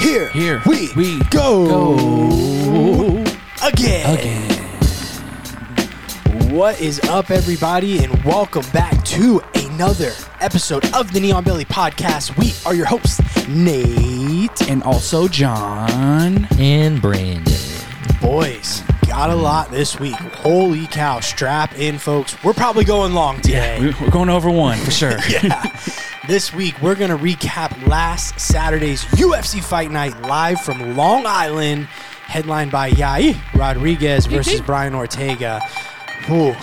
[0.00, 3.24] Here, Here we, we go, go
[3.66, 4.18] again.
[4.18, 4.48] again.
[6.50, 12.36] What is up, everybody, and welcome back to another episode of the Neon Belly Podcast.
[12.38, 14.62] We are your hosts, Nate.
[14.68, 16.48] And also John.
[16.58, 17.52] and Brandon.
[18.20, 20.14] Boys, got a lot this week.
[20.14, 21.20] Holy cow!
[21.20, 22.42] Strap in, folks.
[22.42, 23.78] We're probably going long today.
[23.80, 25.18] We- We're going over one for sure.
[25.28, 25.71] yeah.
[26.32, 31.84] This week, we're going to recap last Saturday's UFC Fight Night live from Long Island,
[32.24, 35.60] headlined by Yair Rodriguez versus Brian Ortega.
[36.24, 36.54] Whew,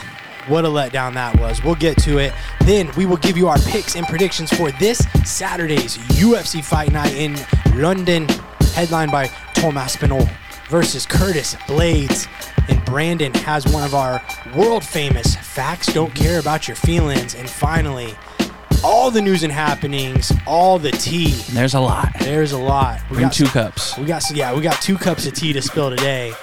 [0.47, 1.63] what a letdown that was.
[1.63, 2.33] We'll get to it.
[2.61, 7.13] Then we will give you our picks and predictions for this Saturday's UFC Fight Night
[7.13, 7.37] in
[7.75, 8.27] London,
[8.73, 10.27] headlined by Tom Aspinall
[10.69, 12.27] versus Curtis Blaydes.
[12.69, 14.19] And Brandon has one of our
[14.55, 17.35] world famous facts don't care about your feelings.
[17.35, 18.15] And finally,
[18.83, 21.31] all the news and happenings, all the tea.
[21.51, 22.09] There's a lot.
[22.19, 23.01] There's a lot.
[23.09, 23.97] We Bring two some- cups.
[23.97, 26.33] We got yeah, we got two cups of tea to spill today.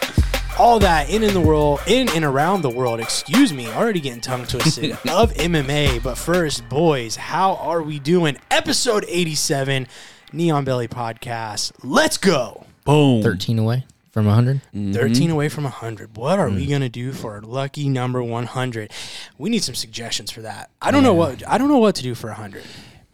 [0.59, 2.99] All that in in the world, in and around the world.
[3.01, 6.03] Excuse me, already getting tongue twisted of MMA.
[6.03, 8.37] But first, boys, how are we doing?
[8.51, 9.87] Episode eighty-seven,
[10.33, 11.73] Neon Belly Podcast.
[11.83, 12.65] Let's go.
[12.85, 13.21] Boom.
[13.23, 13.85] 13 away
[14.17, 14.63] from 100.
[14.95, 16.17] 13 away from 100.
[16.17, 18.91] What are we going to do for our lucky number 100?
[19.37, 20.71] We need some suggestions for that.
[20.81, 22.63] I don't know what I don't know what to do for 100.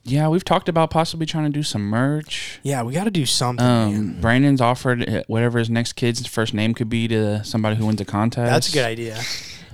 [0.04, 2.60] Yeah, we've talked about possibly trying to do some merch.
[2.62, 3.66] Yeah, we got to do something.
[3.66, 8.00] Um, Brandon's offered whatever his next kid's first name could be to somebody who wins
[8.00, 8.48] a contest.
[8.48, 9.16] That's a good idea.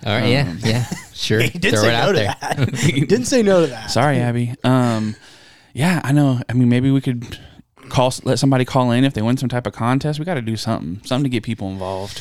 [0.07, 1.41] All right, yeah, yeah, sure.
[1.41, 2.37] He did Throw say it no out to there.
[2.41, 2.75] that.
[2.79, 3.91] he didn't say no to that.
[3.91, 4.55] Sorry, Abby.
[4.65, 5.15] Um,
[5.75, 6.41] yeah, I know.
[6.49, 7.39] I mean, maybe we could
[7.89, 10.19] call let somebody call in if they win some type of contest.
[10.19, 12.21] We got to do something, something to get people involved.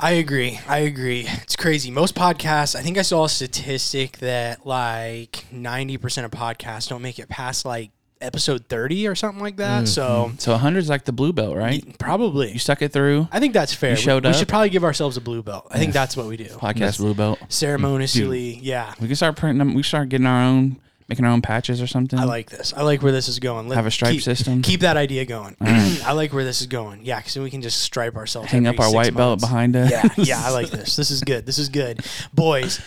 [0.00, 0.60] I agree.
[0.68, 1.26] I agree.
[1.26, 1.90] It's crazy.
[1.90, 7.18] Most podcasts, I think I saw a statistic that like 90% of podcasts don't make
[7.18, 7.90] it past like
[8.20, 9.84] episode 30 or something like that.
[9.84, 9.86] Mm-hmm.
[9.86, 11.98] So So 100 is like the blue belt, right?
[11.98, 12.52] probably.
[12.52, 13.28] You stuck it through.
[13.32, 13.90] I think that's fair.
[13.90, 15.66] You showed we, we should probably give ourselves a blue belt.
[15.70, 16.44] I think that's what we do.
[16.44, 17.40] Podcast blue belt.
[17.48, 18.94] Ceremoniously, yeah.
[19.00, 19.74] We can start printing them.
[19.74, 22.18] We start getting our own, making our own patches or something.
[22.18, 22.74] I like this.
[22.74, 23.68] I like where this is going.
[23.68, 24.62] Let- Have a stripe keep, system.
[24.62, 25.56] Keep that idea going.
[25.60, 27.00] I like where this is going.
[27.04, 28.50] Yeah, because then we can just stripe ourselves.
[28.50, 29.90] hang up our white belt behind us.
[29.90, 30.96] Yeah, yeah, I like this.
[30.96, 31.46] This is good.
[31.46, 32.04] This is good,
[32.34, 32.80] boys.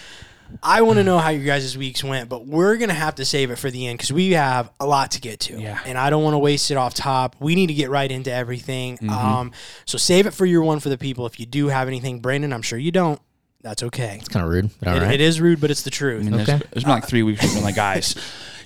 [0.61, 3.51] I want to know how your guys' weeks went, but we're gonna have to save
[3.51, 5.57] it for the end because we have a lot to get to.
[5.59, 5.79] Yeah.
[5.85, 7.37] and I don't want to waste it off top.
[7.39, 8.97] We need to get right into everything.
[8.97, 9.09] Mm-hmm.
[9.09, 9.51] Um,
[9.85, 11.25] so save it for your one for the people.
[11.25, 13.21] If you do have anything, Brandon, I'm sure you don't.
[13.63, 14.17] That's okay.
[14.19, 15.13] It's kind of rude, but all It- right.
[15.13, 16.21] it is rude, but it's the truth.
[16.21, 16.61] I mean, there's, Okay.
[16.71, 17.43] there's been like three weeks.
[17.43, 18.15] We've been like, guys,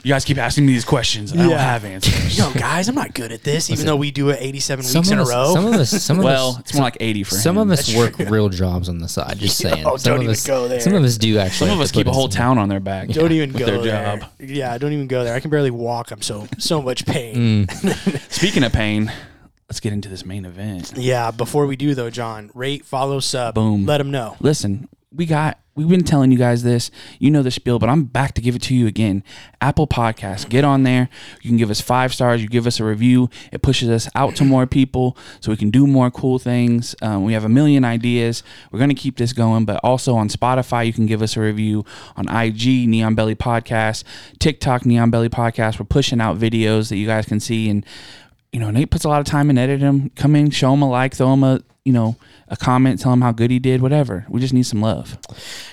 [0.04, 1.58] you guys keep asking me these questions, and I don't Yeah.
[1.72, 2.38] have answers.
[2.38, 5.10] Yo, guys, I'm not good at this, even though we do it 87 Some weeks
[5.10, 5.54] of in a us, row.
[5.54, 7.64] Some of us, some of well, us, it's more like 80 for some him.
[7.64, 8.26] of us That's work true.
[8.28, 9.38] real jobs on the side.
[9.38, 9.84] Just saying.
[9.86, 10.80] Oh, some don't of even us, go there.
[10.80, 11.58] Some of us do actually.
[11.58, 13.10] Some of have us to keep put a whole some- town on their back.
[13.10, 14.18] don't even with go their there.
[14.20, 14.30] job.
[14.40, 15.36] Yeah, don't even go there.
[15.36, 16.12] I can barely walk.
[16.12, 17.68] I'm so so much pain.
[17.68, 18.32] Mm.
[18.32, 19.12] Speaking of pain,
[19.70, 20.94] let's get into this main event.
[20.96, 23.56] Yeah, before we do though, John, rate, follow, sub.
[23.56, 23.86] Boom.
[23.86, 24.38] Let them know.
[24.40, 26.92] Listen, we got we've been telling you guys this.
[27.20, 29.24] You know the spiel, but I'm back to give it to you again.
[29.62, 31.10] Apple Podcasts, get on there.
[31.42, 32.42] You can give us five stars.
[32.42, 33.30] You give us a review.
[33.52, 36.96] It pushes us out to more people, so we can do more cool things.
[37.02, 38.44] Um, we have a million ideas.
[38.72, 41.86] We're gonna keep this going, but also on Spotify, you can give us a review.
[42.16, 44.04] On IG, Neon Belly Podcast,
[44.40, 45.80] TikTok, Neon Belly Podcast.
[45.80, 47.86] We're pushing out videos that you guys can see and
[48.56, 50.10] you know, Nate puts a lot of time in editing them.
[50.16, 52.16] Come in, show him a like, throw him a, you know,
[52.48, 54.26] a comment, tell him how good he did, whatever.
[54.30, 55.18] We just need some love.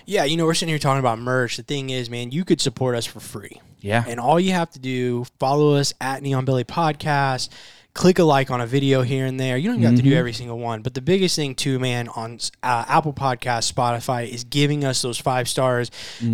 [0.04, 1.56] Yeah, you know, we're sitting here talking about merch.
[1.58, 3.60] The thing is, man, you could support us for free.
[3.78, 4.02] Yeah.
[4.08, 7.50] And all you have to do, follow us at Neon Belly Podcast.
[7.94, 9.56] Click a like on a video here and there.
[9.56, 10.82] You don't even have to do every single one.
[10.82, 15.18] But the biggest thing, too, man, on uh, Apple Podcast, Spotify, is giving us those
[15.18, 15.92] five stars.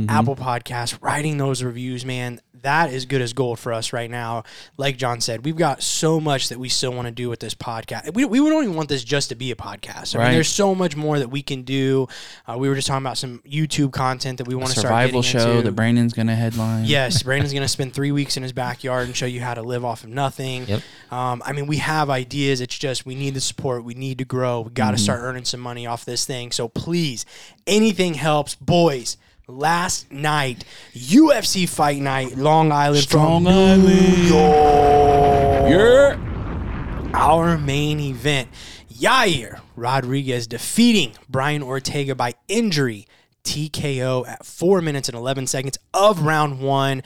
[0.09, 2.41] Apple Podcast, writing those reviews, man.
[2.63, 4.45] That is good as gold for us right now.
[4.77, 7.55] Like John said, we've got so much that we still want to do with this
[7.55, 8.15] podcast.
[8.15, 10.15] We, we don't even want this just to be a podcast.
[10.15, 10.25] I Right.
[10.27, 12.09] mean, there's so much more that we can do.
[12.47, 15.23] Uh, we were just talking about some YouTube content that we want to start Survival
[15.23, 15.63] show into.
[15.63, 16.85] that Brandon's going to headline.
[16.85, 19.63] Yes, Brandon's going to spend three weeks in his backyard and show you how to
[19.63, 20.67] live off of nothing.
[20.67, 20.83] Yep.
[21.11, 22.61] Um, I mean, we have ideas.
[22.61, 23.85] It's just we need the support.
[23.85, 24.63] We need to grow.
[24.63, 26.53] We got to start earning some money off this thing.
[26.53, 27.25] So please,
[27.67, 29.17] anything helps, boys.
[29.51, 33.95] Last night, UFC Fight Night, Long Island, Strong from New
[34.29, 35.71] York.
[35.71, 37.11] Yeah.
[37.15, 38.51] Our main event,
[38.93, 43.07] Yair Rodriguez defeating Brian Ortega by injury.
[43.45, 47.03] TKO at four minutes and 11 seconds of round one.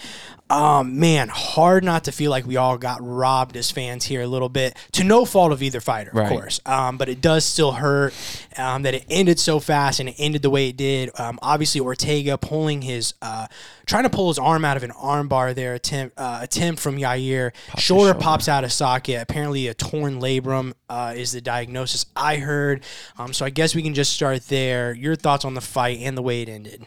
[0.52, 4.26] Um, man, hard not to feel like we all got robbed as fans here a
[4.26, 6.28] little bit, to no fault of either fighter, of Right.
[6.28, 6.60] course.
[6.66, 8.12] Um, but it does still hurt
[8.58, 11.08] um, that it ended so fast and it ended the way it did.
[11.18, 13.46] Um, obviously, Ortega pulling his, uh,
[13.86, 17.52] trying to pull his arm out of an armbar there, attempt uh, attempt from Yair.
[17.78, 18.14] shoulder, shoulder.
[18.14, 19.22] pops out of socket.
[19.22, 22.84] Apparently, a torn labrum uh, is the diagnosis I heard.
[23.18, 24.92] Um, so I guess we can just start there.
[24.92, 26.84] Your thoughts on the fight and the way it ended?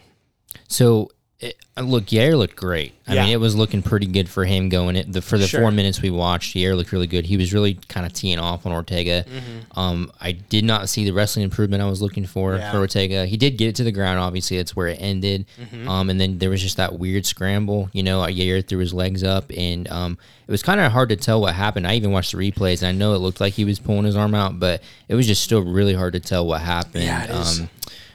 [0.68, 2.94] So, it, uh, look, Yair looked great.
[3.06, 3.24] I Yeah.
[3.24, 5.12] mean, it was looking pretty good for him going it.
[5.12, 5.60] The, for the Sure.
[5.60, 7.26] four minutes we watched, Yair looked really good.
[7.26, 9.24] He was really kind of teeing off on Ortega.
[9.24, 9.78] Mm-hmm.
[9.78, 12.70] Um, I did not see the wrestling improvement I was looking for Yeah.
[12.72, 13.26] for Ortega.
[13.26, 14.18] He did get it to the ground.
[14.18, 15.44] Obviously, that's where it ended.
[15.60, 15.86] Mm-hmm.
[15.86, 17.90] Um, and then there was just that weird scramble.
[17.92, 20.16] You know, Yair threw his legs up, and um,
[20.48, 21.86] it was kind of hard to tell what happened.
[21.86, 24.16] I even watched the replays, and I know it looked like he was pulling his
[24.16, 27.04] arm out, but it was just still really hard to tell what happened.
[27.04, 27.60] Yeah, it is.
[27.60, 27.68] Um,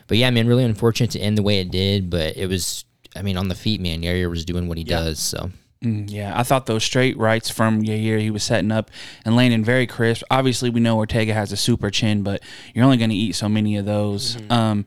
[0.08, 2.10] but yeah, man, really unfortunate to end the way it did.
[2.10, 2.84] But it was,
[3.16, 5.20] I mean, on the feet, man, Yair was doing what he does.
[5.20, 5.52] So
[5.84, 8.92] Mm, yeah, I thought those straight rights from Yair he was setting up
[9.26, 10.24] and landing very crisp.
[10.30, 12.44] Obviously, we know Ortega has a super chin, but
[12.74, 14.36] you're only going to eat so many of those.
[14.36, 14.52] Mm-hmm.
[14.52, 14.86] Um,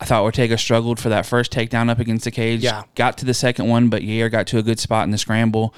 [0.00, 2.60] I thought Ortega struggled for that first takedown up against the cage.
[2.60, 2.82] Yeah.
[2.96, 5.76] Got to the second one, but Yair got to a good spot in the scramble.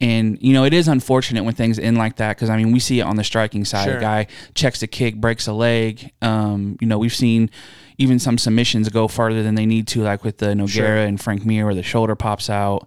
[0.00, 2.80] And, you know, it is unfortunate when things end like that because, I mean, we
[2.80, 3.84] see it on the striking side.
[3.84, 3.98] Sure.
[3.98, 6.10] A guy checks a kick, breaks a leg.
[6.20, 7.50] Um, you know, we've seen
[7.98, 10.96] even some submissions go farther than they need to, like with the Nogueira Sure.
[10.98, 12.86] and Frank Mir, where the shoulder pops out.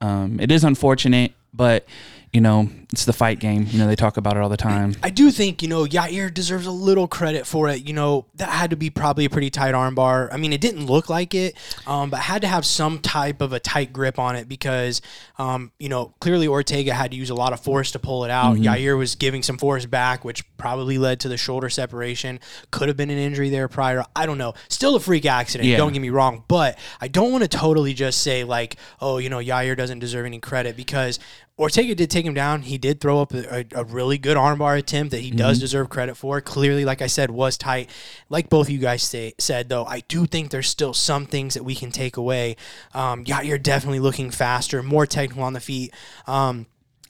[0.00, 1.86] Um, it is unfortunate, but
[2.32, 3.66] you know it's the fight game.
[3.68, 4.94] You know they talk about it all the time.
[5.02, 7.86] I do think, you know, Yair deserves a little credit for it.
[7.86, 10.28] You know, that had to be probably a pretty tight armbar.
[10.32, 11.54] I mean, it didn't look like it,
[11.86, 15.02] um, but had to have some type of a tight grip on it because,
[15.38, 18.30] um, you know, clearly Ortega had to use a lot of force to pull it
[18.30, 18.56] out.
[18.56, 22.40] Yair was giving some force back, which probably led to the shoulder separation.
[22.70, 24.04] Could have been an injury there prior.
[24.16, 24.54] I don't know.
[24.68, 25.68] Still a freak accident.
[25.68, 25.76] Yeah.
[25.76, 29.28] Don't get me wrong, but I don't want to totally just say like, oh, you
[29.28, 31.18] know, Yair doesn't deserve any credit because
[31.58, 32.62] Ortega did take him down.
[32.62, 36.14] He did throw up a, a, really good armbar attempt that he does deserve credit
[36.16, 36.40] for.
[36.40, 37.90] Clearly, like I said, was tight.
[38.28, 41.54] Like both of you guys say, said, though, I do think there's still some things
[41.54, 42.56] that we can take away.
[42.94, 45.92] Um, yeah, you're definitely looking faster, more technical on the feet.
[46.26, 46.66] Um,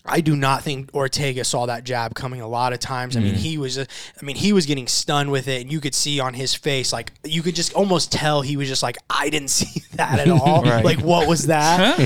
[0.08, 3.16] I do not think Ortega saw that jab coming a lot of times.
[3.16, 3.86] I mean, he was, I
[4.22, 7.12] mean, he was getting stunned with it, and you could see on his face, like
[7.24, 10.62] you could just almost tell he was just like, I didn't see that at all.
[10.62, 10.84] Right.
[10.84, 11.98] Like, what was that?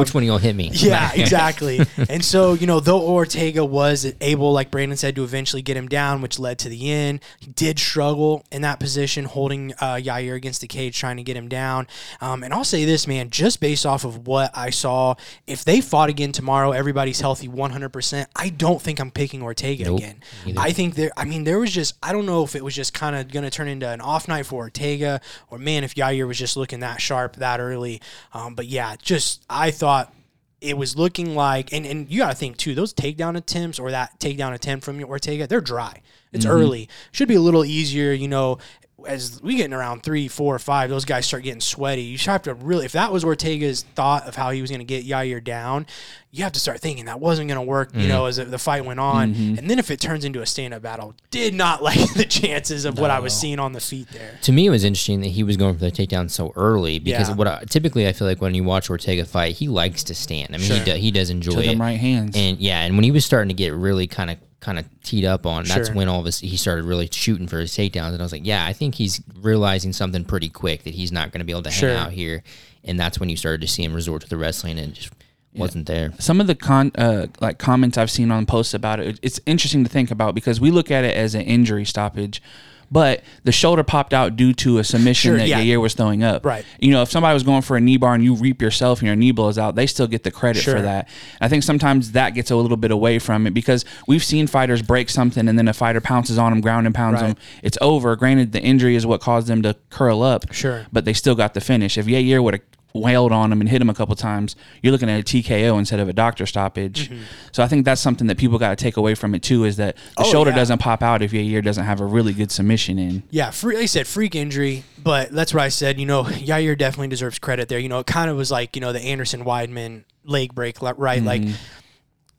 [0.00, 0.68] which one of y'all hit me?
[0.68, 1.80] Um, Yeah, exactly.
[2.08, 5.88] and so, you know, though Ortega was able, like Brandon said, to eventually get him
[5.88, 10.34] down, which led to the end, he did struggle in that position, holding uh, Yair
[10.34, 11.86] against the cage, trying to get him down.
[12.20, 15.14] Um, and I'll say this, man, just based off of what I saw,
[15.46, 19.98] if they fought again tomorrow, everybody's healthy 100%, I don't think I'm picking Ortega Nope,
[19.98, 20.20] again.
[20.44, 20.60] neither.
[20.60, 22.94] I think there, I mean, there was just, I don't know if it was just
[22.94, 26.26] kind of going to turn into an off night for Ortega or, man, if Yair
[26.26, 28.00] was just looking that sharp that early.
[28.32, 30.12] Um, but yeah, just, I thought
[30.60, 33.90] it was looking like, and, and you got to think too, those takedown attempts or
[33.90, 36.00] that takedown attempt from Ortega, they're dry.
[36.32, 36.88] It's early.
[37.12, 38.58] Should be a little easier, you know.
[39.06, 42.02] As we getting around three, four, five, those guys start getting sweaty.
[42.02, 44.80] You should have to really, if that was Ortega's thought of how he was going
[44.80, 45.86] to get Yair down,
[46.30, 47.90] you have to start thinking that wasn't going to work.
[47.94, 48.40] You know, mm-hmm.
[48.40, 49.58] as the fight went on, mm-hmm.
[49.58, 52.98] and then if it turns into a stand-up battle, did not like the chances of
[52.98, 54.38] what I was seeing on the feet there.
[54.42, 57.28] To me, it was interesting that he was going for the takedown so early because
[57.28, 57.34] Yeah.
[57.34, 60.54] what I, typically I feel like when you watch Ortega fight, he likes to stand.
[60.54, 61.66] I mean, he, do, he does enjoy To it.
[61.66, 62.34] them right hands.
[62.34, 65.24] And yeah, and when he was starting to get really kind of kind of teed
[65.24, 65.94] up on, that's Sure.
[65.96, 68.46] when all of us he started really shooting for his takedowns, and I was like,
[68.46, 71.62] yeah, I think he's realizing something pretty quick that he's not going to be able
[71.64, 71.90] to Sure.
[71.90, 72.42] hang out here,
[72.84, 75.10] and that's when you started to see him resort to the wrestling and just
[75.54, 76.12] wasn't there.
[76.18, 79.84] some of the con uh, like comments I've seen on posts about it, it's interesting
[79.84, 82.42] to think about because we look at it as an injury stoppage,
[82.90, 85.60] but the shoulder popped out due to a submission Sure, that yeah.
[85.60, 86.44] Yair was throwing up.
[86.44, 86.64] Right.
[86.80, 89.06] You know, if somebody was going for a knee bar and you reap yourself and
[89.06, 90.76] your knee blows out, they still get the credit Sure.
[90.76, 91.08] for that.
[91.40, 94.82] I think sometimes that gets a little bit away from it because we've seen fighters
[94.82, 97.28] break something and then a fighter pounces on them, ground and pounds Right.
[97.28, 97.36] them.
[97.62, 98.14] It's over.
[98.16, 100.52] Granted, the injury is what caused them to curl up.
[100.52, 100.86] Sure.
[100.92, 101.98] But they still got the finish.
[101.98, 102.62] If Yair would have
[103.00, 106.00] wailed on him and hit him a couple times, you're looking at a TKO instead
[106.00, 107.10] of a doctor stoppage.
[107.52, 109.76] So I think that's something that people got to take away from it too is
[109.76, 110.22] that the Mm-hmm.
[110.22, 110.56] Oh, shoulder yeah.
[110.56, 113.22] doesn't pop out if Yair doesn't have a really good submission in.
[113.30, 115.98] Yeah, free, like I said, freak injury, but that's what I said.
[116.00, 117.78] You know, Yair definitely deserves credit there.
[117.78, 121.22] You know, it kind of was like, you know, the Anderson Weidman leg break, right?
[121.22, 121.42] Like,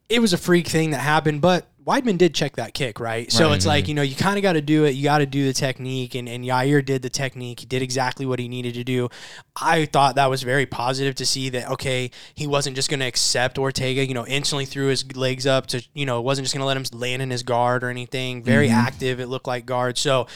[0.09, 3.31] it was a freak thing that happened, but Weidman did check that kick, right?
[3.31, 4.91] So it's like, you know, you kind of got to do it.
[4.91, 7.61] You got to do the technique, and, and Yair did the technique.
[7.61, 9.07] He did exactly what he needed to do.
[9.55, 13.05] I thought that was very positive to see that, okay, he wasn't just going to
[13.05, 16.61] accept Ortega, you know, instantly threw his legs up to, you know, wasn't just going
[16.61, 18.43] to let him land in his guard or anything.
[18.43, 18.75] Very mm-hmm.
[18.75, 19.97] active, it looked like guard.
[19.97, 20.27] So,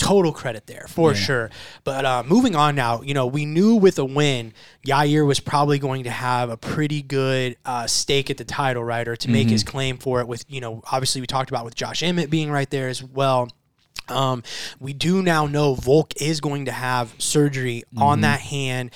[0.00, 1.50] total credit there for sure.
[1.84, 4.54] But uh, moving on now, you know, we knew with a win,
[4.86, 9.06] Yair was probably going to have a pretty good uh, stake at the title, right,
[9.06, 10.26] or to make his claim for it.
[10.26, 13.50] With you know, obviously we talked about with Josh Emmett being right there as well.
[14.08, 14.42] Um,
[14.80, 18.90] we do now know Volk is going to have surgery on that hand,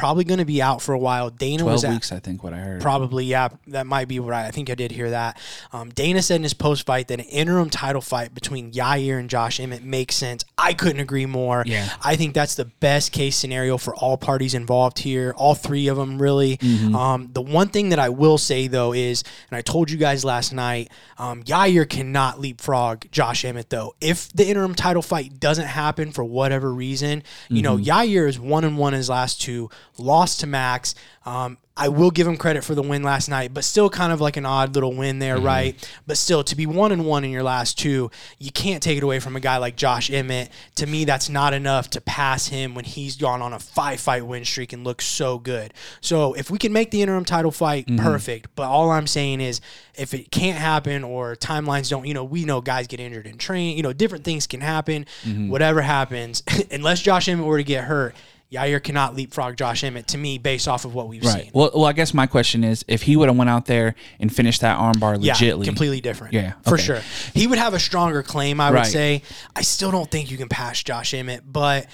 [0.00, 1.30] probably going to be out for a while.
[1.30, 2.82] Dana was at, weeks, I think, what I heard.
[2.82, 5.38] Probably, yeah, that might be what I think I did hear that.
[5.72, 9.30] Um, Dana said in his post fight that an interim title fight between Yair and
[9.30, 10.44] Josh Emmett makes sense.
[10.58, 11.64] I couldn't agree more.
[11.66, 11.88] Yeah.
[12.02, 15.96] I think that's the best case scenario for all parties involved here, all three of
[15.96, 16.58] them, really.
[16.58, 16.94] Mm-hmm.
[16.94, 20.24] Um, the one thing that I will say, though, is, and I told you guys
[20.24, 23.94] last night, um, Yair cannot leapfrog Josh Emmett, though.
[24.00, 27.90] If the interim title fight doesn't happen for whatever reason, you know, Mm-hmm.
[27.90, 30.94] Yair is one and one in his last two, lost to Max.
[31.26, 34.20] Um, I will give him credit for the win last night, but still kind of
[34.20, 35.46] like an odd little win there, Mm-hmm.
[35.46, 35.90] right?
[36.06, 39.02] But still, to be one and one in your last two, you can't take it
[39.02, 40.50] away from a guy like Josh Emmett.
[40.76, 44.26] To me, that's not enough to pass him when he's gone on a five fight
[44.26, 45.72] win streak and looks so good.
[46.02, 48.04] So if we can make the interim title fight, Mm-hmm.
[48.04, 48.54] perfect.
[48.56, 49.60] But all I'm saying is,
[49.94, 53.38] if it can't happen or timelines don't, you know, we know guys get injured in
[53.38, 55.06] training, you know, different things can happen.
[55.24, 55.48] Mm-hmm.
[55.48, 58.14] Whatever happens, unless Josh Emmett were to get hurt.
[58.52, 61.44] Yair cannot leapfrog Josh Emmett to me based off of what we've Right.
[61.44, 61.50] seen.
[61.54, 64.34] Well, well, I guess my question is, if he would have went out there and
[64.34, 66.34] finished that armbar Yeah, completely different.
[66.34, 66.82] Yeah, for okay.
[66.82, 67.02] sure.
[67.32, 68.86] He would have a stronger claim, I would Right.
[68.86, 69.22] say.
[69.54, 71.86] I still don't think you can pass Josh Emmett, but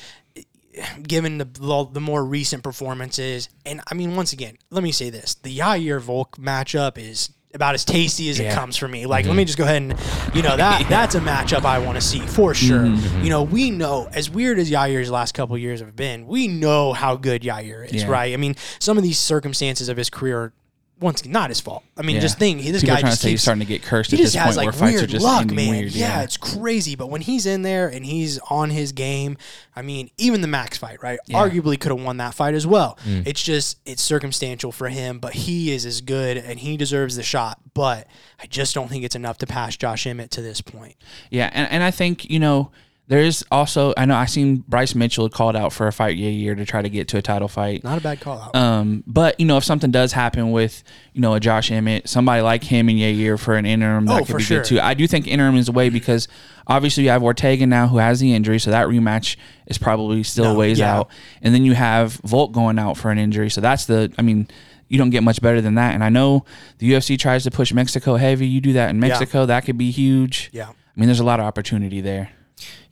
[1.03, 5.35] given the the more recent performances, and I mean, once again, let me say this:
[5.43, 9.07] the Yair Volk matchup is about as tasty as it comes for me.
[9.07, 9.95] Like, let me just go ahead and,
[10.35, 12.81] you know, that that's a matchup I want to see for sure.
[12.85, 13.25] Mm-hmm.
[13.25, 16.93] You know, we know as weird as Yair's last couple years have been, we know
[16.93, 18.09] how good Yair is, Yeah.
[18.11, 18.33] right?
[18.33, 20.53] I mean, some of these circumstances of his career.
[20.99, 21.85] Once again, not his fault.
[21.99, 22.23] I mean, Yeah.
[22.23, 23.83] just think this People are guy trying just to say he's keeps- starting to get
[23.83, 25.57] cursed he at just this has point where like fights are weird just luck, ending
[25.57, 25.69] man.
[25.71, 25.93] weird.
[25.93, 26.95] yeah, it's crazy.
[26.97, 29.37] But when he's in there and he's on his game,
[29.75, 31.19] I mean, even the Max fight, right?
[31.31, 32.99] Arguably could have won that fight as well.
[33.07, 33.27] Mm.
[33.27, 37.23] It's just it's circumstantial for him, but he is as good and he deserves the
[37.23, 37.59] shot.
[37.75, 38.07] But
[38.43, 40.95] I just don't think it's enough to pass Josh Emmett to this point.
[41.31, 42.71] Yeah, and, and I think you know
[43.09, 46.29] there is also I know I seen Bryce Mitchell called out for a fight yeah
[46.29, 47.85] year to try to get to a title fight.
[47.85, 48.57] Not a bad call out.
[48.57, 50.83] Um, but you know if something does happen with
[51.13, 54.25] you know a Josh Emmett, somebody like him in Yair for an interim that Oh,
[54.25, 54.59] could be sure.
[54.59, 54.81] good too.
[54.81, 56.27] I do think interim is the way because
[56.67, 59.37] obviously you have Ortega now who has the injury, so that rematch
[59.67, 60.97] is probably still a No, ways yeah.
[60.97, 61.11] out,
[61.43, 64.49] and then you have Volk going out for an injury, so that's the I mean.
[64.89, 66.45] You don't get much better than that, and I know
[66.79, 68.47] the UFC tries to push Mexico heavy.
[68.47, 70.49] You do that in Mexico, that could be huge.
[70.53, 70.69] yeah.
[70.69, 72.31] I mean, there's a lot of opportunity there.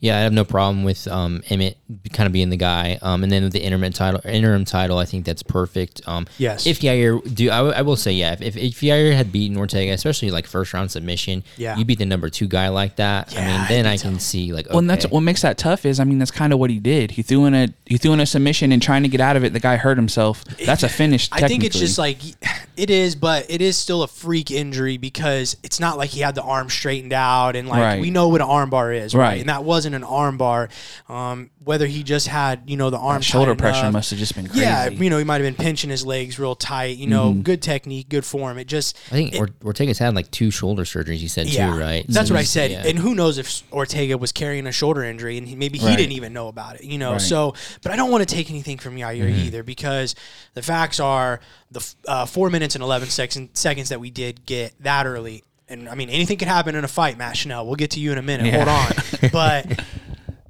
[0.05, 1.77] Yeah, I have no problem with um, Emmett
[2.13, 2.99] kind of being the guy.
[3.01, 6.01] Um, and then with the interim title, interim title, I think that's perfect.
[6.07, 6.67] Um, Yes.
[6.67, 9.57] If Yair do, I, w- I will say, yeah, if, if, if Yair had beaten
[9.57, 11.75] Ortega, especially like first round submission, Yeah.
[11.77, 13.35] you beat the number two guy like that.
[13.37, 15.57] I mean, then I I think can see like, Well, and that's what makes that
[15.57, 15.85] tough.
[15.85, 17.11] Is I mean, that's kind of what he did.
[17.11, 19.43] He threw in a he threw in a submission and trying to get out of
[19.43, 19.53] it.
[19.53, 20.43] The guy hurt himself.
[20.65, 21.29] That's a finish.
[21.31, 22.17] I think it's just like
[22.77, 26.35] it is, but it is still a freak injury because it's not like he had
[26.35, 28.01] the arm straightened out and like Right.
[28.01, 29.25] we know what an arm bar is, right?
[29.25, 29.39] Right.
[29.39, 30.69] And that wasn't an arm bar.
[31.09, 34.35] Um, whether he just had you know the arm shoulder pressure enough- must have just
[34.35, 34.61] been crazy.
[34.61, 36.97] Yeah, you know he might have been pinching his legs real tight.
[36.97, 38.57] You know, good technique, good form.
[38.57, 41.17] It just I think Or- Ortega's had like two shoulder surgeries.
[41.17, 42.05] He said yeah, too, right?
[42.07, 42.71] That's So what I said.
[42.71, 42.83] yeah.
[42.85, 45.97] And who knows if Ortega was carrying a shoulder injury and he, maybe he Right.
[45.97, 47.13] didn't even know about it, you know?
[47.13, 47.21] Right.
[47.21, 49.39] So, but I don't want to take anything from Yair Mm-hmm.
[49.45, 50.13] either because
[50.53, 51.39] the facts are
[51.71, 55.43] the uh, four minutes and 11 second, seconds that we did get that early.
[55.67, 57.65] And I mean, anything could happen in a fight, Matt Schnell.
[57.65, 58.47] We'll get to you in a minute.
[58.47, 58.63] Yeah.
[58.65, 59.31] Hold on.
[59.31, 59.83] But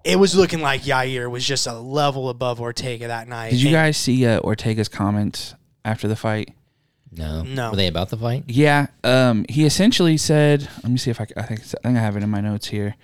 [0.04, 3.52] it was looking like Yair was just a level above Ortega that night.
[3.52, 5.56] Did you And- guys see uh, Ortega's comments
[5.86, 6.50] after the fight?
[7.12, 7.70] no, No.
[7.72, 8.44] Were they about the fight?
[8.48, 11.98] Yeah, um, he essentially said, "Let me see if I, c- I think I think
[11.98, 12.96] I have it in my notes here."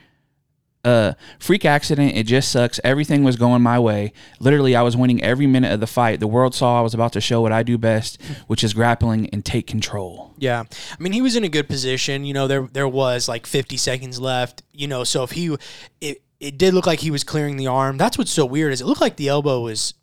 [0.84, 2.16] Uh, freak accident.
[2.16, 2.80] It just sucks.
[2.84, 4.14] Everything was going my way.
[4.40, 6.20] Literally, I was winning every minute of the fight.
[6.20, 9.30] The world saw I was about to show what I do best, which is grappling
[9.30, 10.34] and take control.
[10.38, 12.26] Yeah, I mean he was in a good position.
[12.26, 14.64] You know, there there was like 50 seconds left.
[14.74, 15.56] You know, so if he,
[16.02, 17.98] it it did look like he was clearing the arm.
[17.98, 19.94] That's what's so weird is it looked like the elbow was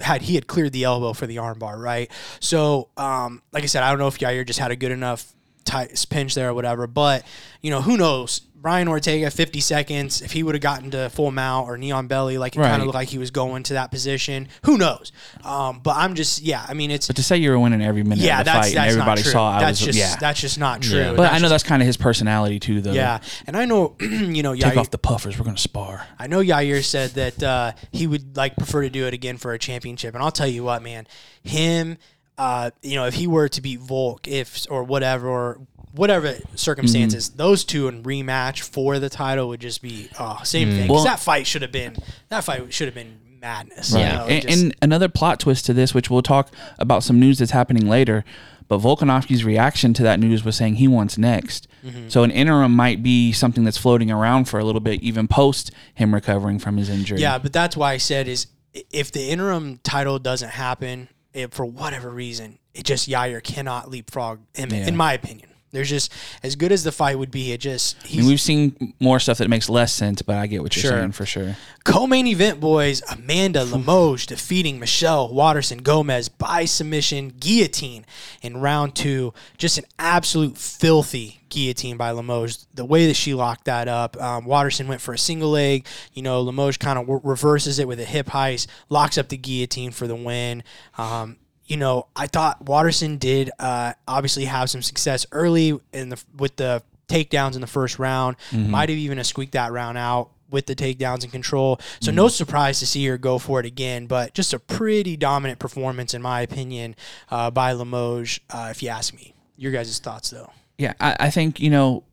[0.00, 2.10] had he had cleared the elbow for the armbar, right?
[2.40, 5.32] So, um, like I said, I don't know if Yair just had a good enough
[5.66, 7.24] tight pinch there or whatever, but
[7.60, 8.40] you know, who knows?
[8.58, 10.22] Brian Ortega, 50 seconds.
[10.22, 12.82] If he would have gotten to full mount or knee on belly, like it kind
[12.82, 14.48] of looked like he was going to that position.
[14.64, 15.12] Who knows?
[15.44, 16.66] Um, but I'm just, yeah.
[16.66, 18.66] I mean, it's But to say you were winning every minute yeah, of the that's
[18.68, 19.32] fight that's and everybody not true.
[19.32, 20.16] saw I that's was just yeah.
[20.18, 20.98] that's just not true.
[20.98, 21.12] Yeah.
[21.12, 22.90] but I know just- that's kind of his personality too, though.
[22.92, 25.38] yeah, and I know you know Take off the puffers.
[25.38, 26.04] We're gonna spar.
[26.18, 29.52] I know Yair said that uh, he would like prefer to do it again for
[29.52, 31.06] a championship, and I'll tell you what, man,
[31.44, 31.98] him.
[32.38, 35.58] Uh, you know, if he were to beat Volk, if or whatever, or
[35.92, 37.38] whatever circumstances, Mm-hmm.
[37.38, 40.80] those two in rematch for the title would just be oh, same thing.
[40.80, 40.90] 'Cause Mm.
[40.94, 41.96] Well- that fight should have been
[42.28, 43.92] that fight should have been madness.
[43.92, 44.16] you Yeah.
[44.16, 47.38] know, and, just- and another plot twist to this, which we'll talk about some news
[47.38, 48.24] that's happening later.
[48.68, 51.68] But Volkanovski's reaction to that news was saying he wants next.
[51.86, 52.08] Mm-hmm.
[52.08, 55.70] So an interim might be something that's floating around for a little bit, even post
[55.94, 57.20] him recovering from his injury.
[57.20, 58.48] Yeah, but that's why I said is
[58.90, 64.40] if the interim title doesn't happen if for whatever reason, it just Yair cannot leapfrog
[64.54, 64.70] him.
[64.70, 64.88] Yeah.
[64.88, 67.52] In my opinion, there's just as good as the fight would be.
[67.52, 70.62] It just I mean, we've seen more stuff that makes less sense, but I get
[70.62, 70.98] what you're Sure.
[70.98, 71.56] saying for sure.
[71.84, 73.02] co-main event boys.
[73.10, 78.04] Amanda Lemos defeating Michelle Waterson Gomez by submission guillotine
[78.42, 79.32] in round two.
[79.58, 82.66] Just an absolute filthy guillotine by Lemos.
[82.74, 85.86] The way that she locked that up, um, Waterson went for a single leg.
[86.12, 89.36] You know, Lemos kind of w- reverses it with a hip heist, locks up the
[89.36, 90.64] guillotine for the win.
[90.98, 96.22] Um, you know, I thought Waterson did uh, obviously have some success early in the
[96.36, 98.36] with the takedowns in the first round.
[98.52, 101.80] Might have even squeaked that round out with the takedowns and control.
[102.00, 104.06] So no surprise to see her go for it again.
[104.06, 106.94] But just a pretty dominant performance, in my opinion,
[107.30, 108.38] uh, by Lemos.
[108.48, 110.50] Uh, if you ask me, your guys' thoughts though.
[110.78, 112.04] Yeah, I, I think you know.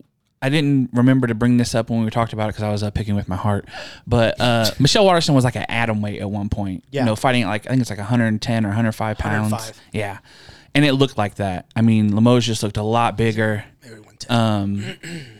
[0.43, 2.83] I didn't remember to bring this up when we talked about it because I was
[2.83, 3.65] uh, picking with my heart.
[4.05, 6.83] But uh, Michelle Waterson was like an atom weight at one point.
[6.91, 7.01] Yeah.
[7.01, 9.51] You know, fighting at like I think it's like 110 or 105 pounds.
[9.51, 9.81] 105.
[9.93, 10.17] Yeah,
[10.75, 11.67] and it looked like that.
[11.77, 13.63] I mean, Lemos just looked a lot bigger.
[14.29, 14.83] Um,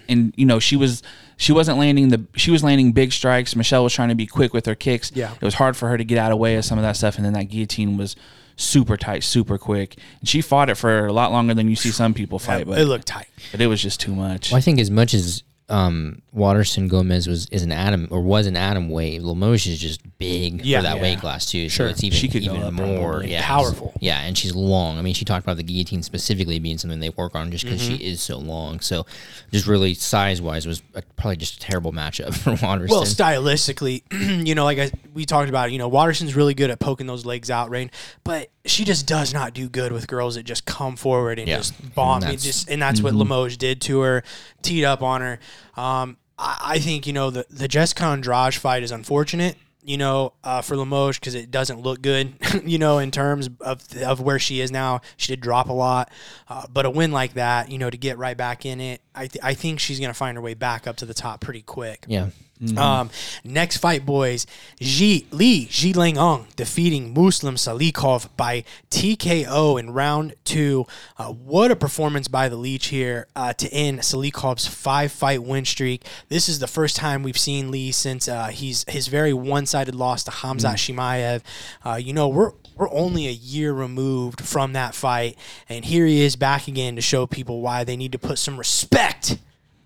[0.10, 1.03] and you know she was
[1.38, 3.55] she wasn't landing the she was landing big strikes.
[3.55, 5.12] Michelle was trying to be quick with her kicks.
[5.13, 5.33] Yeah.
[5.33, 7.17] it was hard for her to get out of way of some of that stuff.
[7.17, 8.15] And then that guillotine was
[8.55, 9.98] super tight, super quick.
[10.19, 12.67] And she fought it for a lot longer than you see some people fight.
[12.67, 13.27] But it looked tight.
[13.51, 14.51] but it was just too much.
[14.51, 18.48] Well, I think as much as um, Waterson Gomez was is an atom or was
[18.48, 20.79] an atom weight, Lemos is just big Yeah.
[20.79, 21.01] for that Yeah.
[21.01, 21.70] weight class too.
[21.70, 21.88] Sure.
[21.88, 23.93] So it's even She could go even up more yeah, Powerful.
[24.01, 24.98] Yeah, and she's long.
[24.98, 27.82] I mean, she talked about the guillotine specifically being something they work on just because
[27.82, 27.96] Mm-hmm.
[27.98, 28.79] she is so long.
[28.82, 29.05] So
[29.51, 32.88] just really size wise was a, probably just a terrible matchup for Waterson.
[32.96, 34.03] Well, stylistically,
[34.48, 37.25] you know, like I, we talked about, you know, Waterson's really good at poking those
[37.25, 37.91] legs out, right?
[38.24, 41.58] But she just does not do good with girls that just come forward and Yeah.
[41.58, 42.15] just bomb.
[42.17, 44.24] And And, that's- just, and that's what Lemos did to her,
[44.61, 45.40] teed up on her.
[45.75, 49.55] Um, I, I think, you know, the, the Jessica Andrade fight is unfortunate.
[49.85, 52.35] You know, uh, for Lemos because it doesn't look good.
[52.63, 56.09] you know, in terms of of where she is now, she did drop a lot.
[56.48, 59.27] Uh, but a win like that, you know, to get right back in it, I
[59.27, 62.05] th- I think she's gonna find her way back up to the top pretty quick.
[62.07, 62.29] yeah.
[62.77, 63.09] Um,
[63.44, 64.46] next fight, boys.
[64.79, 70.85] Ji Li Jingliang defeating Muslim Salikhov by TKO in round two.
[71.18, 76.05] Uh, what a performance by the Leech here uh, to end Salikhov's five-fight win streak.
[76.29, 80.24] This is the first time we've seen Lee since uh, he's his very one-sided loss
[80.24, 81.42] to Hamzat Chimaev.
[81.83, 85.37] Uh, you know, we're we're only a year removed from that fight,
[85.70, 88.57] and here he is back again to show people why they need to put some
[88.57, 89.37] respect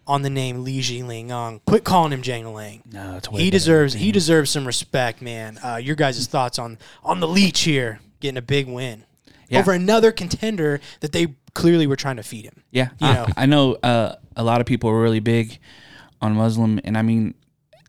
[0.08, 1.62] on the name Li Jingliang.
[1.65, 2.82] Quit calling him Jang Lang.
[2.91, 5.60] No, it's way he deserves he deserves some respect, man.
[5.63, 9.04] Uh, your guys' thoughts on on the Leech here getting a big win
[9.50, 9.60] Yeah.
[9.60, 12.63] over another contender that they clearly were trying to feed him.
[12.72, 13.26] Yeah, You I, know.
[13.38, 15.58] I know uh, a lot of people are really big
[16.22, 17.34] on Muslim, and I mean,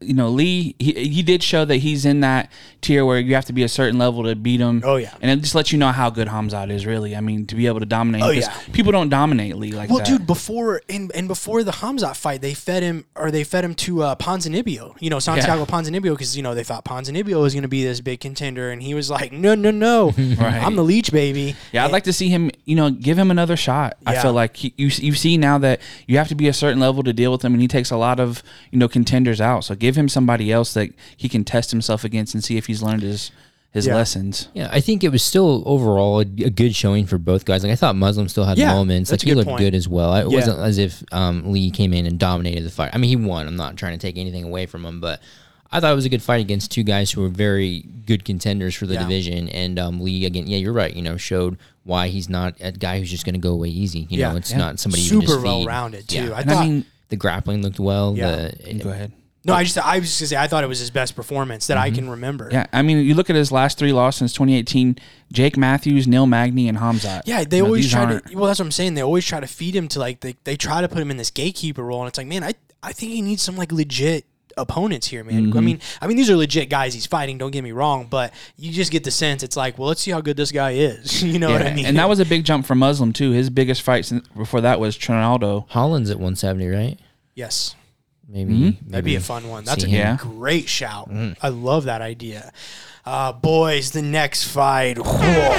[0.00, 3.44] you know, Lee he, he did show that he's in that tier where you have
[3.46, 4.82] to be a certain level to beat him.
[4.84, 5.14] Oh, yeah.
[5.20, 6.86] and it just lets you know how good Hamzat is.
[6.86, 8.22] Really, I mean, to be able to dominate.
[8.22, 8.52] Oh, yeah.
[8.72, 10.08] people don't dominate Lee like Well, that.
[10.08, 13.64] Well, dude, before and and before the Hamzat fight, they fed him or they fed
[13.64, 14.96] him to uh, Ponzinibbio.
[15.00, 18.00] You know, Santiago Ponzinibbio because you know they thought Ponzinibbio was going to be this
[18.00, 20.62] big contender, and he was like, no, no, no, Right.
[20.62, 21.56] I'm the Leech, baby.
[21.72, 22.50] Yeah, I'd like to see him.
[22.64, 23.96] You know, give him another shot.
[24.06, 26.78] I feel like he, you you see now that you have to be a certain
[26.80, 29.64] level to deal with him, and he takes a lot of you know contenders out.
[29.64, 32.82] So give him somebody else that he can test himself against and see if he's
[32.82, 33.30] learned his
[33.70, 33.96] his Yeah.
[33.96, 34.48] lessons.
[34.54, 37.62] Yeah, I think it was still overall a, a good showing for both guys.
[37.62, 39.10] Like I thought Muslim still had Yeah, moments.
[39.10, 39.60] that's Like he good looked point.
[39.60, 40.14] good as well.
[40.14, 40.38] It Yeah.
[40.38, 42.90] wasn't as if um, Lee came in and dominated the fight.
[42.94, 43.46] I mean, he won.
[43.46, 45.20] I'm not trying to take anything away from him, but
[45.70, 48.74] I thought it was a good fight against two guys who were very good contenders
[48.74, 49.02] for the Yeah.
[49.02, 49.50] division.
[49.50, 50.96] And um, Lee again, yeah, you're right.
[50.96, 54.06] You know, showed why he's not a guy who's just going to go away easy.
[54.08, 54.30] You Yeah.
[54.32, 54.56] know, it's Yeah.
[54.58, 55.44] not somebody you Super just feed.
[55.44, 56.16] well rounded too.
[56.28, 56.32] Yeah.
[56.32, 56.64] I And thought.
[56.64, 58.14] I mean, The grappling looked well.
[58.16, 58.50] Yeah.
[58.64, 59.12] The, go ahead.
[59.48, 61.66] No, I just I was just gonna say I thought it was his best performance
[61.66, 62.48] that I can remember.
[62.52, 64.96] Yeah, I mean, you look at his last three losses since 2018:
[65.32, 67.22] Jake Matthews, Neil Magny, and Hamzat.
[67.26, 68.36] Yeah, they You know, always these try aren't- to.
[68.36, 68.94] Well, that's what I'm saying.
[68.94, 71.16] They always try to feed him to like they, they try to put him in
[71.16, 74.24] this gatekeeper role, and it's like, man, I I think he needs some like legit
[74.56, 75.46] opponents here, man.
[75.46, 75.58] Mm-hmm.
[75.58, 77.38] I mean, I mean these are legit guys he's fighting.
[77.38, 80.10] Don't get me wrong, but you just get the sense it's like, well, let's see
[80.10, 81.22] how good this guy is.
[81.32, 81.86] you know what I Yeah, mean?
[81.86, 83.30] And that was a big jump for Muslim too.
[83.30, 85.66] His biggest fight since, before that was Trinaldo.
[85.68, 86.98] Holland's at 170, right?
[87.36, 87.76] yes,
[88.28, 88.90] Maybe Mm-hmm.
[88.90, 89.64] that'd be a fun one.
[89.64, 90.16] That's a him.
[90.16, 91.10] Great shout.
[91.10, 91.36] Mm.
[91.42, 92.52] I love that idea.
[93.06, 94.98] Uh, boys, the next fight.
[94.98, 95.54] Whoa.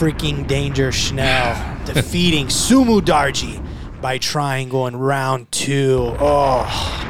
[0.00, 3.62] freaking danger Schnell defeating Su Mudaerji
[4.00, 6.16] by triangle in round two.
[6.18, 7.09] Oh.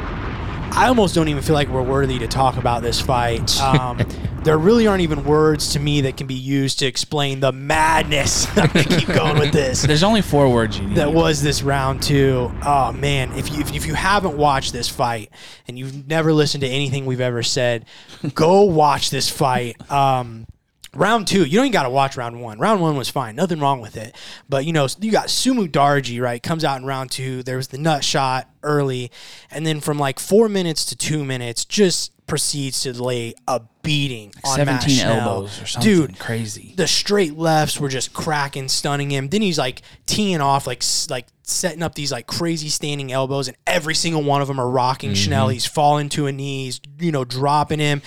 [0.71, 3.59] I almost don't even feel like we're worthy to talk about this fight.
[3.71, 3.99] Um,
[4.43, 8.47] there really aren't even words to me that can be used to explain the madness.
[8.57, 9.81] I'm gonna keep going with this.
[9.87, 10.97] There's only four words you need.
[10.97, 12.51] That was this round two.
[12.65, 15.29] Oh man, if you if, if you haven't watched this fight
[15.67, 17.85] and you've never listened to anything we've ever said,
[18.33, 19.79] go watch this fight.
[19.91, 20.47] Um,
[20.93, 22.59] Round two, you don't even got to watch round one.
[22.59, 24.13] Round one was fine, nothing wrong with it.
[24.49, 26.43] But you know, you got Su Mudaerji, right?
[26.43, 27.43] Comes out in round two.
[27.43, 29.09] There was the nut shot early,
[29.49, 34.33] and then from like four minutes to two minutes, just proceeds to lay a beating
[34.45, 35.19] on 17 Schnell.
[35.19, 36.73] elbows or something Dude, crazy.
[36.77, 39.27] the straight lefts were just cracking, stunning him.
[39.27, 43.57] Then he's like teeing off, like like setting up these like crazy standing elbows, and
[43.67, 45.15] every single one of them are rocking mm-hmm.
[45.15, 45.47] Schnell.
[45.49, 48.01] He's falling to a knee, he's you know dropping him.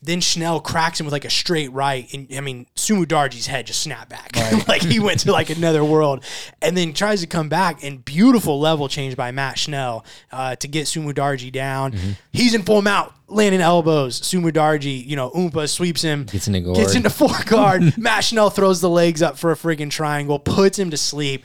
[0.00, 3.66] Then Schnell cracks him with like a straight right, and I mean Su Mudaerji's head
[3.66, 4.30] just snapped back,
[4.68, 6.24] like he went to like another world,
[6.62, 10.68] and then tries to come back and beautiful level change by Matt Schnell uh, to
[10.68, 11.94] get Su Mudaerji down.
[12.32, 14.24] He's in full mount, landing elbows.
[14.24, 16.76] Su Mudaerji, you know, Upa sweeps him, Gets into guard.
[16.76, 17.98] gets into four guard.
[17.98, 21.44] Matt Schnell throws the legs up for a freaking triangle, puts him to sleep.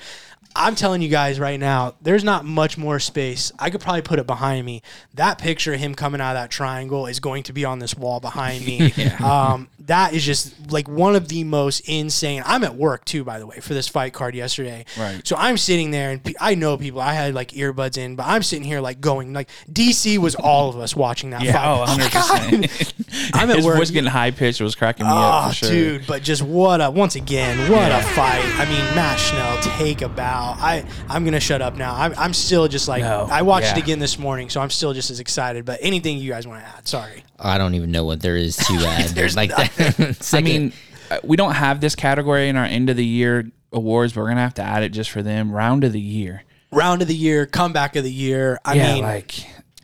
[0.55, 3.51] I'm telling you guys right now, there's not much more space.
[3.57, 4.81] I could probably put it behind me.
[5.13, 7.95] That picture of him coming out of that triangle is going to be on this
[7.95, 8.93] wall behind me.
[9.23, 12.41] um, that is just like one of the most insane.
[12.45, 14.85] I'm at work too, by the way, for this fight card yesterday.
[14.97, 15.21] Right.
[15.27, 17.01] So I'm sitting there, and pe- I know people.
[17.01, 20.69] I had like earbuds in, but I'm sitting here like going like DC was all
[20.69, 21.89] of us watching that Yeah, fight.
[21.89, 23.31] oh, 100%.
[23.33, 23.77] I'm at His work.
[23.77, 25.69] voice getting high pitched was cracking me up Oh, for sure.
[25.69, 26.07] dude!
[26.07, 28.43] But just what a once again, what a fight!
[28.57, 30.55] I mean, Matt Schnell, take a bow.
[30.57, 31.93] I I'm gonna shut up now.
[31.95, 34.93] I'm, I'm still just like No, I watched it again this morning, so I'm still
[34.93, 35.65] just as excited.
[35.65, 36.87] But anything you guys want to add?
[36.87, 37.23] Sorry.
[37.39, 39.09] I don't even know what there is to add.
[39.09, 39.72] There's like that.
[40.33, 40.73] I mean,
[41.09, 44.29] uh, we don't have this category in our end of the year awards, but we're
[44.29, 45.51] gonna have to add it just for them.
[45.51, 46.43] Round of the year.
[46.71, 48.59] Round of the year, comeback of the year.
[48.65, 49.33] I yeah, mean, like,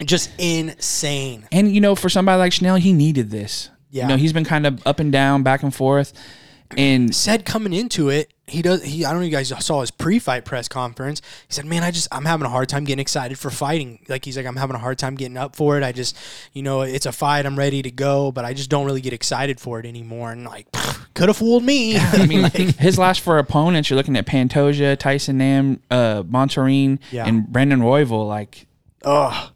[0.03, 1.47] just insane.
[1.51, 3.69] and you know, for somebody like Schnell, he needed this.
[3.91, 4.03] Yeah.
[4.03, 6.13] You know, he's been kind of up and down, back and forth,
[6.77, 8.83] and Said coming into it, he does.
[8.83, 11.21] He I don't know if you guys saw his pre-fight press conference.
[11.47, 13.99] He said, "Man, I just I'm having a hard time getting excited for fighting.
[14.09, 15.83] Like he's like I'm having a hard time getting up for it.
[15.83, 16.17] I just,
[16.53, 17.45] you know, it's a fight.
[17.45, 20.31] I'm ready to go, but I just don't really get excited for it anymore.
[20.31, 20.67] And like,
[21.13, 21.97] could have fooled me.
[21.97, 22.43] I mean,
[22.77, 27.25] his last four opponents, you're looking at Pantoja, Tyson Nam, uh, Bontorin, Yeah.
[27.27, 28.27] and Brandon Royval.
[28.27, 28.65] Like,
[29.05, 29.51] oh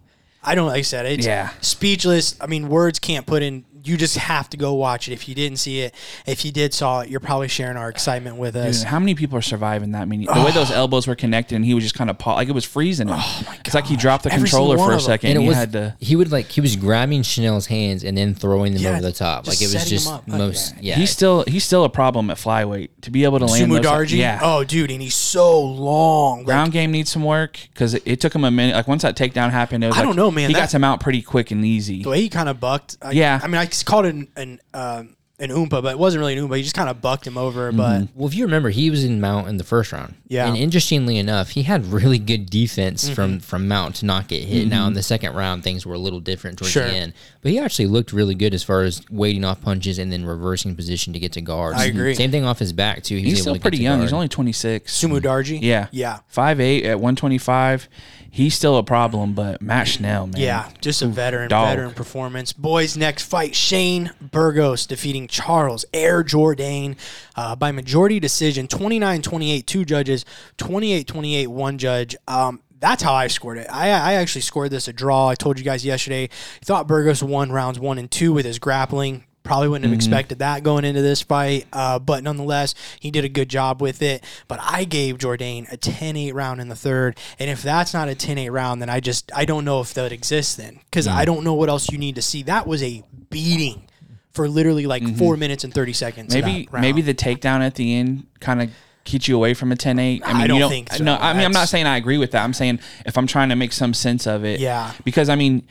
[0.45, 1.51] I don't like I said it's Yeah.
[1.61, 2.35] speechless.
[2.41, 3.63] I mean, words can't put in.
[3.85, 5.13] You just have to go watch it.
[5.13, 5.93] If you didn't see it,
[6.25, 8.79] if you did saw it, you're probably sharing our excitement with us.
[8.79, 10.07] dude, how many people are surviving that?
[10.07, 10.25] many?
[10.25, 12.53] the way those elbows were connected, and he was just kind of pa- like it
[12.53, 13.15] was freezing him.
[13.17, 13.61] Oh my god!
[13.65, 15.31] It's like he dropped the Every controller for a second.
[15.31, 15.95] and And it he was had to.
[15.99, 19.11] he would like he was grabbing Schnell's hands and then throwing them Yeah, over the
[19.11, 19.47] top.
[19.47, 20.27] Like it was just him up.
[20.27, 20.95] Most yeah.
[20.95, 23.85] He's still he's still a problem at flyweight to be able to land Sumu those.
[24.11, 24.17] Darji.
[24.17, 24.39] Yeah.
[24.41, 26.37] Oh, dude, and he's so long.
[26.39, 28.75] Like, Ground game needs some work because it, it took him a minute.
[28.75, 30.49] Like once that takedown happened, it was I like- don't know, man.
[30.49, 32.03] He That- got him out pretty quick and easy.
[32.03, 32.97] the way he kind of bucked.
[33.01, 33.39] I, Yeah.
[33.43, 36.39] I mean, I called it an an, um, an upa, but it wasn't really an
[36.43, 36.57] upa.
[36.57, 37.71] He just kind of bucked him over.
[37.71, 40.13] But Well, if you remember, he was in Mount in the first round.
[40.27, 40.47] Yeah.
[40.47, 43.13] And interestingly enough, he had really good defense Mm-hmm.
[43.15, 44.67] from from Mount to not get hit.
[44.67, 46.85] Now in the second round, things were a little different towards Sure.
[46.87, 50.11] the end, but he actually looked really good as far as waiting off punches and
[50.13, 51.79] then reversing position to get to guards.
[51.79, 52.13] I agree.
[52.13, 53.15] Same thing off his back too.
[53.17, 53.97] He was He's able still to get pretty to young.
[53.97, 54.05] guard.
[54.09, 54.93] He's only 26.
[54.93, 55.59] Su Mudaerji.
[55.61, 55.87] Yeah.
[55.91, 56.19] Yeah.
[56.27, 57.89] Five eight at 125.
[58.35, 60.41] He's still a problem, but Matt Schnell, man.
[60.41, 61.67] Yeah, just a veteran, dog.
[61.67, 62.51] veteran performance.
[62.51, 66.97] Boys, next fight: Shane Burgos defeating Charles Air Jourdain
[67.35, 70.25] uh, by majority decision, 29-28, two judges,
[70.57, 72.15] 28-28, one judge.
[72.27, 73.67] Um, that's how I scored it.
[73.71, 75.27] I, I actually scored this a draw.
[75.27, 76.29] I told you guys yesterday.
[76.63, 79.25] Thought Burgos won rounds one and two with his grappling.
[79.43, 79.97] Probably wouldn't have mm-hmm.
[79.97, 84.01] expected that going into this fight, uh, but nonetheless, he did a good job with
[84.01, 84.23] it.
[84.47, 88.15] But I gave Jourdain a 10-8 round in the third, and if that's not a
[88.15, 91.25] 10-8 round, then I just I don't know if that exists then, because I mm.
[91.25, 92.43] don't know what else you need to see.
[92.43, 93.89] That was a beating
[94.31, 95.17] for literally like mm-hmm.
[95.17, 96.33] four minutes and thirty seconds.
[96.33, 98.71] Maybe maybe the takedown at the end kind of
[99.03, 99.97] keeps you away from a 10-8.
[99.97, 101.03] I mean, I you don't don't think so.
[101.03, 102.43] No, I mean, I'm not saying I agree with that.
[102.43, 104.59] I'm saying if I'm trying to make some sense of it.
[104.61, 104.93] Yeah.
[105.03, 105.67] Because I mean,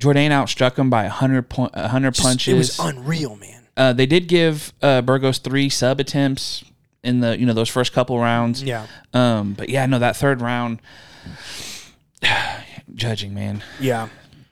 [0.00, 2.52] Jourdain outstruck him by 100 point, 100 Just- punches.
[2.54, 3.62] It was unreal, man.
[3.76, 6.64] Uh, they did give uh, Burgos three sub attempts
[7.04, 8.62] in the you know those first couple rounds.
[8.62, 10.80] Yeah, Um, but yeah, no, that third round,
[12.94, 14.08] judging man, yeah.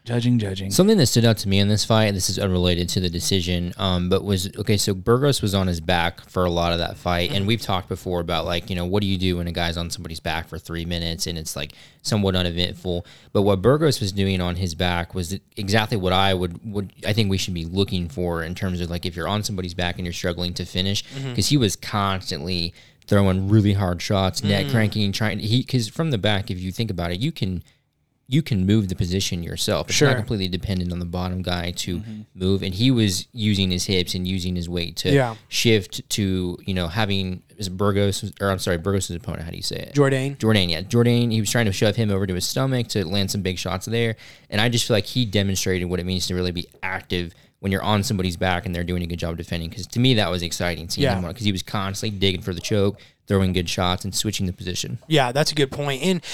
[0.08, 0.70] Judging, judging.
[0.70, 3.74] Something that stood out to me in this fight, this is unrelated to the decision,
[3.76, 4.78] um, but was okay.
[4.78, 7.90] So Burgos was on his back for a lot of that fight, and we've talked
[7.90, 10.48] before about like you know what do you do when a guy's on somebody's back
[10.48, 13.04] for three minutes and it's like somewhat uneventful.
[13.34, 17.12] But what Burgos was doing on his back was exactly what I would would I
[17.12, 19.96] think we should be looking for in terms of like if you're on somebody's back
[19.96, 22.72] and you're struggling to finish, because he was constantly
[23.06, 26.90] throwing really hard shots, neck cranking, trying he because from the back, if you think
[26.90, 27.62] about it, you can
[28.30, 29.88] you can move the position yourself.
[29.88, 30.08] It's Sure.
[30.08, 32.20] not completely dependent on the bottom guy to mm-hmm.
[32.34, 32.62] move.
[32.62, 35.36] And he was using his hips and using his weight to Yeah.
[35.48, 39.62] shift to, you know, having is Burgos or I'm sorry, Burgos' opponent, how do you
[39.62, 39.94] say it?
[39.94, 40.36] Jordan.
[40.38, 40.82] Jordan, yeah.
[40.82, 43.58] Jordan, he was trying to shove him over to his stomach to land some big
[43.58, 44.16] shots there.
[44.50, 47.72] And I just feel like he demonstrated what it means to really be active when
[47.72, 49.70] you're on somebody's back and they're doing a good job defending.
[49.70, 51.18] Because to me, that was exciting seeing Yeah.
[51.18, 54.52] him because he was constantly digging for the choke, throwing good shots, and switching the
[54.52, 54.98] position.
[55.06, 56.02] Yeah, that's a good point.
[56.02, 56.24] And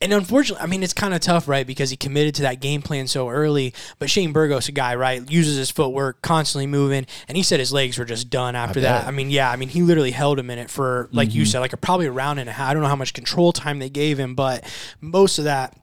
[0.00, 1.66] and unfortunately, I mean, it's kind of tough, right?
[1.66, 3.72] Because he committed to that game plan so early.
[3.98, 7.72] But Shane Burgos, a guy, right, uses his footwork, constantly moving, and he said his
[7.72, 9.06] legs were just done after that.
[9.06, 11.50] I mean, yeah, I mean, he literally held a minute for, like you mm-hmm.
[11.50, 12.70] said, like a, probably a round and a half.
[12.70, 14.64] I don't know how much control time they gave him, but
[15.00, 15.78] most of that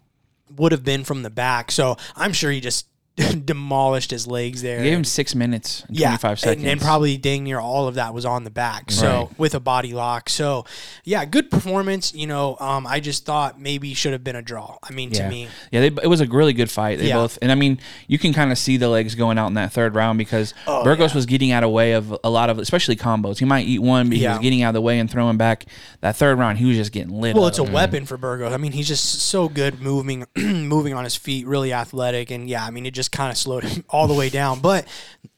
[0.58, 1.72] would have been from the back.
[1.72, 2.88] So I'm sure he just
[3.46, 4.82] demolished his legs there.
[4.82, 6.66] Gave him six minutes and yeah, 25 seconds.
[6.68, 8.92] And, probably dang near all of that was on the back.
[8.92, 9.40] So Right.
[9.40, 10.30] with a body lock.
[10.30, 10.66] So
[11.04, 12.14] yeah, good performance.
[12.14, 14.78] You know, um, I just thought maybe should have been a draw.
[14.84, 15.24] I mean, yeah.
[15.24, 17.00] to me, Yeah, they, it was a really good fight.
[17.00, 17.16] They Yeah.
[17.18, 19.72] both, and I mean, you can kind of see the legs going out in that
[19.74, 21.16] third round because Oh, Burgos yeah.
[21.16, 23.40] was getting out of way of a lot of, especially combos.
[23.40, 25.66] He might eat one, but he was getting out of the way and throwing back.
[26.02, 27.36] That third round, he was just getting lit.
[27.36, 27.50] well, up.
[27.50, 28.54] it's a weapon for Burgos.
[28.54, 32.64] I mean, he's just so good moving, moving on his feet, really athletic, and yeah,
[32.66, 34.60] I mean, it just kind of slowed him all the way down.
[34.60, 34.88] But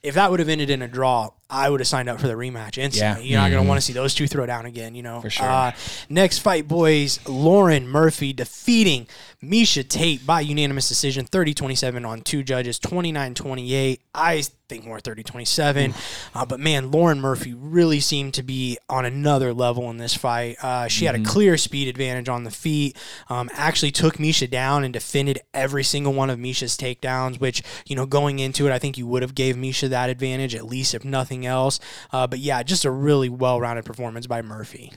[0.01, 2.33] if that would have ended in a draw, I would have signed up for the
[2.33, 3.25] rematch instantly.
[3.25, 3.29] Yeah.
[3.29, 5.19] You're not going to want to see those two throw down again, you know.
[5.19, 5.45] For sure.
[5.45, 5.71] Uh,
[6.09, 9.05] next fight, boys, Lauren Murphy defeating
[9.43, 13.99] Miesha Tate by unanimous decision, 30-27 on two judges, 29-28.
[14.15, 15.93] I think more 30-27.
[16.33, 20.55] Uh, but man, Lauren Murphy really seemed to be on another level in this fight.
[20.63, 22.95] Uh, she had a clear speed advantage on the feet.
[23.29, 27.95] Um, actually took Miesha down and defended every single one of Miesha's takedowns, which, you
[27.95, 30.93] know, going into it, I think you would have gave Miesha that advantage, at least
[30.93, 31.79] if nothing else.
[32.11, 34.93] Uh, but yeah, just a really well-rounded performance by Murphy.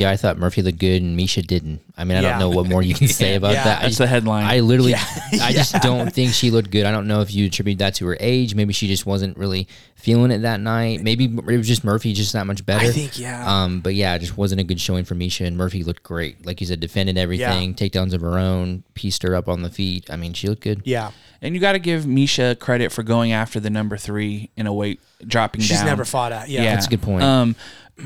[0.00, 1.80] Yeah, I thought Murphy looked good and Miesha didn't.
[1.96, 2.30] I mean, I Yeah.
[2.30, 3.64] don't know what more you can say about Yeah.
[3.64, 3.82] that.
[3.82, 4.44] That's I, the headline.
[4.44, 5.04] I literally, Yeah.
[5.42, 6.86] I just don't think she looked good.
[6.86, 8.54] I don't know if you attribute that to her age.
[8.54, 11.02] Maybe she just wasn't really feeling it that night.
[11.02, 12.86] Maybe it was just Murphy just that much better.
[12.86, 13.44] I think, yeah.
[13.46, 15.46] Um, but yeah, it just wasn't a good showing for Miesha.
[15.46, 16.46] And Murphy looked great.
[16.46, 20.10] Like you said, defended everything, takedowns of her own, pieced her up on the feet.
[20.10, 20.82] I mean, she looked good.
[20.84, 21.10] yeah.
[21.42, 24.72] and you got to give Misha credit for going after the number three in a
[24.72, 25.86] weight dropping She's down.
[25.86, 26.48] never fought at.
[26.48, 26.62] Yeah.
[26.62, 27.22] Yeah, That's a good point.
[27.22, 27.56] Um,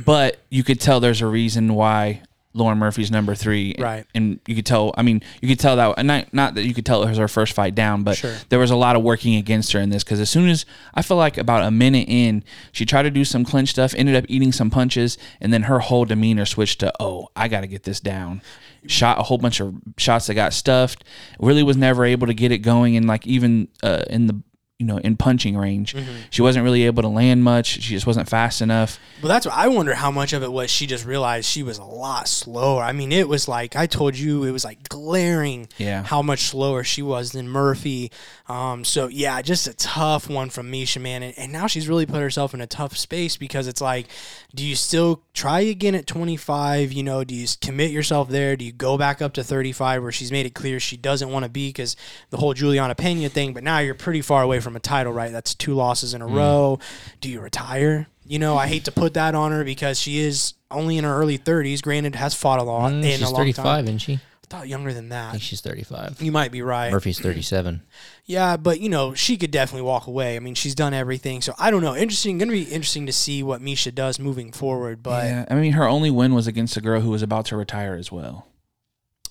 [0.05, 2.23] but you could tell there's a reason why
[2.57, 4.07] Lauren Murphy's number three, Right.
[4.15, 4.95] And you could tell.
[4.97, 5.95] I mean, you could tell that.
[5.99, 8.33] And not, not that you could tell it was her first fight down, but Sure.
[8.49, 11.03] there was a lot of working against her in this because as soon as I
[11.03, 14.25] feel like about a minute in, she tried to do some clinch stuff, ended up
[14.29, 17.83] eating some punches, and then her whole demeanor switched to, "Oh, I got to get
[17.83, 18.41] this down."
[18.87, 21.03] Shot a whole bunch of shots that got stuffed.
[21.41, 24.41] Really was never able to get it going, and like even uh, in the
[24.87, 26.11] you know in punching range, Mm-hmm.
[26.31, 27.67] she wasn't really able to land much.
[27.83, 28.99] She just wasn't fast enough.
[29.23, 31.79] Well, that's what I wonder how much of it was she just realized she was
[31.79, 32.83] a lot slower.
[32.83, 36.03] I mean, it was like I told you, it was like glaring Yeah.
[36.03, 38.11] how much slower she was than Murphy.
[38.49, 41.23] Um, so yeah, just a tough one from Miesha, man.
[41.23, 44.07] And, and now she's really put herself in a tough space because it's like,
[44.55, 46.93] do you still try again at 25?
[46.93, 48.57] You know, do you commit yourself there?
[48.57, 51.45] Do you go back up to 35 where she's made it clear she doesn't want
[51.45, 51.97] to be because
[52.31, 53.55] the whole Julianna Peña thing?
[53.55, 55.33] But now you're pretty far away from a title, right?
[55.33, 56.35] That's two losses in a Mm.
[56.37, 56.79] row.
[57.21, 58.07] Do you retire?
[58.27, 61.15] You know, I hate to put that on her because she is only in her
[61.15, 61.83] early 30s.
[61.83, 63.85] Granted, has fought a lot Mm, in she's a long 35, time.
[63.85, 64.13] isn't she?
[64.15, 65.33] I I thought younger than that.
[65.33, 66.21] think she's 35.
[66.23, 66.93] You might be right.
[66.93, 67.81] Murphy's 37.
[68.27, 70.37] Yeah, but you know, she could definitely walk away.
[70.37, 71.41] I mean, she's done everything.
[71.41, 71.97] So I don't know.
[71.97, 72.39] Interesting.
[72.39, 75.03] Going to be interesting to see what Miesha does moving forward.
[75.03, 77.47] But yeah, yeah, I mean, her only win was against a girl who was about
[77.47, 78.47] to retire as well.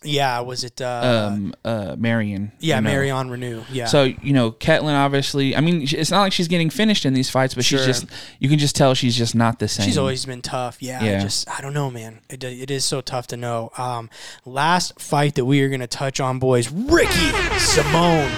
[0.05, 0.81] Was it?
[0.81, 2.51] Uh, Um, uh, Marion.
[2.59, 2.89] yeah, you know.
[2.89, 3.63] Marion Reneau.
[3.71, 3.85] Yeah.
[3.85, 5.55] So you know, Ketlen obviously.
[5.55, 7.79] I mean, it's not like she's getting finished in these fights, but Sure.
[7.79, 8.05] she's just.
[8.39, 9.85] You can just tell she's just not the same.
[9.85, 10.81] She's always been tough.
[10.81, 12.19] Yeah, I just I don't know, man.
[12.29, 13.71] It, it is so tough to know.
[13.77, 14.09] Um,
[14.45, 16.69] last fight that we are going to touch on, boys.
[16.71, 18.29] Ricky Simón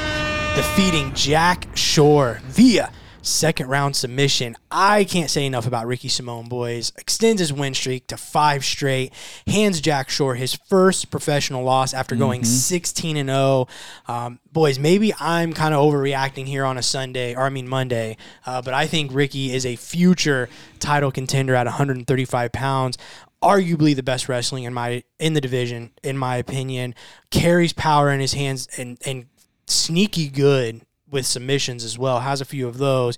[0.56, 2.92] defeating Jack Shore via
[3.26, 4.56] second round submission.
[4.70, 6.92] I can't say enough about Ricky Simón, boys.
[6.98, 9.12] Extends his win streak to five straight.
[9.48, 13.68] Hands Jack Shore his first professional loss after going 16 and 0.
[14.08, 18.18] Um, boys, maybe I'm kind of overreacting here on a Sunday, or I mean Monday,
[18.46, 22.98] uh, but I think Ricky is a future title contender at 135 pounds.
[23.42, 26.96] Arguably the best wrestling in my in the division, in my opinion.
[27.32, 29.26] Carries power in his hands and and
[29.68, 30.82] sneaky good
[31.16, 32.20] with submissions as well.
[32.20, 33.18] Has a few of those.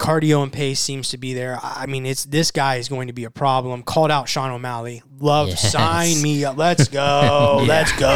[0.00, 1.60] Cardio and pace seems to be there.
[1.62, 3.84] I mean, it's this guy is going to be a problem.
[3.84, 5.02] Called out Sean O'Malley.
[5.20, 5.70] Love Yes.
[5.70, 6.56] sign me up.
[6.56, 7.62] Let's go.
[7.68, 8.08] Let's go.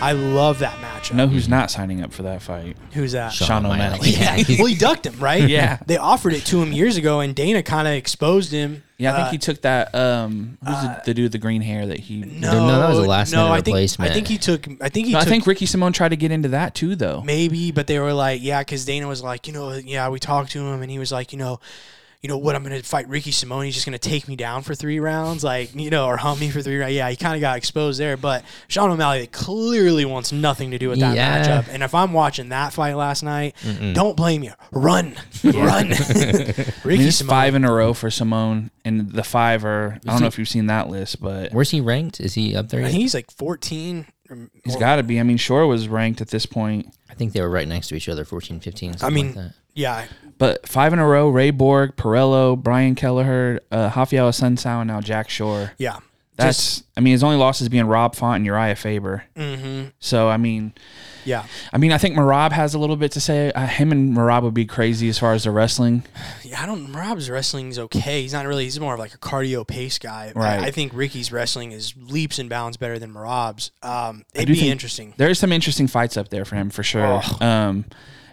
[0.00, 1.14] I love that matchup.
[1.14, 2.76] know who's not signing up for that fight?
[2.92, 3.32] Who's that?
[3.32, 4.10] Sean O'Malley.
[4.10, 4.42] Yeah.
[4.58, 5.48] well, he ducked him, right?
[5.48, 5.78] Yeah.
[5.86, 8.82] They offered it to him years ago, and Dana kind of exposed him.
[8.98, 9.94] Yeah, I think Uh, he took that.
[9.94, 12.18] Um, who's the, the dude with the green hair that he?
[12.20, 14.10] No, No, that was the last no, minute I think, replacement.
[14.10, 14.68] I think he took.
[14.80, 17.20] I think he No, I think Ricky Simón tried to get into that too, though.
[17.22, 20.52] maybe, but they were like, yeah, because Dana was like, you know, yeah, we talked
[20.52, 21.58] to him, and he was like, you know,
[22.22, 23.64] you know what, I'm gonna fight Ricky Simón.
[23.64, 26.50] He's just gonna take me down for three rounds, like you know, or hump me
[26.50, 26.94] for three rounds.
[26.94, 30.88] Yeah, he kind of got exposed there, but Sean O'Malley clearly wants nothing to do
[30.88, 31.42] with that Yeah.
[31.62, 31.68] matchup.
[31.68, 33.56] And if I'm watching that fight last night,
[33.92, 34.52] don't blame you.
[34.70, 35.88] Run, run.
[35.88, 35.98] Ricky
[36.84, 37.26] I mean, Simón.
[37.28, 39.98] five in a row for Simón, and the five are.
[40.06, 42.20] I don't know if you've seen that list, but Where's he ranked?
[42.20, 42.82] Is he up there?
[42.82, 42.92] Yet?
[42.92, 44.06] he's like 14.
[44.32, 45.20] Or- he's or- got to be.
[45.20, 47.94] I mean, Shore was ranked at this point, I think they were right next to
[47.94, 48.96] each other, 14, 15.
[49.02, 49.52] I mean, like that.
[49.74, 50.06] yeah,
[50.38, 55.00] but five in a row: Ray Borg, Pirrello, Brian Kelleher, uh, Rafael Assunção, and now
[55.00, 55.72] Jack Shore.
[55.78, 55.98] yeah.
[56.36, 56.82] That's.
[56.96, 59.24] I mean, his only losses being Rob Font and Uriah Faber.
[59.36, 59.88] Mm-hmm.
[60.00, 60.72] So I mean,
[61.24, 61.46] Yeah.
[61.72, 63.52] I mean, I think Merab has a little bit to say.
[63.52, 66.04] Uh, him and Merab would be crazy as far as the wrestling.
[66.44, 66.88] Yeah, I don't.
[66.88, 68.20] Merab's wrestling is okay.
[68.20, 68.64] He's not really.
[68.64, 70.32] He's more of like a cardio pace guy.
[70.34, 70.60] Right.
[70.60, 73.70] I, think Ricky's wrestling is leaps and bounds better than Merab's.
[73.82, 75.14] Um, it'd be interesting.
[75.16, 77.22] There's some interesting fights up there for him for sure.
[77.22, 77.46] Oh.
[77.46, 77.86] Um,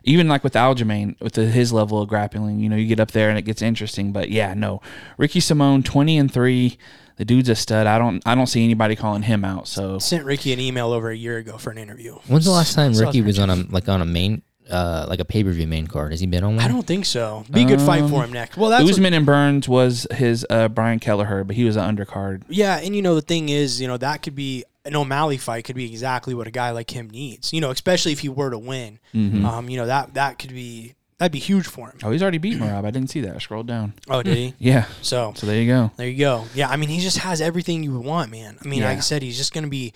[0.03, 3.11] even like with Aljamain, with the, his level of grappling, you know, you get up
[3.11, 4.11] there and it gets interesting.
[4.11, 4.81] But yeah, no,
[5.17, 6.77] Ricky Simón, twenty and three.
[7.19, 7.85] The dude's a stud.
[7.85, 9.67] I don't, I don't see anybody calling him out.
[9.67, 12.13] So Sent Ricky an email over a year ago for an interview.
[12.27, 15.25] When's the last time Ricky was on a like on a main uh like a
[15.25, 16.11] pay per view main card?
[16.11, 16.63] Has he been on one?
[16.63, 17.43] I don't think so.
[17.51, 18.55] Be a good fight for him next.
[18.55, 21.93] Well, that's what- Usman and Burns was his uh, Brian Kelleher, but he was an
[21.95, 22.43] undercard.
[22.47, 25.65] yeah, and you know the thing is, you know that could be an O'Malley fight
[25.65, 27.51] could be exactly what a guy like him needs.
[27.51, 28.97] You know, especially if he were to win.
[29.13, 29.45] Mm-hmm.
[29.45, 31.99] Um, you know that that could be that'd be huge for him.
[32.03, 32.85] Oh, he's already beat Merab.
[32.85, 33.35] I didn't see that.
[33.35, 33.93] I scrolled down.
[34.09, 34.53] Oh, did he?
[34.59, 34.85] Yeah.
[35.01, 35.91] So So there you go.
[35.97, 36.45] There you go.
[36.55, 38.57] Yeah, I mean, he just has everything you would want, man.
[38.63, 38.99] I mean, like I Yeah.
[39.01, 39.93] said, he's just going to be.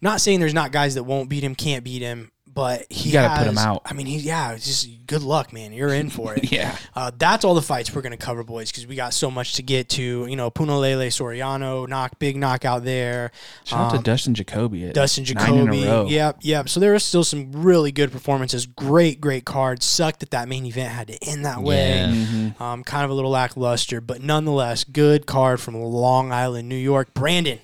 [0.00, 3.12] Not saying there's not guys that won't beat him, can't beat him, but he You
[3.12, 3.82] gotta put him out.
[3.84, 5.72] I mean, he yeah, it's just good luck, man.
[5.72, 6.50] You're in for it.
[6.58, 6.76] Yeah.
[6.96, 9.52] Uh, that's all the fights we're going to cover, boys, because we got so much
[9.54, 10.26] to get to.
[10.26, 13.30] You know, Punahele Soriano, knock, big knockout there.
[13.64, 14.90] Shout out Um, to Dustin Jacoby.
[14.92, 16.10] Dustin nine in a Jacoby.
[16.14, 16.68] Yep, yep.
[16.68, 18.66] So there was still some really good performances.
[18.66, 19.84] Great, great cards.
[19.86, 21.88] Sucked that that main event had to end that way.
[21.98, 22.06] Yeah.
[22.08, 22.62] Mm-hmm.
[22.62, 27.14] Um, kind of a little lackluster, but nonetheless, good card from Long Island, New York.
[27.14, 27.60] Brandon,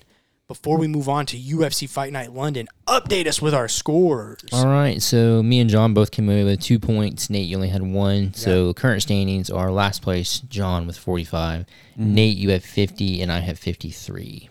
[0.47, 4.41] before we move on to UFC Fight Night London, update us with our scores.
[4.53, 7.29] All right, so me and John both came away with two points.
[7.29, 8.33] Nate, you only had one.
[8.33, 11.65] So current standings are last place, John with 45.
[11.97, 14.49] Nate, you have 50, and I have 53.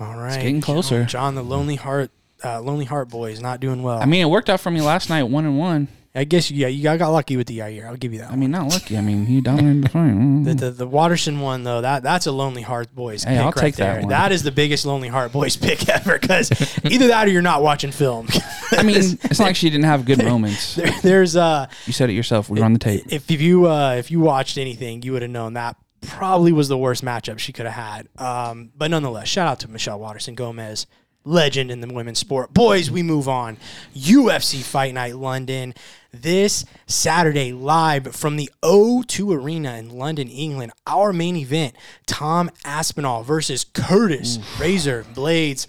[0.00, 1.00] All right, It's getting closer.
[1.00, 2.10] John, John, the Lonely Heart,
[2.44, 3.98] uh, Lonely Heart Boy is not doing well.
[4.00, 5.88] I mean, it worked out for me last night, one and one.
[6.16, 7.86] I guess yeah, you got, got lucky with the Yair.
[7.86, 8.30] I'll give you that.
[8.32, 8.96] I mean, not lucky.
[8.96, 10.06] I mean, he dominated the fight.
[10.16, 10.44] Mm.
[10.44, 13.24] The, the the Waterson one though that that's a Lonely Heart Boys.
[13.24, 14.00] Hey, pick I'll right take that there.
[14.00, 14.08] one.
[14.08, 16.50] That is the biggest Lonely Heart Boys pick ever because
[16.84, 18.28] either that or you're not watching film.
[18.72, 20.76] I mean, it's not like she didn't have good moments.
[20.76, 22.48] there, there's uh You said it yourself.
[22.48, 23.04] We were on the tape.
[23.10, 26.68] if, if you uh, if you watched anything, you would have known that probably was
[26.68, 28.08] the worst matchup she could have had.
[28.18, 30.86] Um, but nonetheless, shout out to Michelle Waterson Gomez,
[31.26, 32.54] legend in the women's sport.
[32.54, 33.58] Boys, we move on.
[33.94, 35.74] UFC Fight Night London
[36.12, 40.72] this Saturday live from the O2 Arena in London, England.
[40.86, 41.74] Our main event:
[42.06, 45.66] Tom Aspinall versus Curtis Razor Blaydes.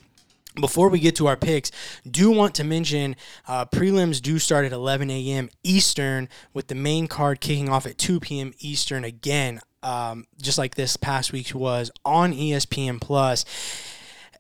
[0.60, 1.72] Before we get to our picks,
[2.10, 3.15] do want to mention
[3.48, 5.50] uh, prelims do start at 11 a.m.
[5.63, 8.54] Eastern, with the main card kicking off at 2 p.m.
[8.58, 13.46] Eastern again, um, just like this past week was on ESPN Plus.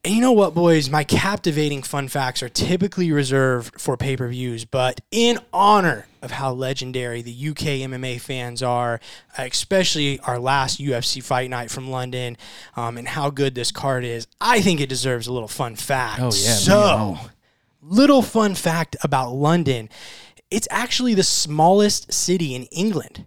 [0.07, 0.89] And you know what, boys?
[0.89, 6.31] My captivating fun facts are typically reserved for pay per views, but in honor of
[6.31, 9.01] how legendary the UK MMA fans are,
[9.37, 12.37] uh, especially our last UFC fight night from London,
[12.77, 16.21] um, and how good this card is, I think it deserves a little fun fact.
[16.21, 17.17] Oh, yeah, So,
[17.81, 19.89] little fun fact about London
[20.49, 23.25] it's actually the smallest city in England.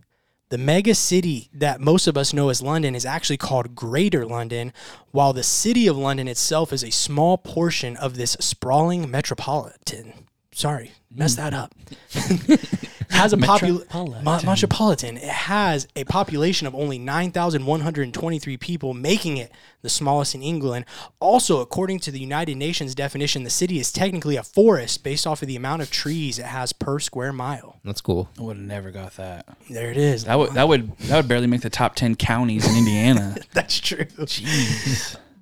[0.51, 4.73] The mega city that most of us know as London is actually called Greater London,
[5.13, 10.13] while the city of London itself is a small portion of this sprawling metropolitan.
[10.53, 11.73] Sorry, messed that up.
[13.11, 14.47] has a popul- Metropolitan.
[14.47, 15.17] Metropolitan.
[15.17, 20.85] It has a population of only 9,123 people, making it the smallest in England.
[21.21, 25.43] Also, according to the United Nations definition, the city is technically a forest based off
[25.43, 27.81] of the amount of trees it has per square mile.
[27.85, 28.29] That's cool.
[28.39, 29.47] I would have never got that.
[29.69, 30.25] There it is.
[30.25, 33.37] That would that would that would barely make the top ten counties in Indiana.
[33.53, 34.07] That's true.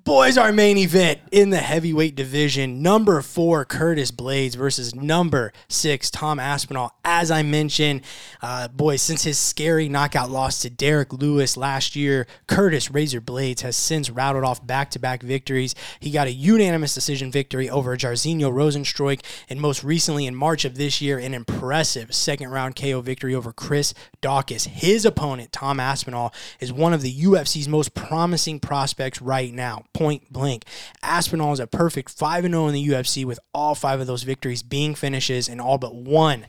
[0.03, 2.81] Boys, our main event in the heavyweight division.
[2.81, 6.95] Number four, Curtis Blaydes versus number six, Tom Aspinall.
[7.03, 8.01] As I mentioned,
[8.41, 13.61] uh, boys, since his scary knockout loss to Derrick Lewis last year, Curtis Razor Blaydes
[13.61, 15.75] has since rattled off back to back victories.
[15.99, 20.75] He got a unanimous decision victory over Jairzinho Rozenstruik, and most recently in March of
[20.75, 24.67] this year, an impressive second round KO victory over Chris Daukaus.
[24.67, 30.31] His opponent, Tom Aspinall, is one of the UFC's most promising prospects right now point
[30.31, 30.65] blank.
[31.01, 34.63] Aspinall is a perfect 5 0 in the UFC with all five of those victories
[34.63, 36.47] being finishes and all but one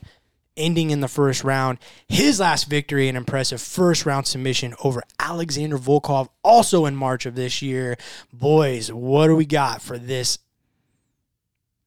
[0.57, 1.79] ending in the first round.
[2.07, 7.35] His last victory, an impressive first round submission over Alexander Volkov, also in March of
[7.35, 7.97] this year.
[8.31, 10.39] Boys, what do we got for this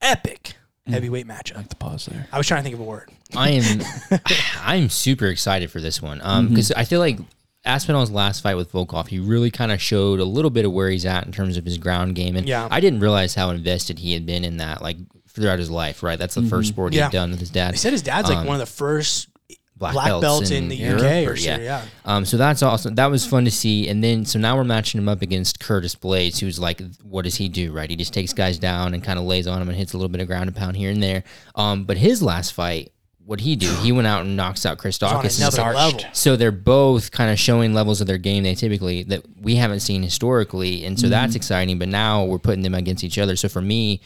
[0.00, 0.54] epic
[0.86, 0.92] hmm.
[0.92, 1.56] heavyweight matchup?
[1.56, 2.26] Like the pause there.
[2.32, 3.10] I was trying to think of a word.
[3.36, 3.82] I am
[4.60, 6.54] I'm super excited for this one um, mm-hmm.
[6.54, 7.18] because I feel like
[7.64, 10.90] Aspinall's last fight with Volkov, he really kind of showed a little bit of where
[10.90, 12.68] he's at in terms of his ground game, and Yeah.
[12.70, 14.98] I didn't realize how invested he had been in that like
[15.28, 16.02] throughout his life.
[16.02, 17.72] Right, that's the first sport he'd done with his dad.
[17.72, 19.28] He said his dad's like Um, one of the first
[19.76, 21.82] black, black belts, belts in the Europe, UK or shit, yeah.
[22.04, 22.94] Um, so that's awesome.
[22.94, 23.88] That was fun to see.
[23.88, 27.34] And then so now we're matching him up against Curtis Blaydes, who's like, what does
[27.36, 27.72] he do?
[27.72, 29.96] Right, he just takes guys down and kind of lays on them and hits a
[29.96, 31.24] little bit of ground and pound here and there.
[31.56, 32.92] Um, but his last fight,
[33.26, 33.68] what he do?
[33.76, 35.38] He went out and knocks out Chris on Daukaus.
[35.38, 36.00] another level.
[36.12, 39.80] So they're both kind of showing levels of their game they typically that we haven't
[39.80, 41.10] seen historically, and so Mm-hmm.
[41.12, 41.78] that's exciting.
[41.78, 43.36] But now we're putting them against each other.
[43.36, 44.00] So for me,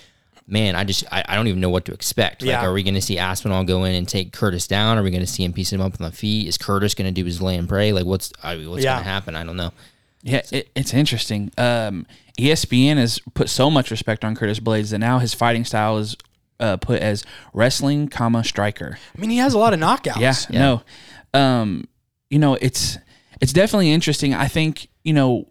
[0.46, 2.42] man, I just I, I don't even know what to expect.
[2.42, 4.96] Like, are we going to see Aspinall go in and take Curtis down?
[4.98, 6.46] Are we going to see him piece him up on the feet?
[6.46, 7.92] Is Curtis going to do his lay and pray?
[7.92, 8.94] Like what's I mean, what's Yeah.
[8.94, 9.36] going to happen?
[9.36, 9.72] I don't know.
[10.22, 11.52] Yeah, it, it's interesting.
[11.58, 12.04] Um,
[12.38, 16.16] ESPN has put so much respect on Curtis Blaydes that now his fighting style is
[16.60, 18.98] uh, put as wrestling, comma striker.
[19.16, 20.20] I mean, he has a lot of knockouts.
[20.20, 20.34] Yeah,
[21.32, 21.88] no, um,
[22.30, 22.98] you know it's
[23.40, 24.34] it's definitely interesting.
[24.34, 25.48] I think you know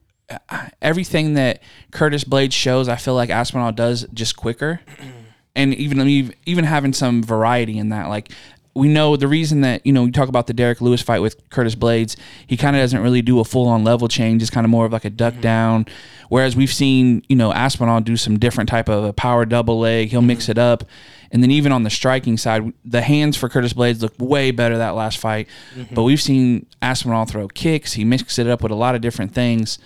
[0.81, 2.87] everything that Curtis Blaydes shows.
[2.87, 4.81] I feel like Aspinall does just quicker,
[5.55, 8.09] and even even having some variety in that.
[8.09, 8.31] Like
[8.77, 11.49] we know the reason that you know we talk about the Derrick Lewis fight with
[11.49, 12.15] Curtis Blaydes.
[12.45, 14.41] He kind of doesn't really do a full on level change.
[14.41, 15.87] It's kind of more of like a duck down.
[16.29, 20.09] Whereas we've seen you know Aspinall do some different type of a power double leg.
[20.09, 20.51] He'll mix mm-hmm.
[20.51, 20.83] it up.
[21.31, 24.77] And then even on the striking side, the hands for Curtis Blaydes look way better
[24.77, 25.47] that last fight.
[25.75, 25.93] Mm-hmm.
[25.93, 27.93] But we've seen Aspinall throw kicks.
[27.93, 29.77] He mixes it up with a lot of different things.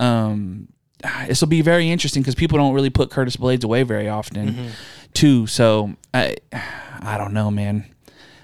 [0.00, 0.68] Um,
[1.04, 4.08] ah, this will be very interesting because people don't really put Curtis Blaydes away very
[4.08, 4.68] often, mm-hmm.
[5.14, 5.46] too.
[5.46, 6.36] So I,
[7.00, 7.86] I don't know, man.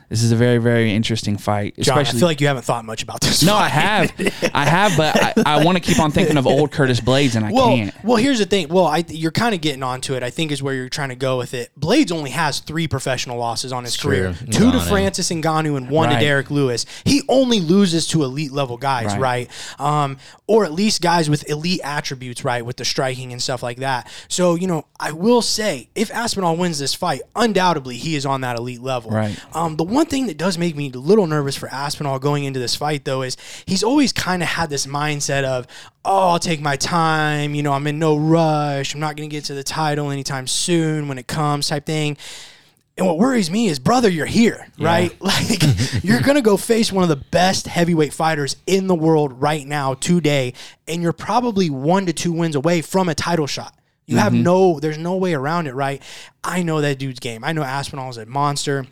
[0.09, 1.75] This is a very, very interesting fight.
[1.79, 3.43] John, I feel like you haven't thought much about this.
[3.43, 3.61] no, fight.
[3.65, 7.01] I have, I have, but I, I want to keep on thinking of old Curtis
[7.01, 7.95] Blaydes, and I Well, can't.
[8.05, 8.69] well, here's the thing.
[8.69, 10.23] Well, I, you're kind of getting onto it.
[10.23, 11.71] I think is where you're trying to go with it.
[11.79, 14.47] Blaydes only has three professional losses on his It's career: true.
[14.47, 14.89] two to Ngannou.
[14.89, 16.15] Francis Ngannou and one Right.
[16.19, 16.87] to Derrick Lewis.
[17.05, 19.49] He only loses to elite level guys, right?
[19.79, 19.81] Right.
[19.81, 23.77] Um, or at least guys with elite attributes, right, with the striking and stuff like
[23.79, 24.11] that.
[24.29, 28.41] So you know, I will say, if Aspinall wins this fight, undoubtedly he is on
[28.41, 29.11] that elite level.
[29.11, 29.39] Right.
[29.55, 32.59] Um, the one thing that does make me a little nervous for Aspinall going into
[32.59, 33.36] this fight, though, is
[33.66, 35.66] he's always kind of had this mindset of,
[36.05, 37.55] oh, I'll take my time.
[37.55, 38.94] You know, I'm in no rush.
[38.94, 42.16] I'm not going to get to the title anytime soon when it comes, type thing.
[42.96, 45.14] And what worries me is, brother, you're here, right?
[45.20, 45.62] Like,
[46.03, 49.64] you're going to go face one of the best heavyweight fighters in the world right
[49.64, 50.55] now, today,
[50.88, 53.74] and you're probably one to two wins away from a title shot.
[54.07, 54.42] You have mm-hmm.
[54.42, 56.03] no, there's no way around it, right?
[56.42, 57.44] I know that dude's game.
[57.44, 58.86] I know Aspinall is a monster.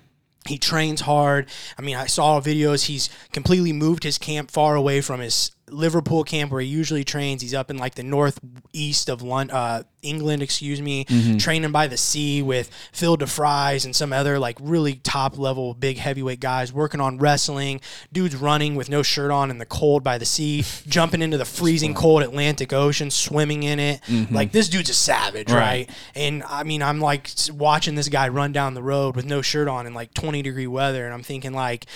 [0.47, 1.49] He trains hard.
[1.78, 2.86] I mean, I saw videos.
[2.86, 7.43] He's completely moved his camp far away from his Liverpool camp where he usually trains.
[7.43, 11.05] He's up in like the northeast of London, uh, England, excuse me,
[11.39, 15.99] training by the sea with Phil DeFries and some other like really top level big
[15.99, 17.81] heavyweight guys working on wrestling.
[18.12, 21.45] Dudes running with no shirt on in the cold by the sea, jumping into the
[21.45, 24.01] freezing cold Atlantic Ocean, swimming in it.
[24.31, 25.57] Like this dude's a savage, right?
[25.57, 25.91] Right.
[26.14, 29.67] And I mean, I'm like watching this guy run down the road with no shirt
[29.67, 31.87] on in like 20 degree weather, and I'm thinking like,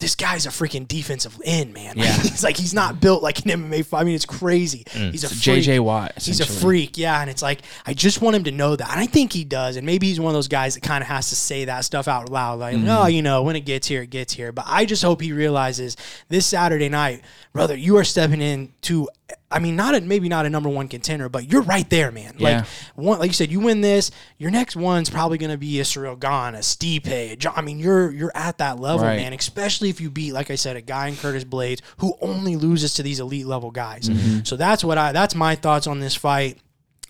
[0.00, 1.94] this guy's a freaking defensive end, man.
[1.96, 2.12] Yeah.
[2.22, 3.84] he's like he's not built like an MMA.
[3.84, 4.00] fight.
[4.00, 4.84] I mean, it's crazy.
[4.92, 5.64] He's a freak.
[5.64, 6.12] JJ Watt.
[6.22, 9.00] He's a freak, yeah, and it's like I just want him to know that, and
[9.00, 11.30] I think he does, and maybe he's one of those guys that kind of has
[11.30, 14.10] to say that stuff out loud, like, no, you know, when it gets here, it
[14.10, 14.52] gets here.
[14.52, 15.96] But I just hope he realizes
[16.28, 17.22] this Saturday night,
[17.52, 19.08] brother, you are stepping into,
[19.50, 22.34] I mean, not a, maybe not a number one contender, but you're right there, man.
[22.38, 22.58] Yeah.
[22.58, 22.66] Like
[22.96, 25.82] one, like you said, you win this, your next one's probably going to be a
[25.84, 27.52] Ciryl Gane, a Stipe, a John.
[27.56, 29.16] I mean, you're you're at that level, Right.
[29.16, 29.32] man.
[29.32, 32.94] Especially if you beat, like I said, a guy in Curtis Blaydes who only loses
[32.94, 34.08] to these elite level guys.
[34.08, 34.44] Mm-hmm.
[34.44, 36.58] So that's what I that's my thoughts on this fight.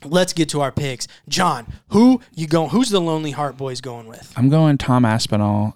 [0.04, 1.08] Let's get to our picks.
[1.28, 2.70] John, who you going?
[2.70, 4.32] Who's the Lonely Heart Boys going with?
[4.36, 5.74] I'm going Tom Aspinall,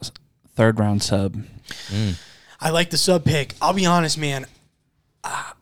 [0.55, 1.43] third round sub.
[2.61, 3.55] I like the sub pick.
[3.61, 4.47] I'll be honest, man.
[5.25, 5.53] Uh,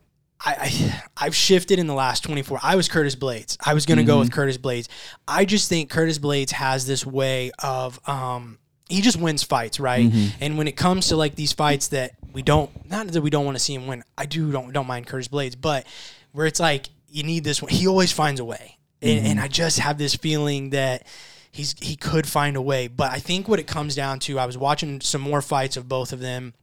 [0.43, 2.59] I, I I've shifted in the last 24.
[2.63, 3.57] I was Curtis Blaydes.
[3.63, 4.35] I was gonna go with mm-hmm.
[4.35, 4.87] Curtis Blaydes.
[5.27, 8.57] I just think Curtis Blaydes has this way of um
[8.89, 10.09] he just wins fights, right?
[10.09, 10.43] Mm-hmm.
[10.43, 13.45] And when it comes to like these fights that we don't not that we don't
[13.45, 15.85] want to see him win, I do don't don't mind Curtis Blaydes, but
[16.31, 18.77] where it's like you need this one, he always finds a way.
[19.01, 19.45] And, and mm-hmm.
[19.45, 21.05] I just have this feeling that
[21.51, 22.87] he's he could find a way.
[22.87, 25.87] But I think what it comes down to, I was watching some more fights of
[25.87, 26.53] both of them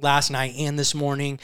[0.00, 1.38] last night and this morning.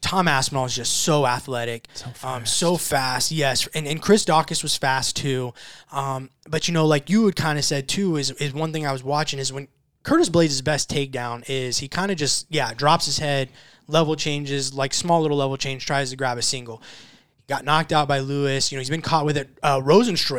[0.00, 2.24] Tom Aspinall is just so athletic, so fast.
[2.24, 5.52] Um, so fast yes, and, and Chris Daukaus was fast too.
[5.90, 8.86] Um, but you know, like you had kind of said too, is is one thing
[8.86, 9.68] I was watching is when
[10.02, 13.48] Curtis Blaydes' best takedown is he kind of just yeah drops his head,
[13.88, 16.82] level changes like small little level change, tries to grab a single
[17.48, 18.72] got knocked out by Lewis.
[18.72, 19.48] You know, he's been caught with it.
[19.62, 19.80] Uh,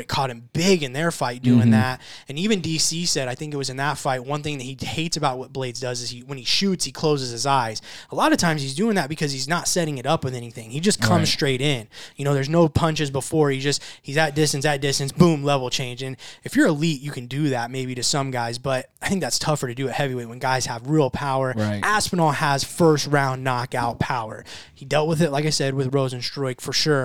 [0.08, 1.72] caught him big in their fight doing Mm-hmm.
[1.72, 2.02] that.
[2.28, 4.78] And even DC said, I think it was in that fight, one thing that he
[4.80, 7.82] hates about what Blaydes does is he when he shoots, he closes his eyes.
[8.12, 10.70] A lot of times he's doing that because he's not setting it up with anything.
[10.72, 11.28] He just comes Right.
[11.28, 11.88] straight in.
[12.16, 13.50] You know, there's no punches before.
[13.52, 16.02] He just he's at distance, at distance, boom, level change.
[16.04, 19.22] And if you're elite, you can do that maybe to some guys, but I think
[19.22, 21.54] that's tougher to do at heavyweight when guys have real power.
[21.56, 21.80] Right.
[21.84, 24.44] Aspinall has first round knockout power.
[24.74, 26.97] He dealt with it, like I said, with Rozenstruik for sure.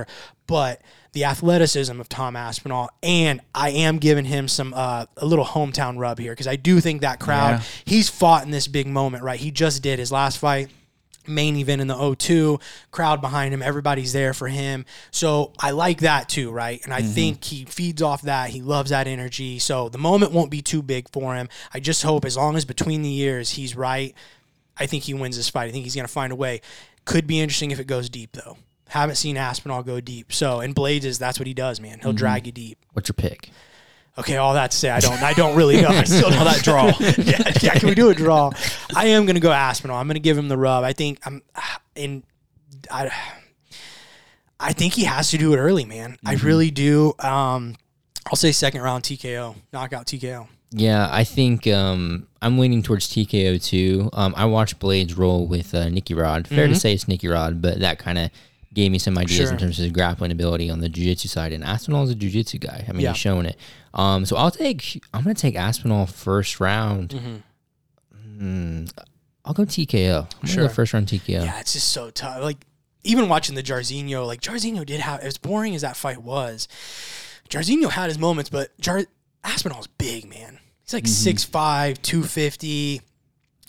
[0.46, 0.82] But
[1.12, 5.98] the athleticism of Tom Aspinall, and I am giving him some uh, a little hometown
[5.98, 7.60] rub here because I do think that crowd.
[7.60, 7.62] Yeah.
[7.84, 9.38] He's fought in this big moment, right?
[9.38, 10.68] He just did his last fight
[11.26, 14.84] main event in the O2, crowd behind him, everybody's there for him.
[15.10, 16.80] So I like that too, right?
[16.84, 18.50] And I think he feeds off that.
[18.50, 19.58] He loves that energy.
[19.58, 21.48] So the moment won't be too big for him.
[21.72, 24.14] I just hope as long as between the years he's right,
[24.76, 25.68] I think he wins this fight.
[25.68, 26.60] I think he's going to find a way.
[27.04, 28.56] Could be interesting if it goes deep though.
[28.92, 30.32] Haven't seen Aspinall go deep.
[30.32, 32.00] So and Blaydes is that's what he does, man.
[32.00, 32.78] He'll drag you deep.
[32.92, 33.48] What's your pick?
[34.18, 35.88] Okay, all that to say, I don't, I don't really know.
[35.88, 36.88] I still know that draw.
[37.00, 38.50] yeah, yeah, can we do a draw?
[38.94, 39.96] I am gonna go Aspinall.
[39.96, 40.84] I'm gonna give him the rub.
[40.84, 41.42] I think I'm
[41.94, 42.22] in.
[42.90, 43.10] I,
[44.60, 46.18] I think he has to do it early, man.
[46.26, 47.14] I really do.
[47.18, 47.76] Um,
[48.26, 50.48] I'll say second round TKO, knockout TKO.
[50.70, 54.10] Yeah, I think um, I'm leaning towards TKO too.
[54.12, 56.46] Um, I watched Blaydes roll with uh, Nicky Rod.
[56.46, 58.30] Fair to say it's Nicky Rod, but that kind of
[58.74, 59.44] gave me some ideas Mm-hmm.
[59.46, 59.52] Sure.
[59.52, 61.52] in terms of his grappling ability on the jiu-jitsu side.
[61.52, 62.84] And Aspinall is a jiu-jitsu guy.
[62.88, 63.10] I mean, Yeah.
[63.10, 63.56] he's showing it.
[63.94, 65.02] Um, so I'll take.
[65.12, 67.42] I'm gonna take Aspinall first round.
[68.12, 68.84] Hmm,
[69.44, 70.26] I'll go TKO.
[70.42, 70.66] I'm Sure.
[70.68, 71.44] go first round TKO.
[71.44, 72.42] Yeah, it's just so tough.
[72.42, 72.58] Like
[73.04, 76.68] even watching the Jairzinho, like Jairzinho did have as boring as that fight was.
[77.50, 79.04] Jairzinho had his moments, but Jar
[79.44, 80.58] Aspinall's big, man.
[80.84, 83.00] He's like 6'5", 250,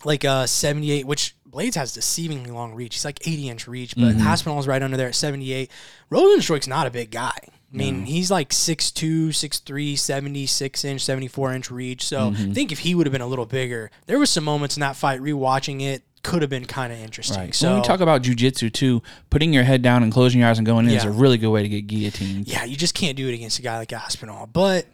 [0.05, 2.95] like uh 78, which Blaydes has deceivingly long reach.
[2.95, 4.27] He's like 80 inch reach, but mm-hmm.
[4.27, 5.69] Aspinall's right under there at 78.
[6.11, 7.37] Rozenstruik's not a big guy.
[7.73, 12.05] I mean, he's like 6'2", 6'3", 76 inch, 74 inch reach.
[12.05, 12.51] So mm-hmm.
[12.51, 14.81] I think if he would have been a little bigger, there was some moments in
[14.81, 17.37] that fight, rewatching it, could have been kind of interesting.
[17.37, 17.55] Right.
[17.55, 20.57] So when we talk about jujitsu too, putting your head down and closing your eyes
[20.57, 22.47] and going in is a really good way to get guillotined.
[22.47, 24.47] yeah, you just can't do it against a guy like Aspinall.
[24.47, 24.85] But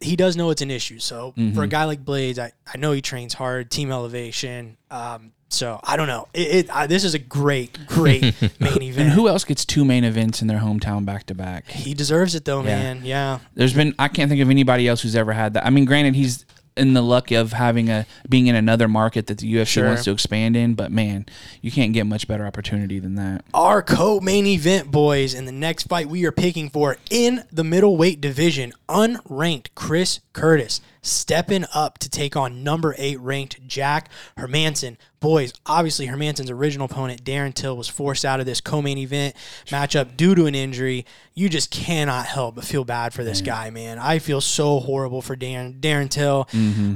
[0.00, 0.98] he does know it's an issue.
[0.98, 1.60] So for Mm-hmm.
[1.60, 4.76] a guy like Blaydes, I, I know he trains hard, team elevation.
[4.90, 6.28] Um, so I don't know.
[6.34, 8.22] It, it I, this is a great, great
[8.60, 8.98] main event.
[8.98, 11.68] And who else gets two main events in their hometown back to back?
[11.68, 13.00] he deserves it though, man.
[13.04, 13.38] Yeah.
[13.54, 15.64] There's been I can't think of anybody else who's ever had that.
[15.66, 16.44] I mean, granted, he's
[16.78, 19.86] in the luck of having a being in another market that the UFC Sure.
[19.86, 21.26] wants to expand in, but man,
[21.60, 23.44] you can't get much better opportunity than that.
[23.52, 28.20] Our co-main event, boys, in the next fight we are picking for in the middleweight
[28.20, 34.96] division, unranked Chris Curtis stepping up to take on number eight ranked Jack Hermansson.
[35.20, 39.34] Boys, obviously Hermansson's original opponent, Darren Till, was forced out of this co-main event
[39.66, 41.04] matchup due to an injury.
[41.34, 43.98] You just cannot help but feel bad for this guy, man.
[43.98, 46.48] I feel so horrible for Darren Darren Till.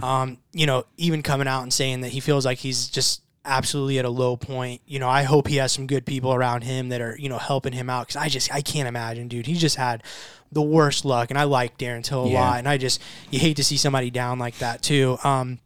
[0.04, 3.98] Um, you know, even coming out and saying that he feels like he's just absolutely
[3.98, 4.80] at a low point.
[4.86, 7.38] You know, I hope he has some good people around him that are, you know,
[7.38, 9.46] helping him out because I just, I can't imagine, dude.
[9.46, 10.02] He just had
[10.52, 11.30] the worst luck.
[11.30, 12.40] And I like Darren Till a Yeah.
[12.40, 12.58] lot.
[12.58, 15.18] And I just, you hate to see somebody down like that too.
[15.24, 15.58] Um,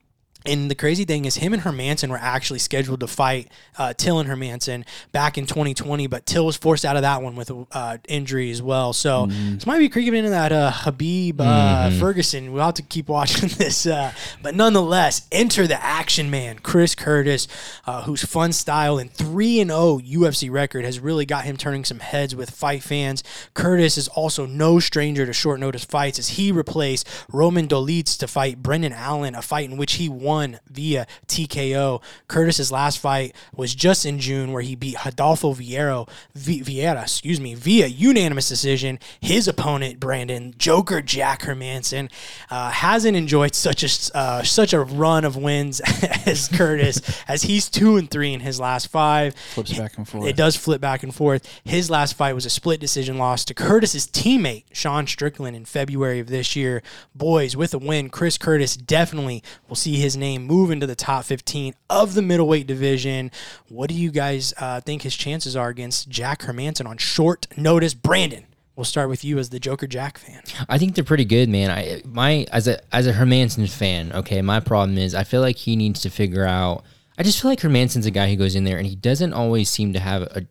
[0.48, 4.18] and the crazy thing is, him and Hermansson were actually scheduled to fight uh, Till
[4.18, 7.98] and Hermansson back in 2020, but Till was forced out of that one with uh,
[8.08, 8.92] injury as well.
[8.92, 12.52] So this might be creeping into that uh, Khabib uh, Ferguson.
[12.52, 13.86] We'll have to keep watching this.
[13.86, 17.48] Uh, but nonetheless, enter the action man, Chris Curtis,
[17.86, 21.84] uh, whose fun style and 3 and 0 UFC record has really got him turning
[21.84, 23.22] some heads with fight fans.
[23.54, 28.28] Curtis is also no stranger to short notice fights as he replaced Roman Dolidze to
[28.28, 32.02] fight Brendan Allen, a fight in which he won won via TKO.
[32.28, 37.40] Curtis's last fight was just in June, where he beat Adolfo Vieira, v- Vieira, excuse
[37.40, 38.98] me, via unanimous decision.
[39.20, 42.10] His opponent, Brandon Joker Jack Hermansson,
[42.50, 45.80] uh, hasn't enjoyed such a uh, such a run of wins
[46.26, 49.34] as Curtis, as he's two and three in his last five.
[49.54, 50.26] Flips back and forth.
[50.26, 51.48] It does flip back and forth.
[51.64, 56.20] His last fight was a split decision loss to Curtis's teammate, Sean Strickland, in February
[56.20, 56.82] of this year.
[57.14, 61.24] Boys, with a win, Chris Curtis definitely will see his name move into the top
[61.24, 63.30] 15 of the middleweight division.
[63.68, 67.94] What do you guys uh, think his chances are against Jack Hermansson on short notice?
[67.94, 70.42] Brandon, we'll start with you as the Joker Jack fan.
[70.68, 71.70] I think they're pretty good, man.
[71.70, 75.56] I my as a as a Hermansson fan, okay, my problem is I feel like
[75.56, 76.84] he needs to figure out.
[77.18, 79.70] I just feel like Hermansson's a guy who goes in there and he doesn't always
[79.70, 80.46] seem to have a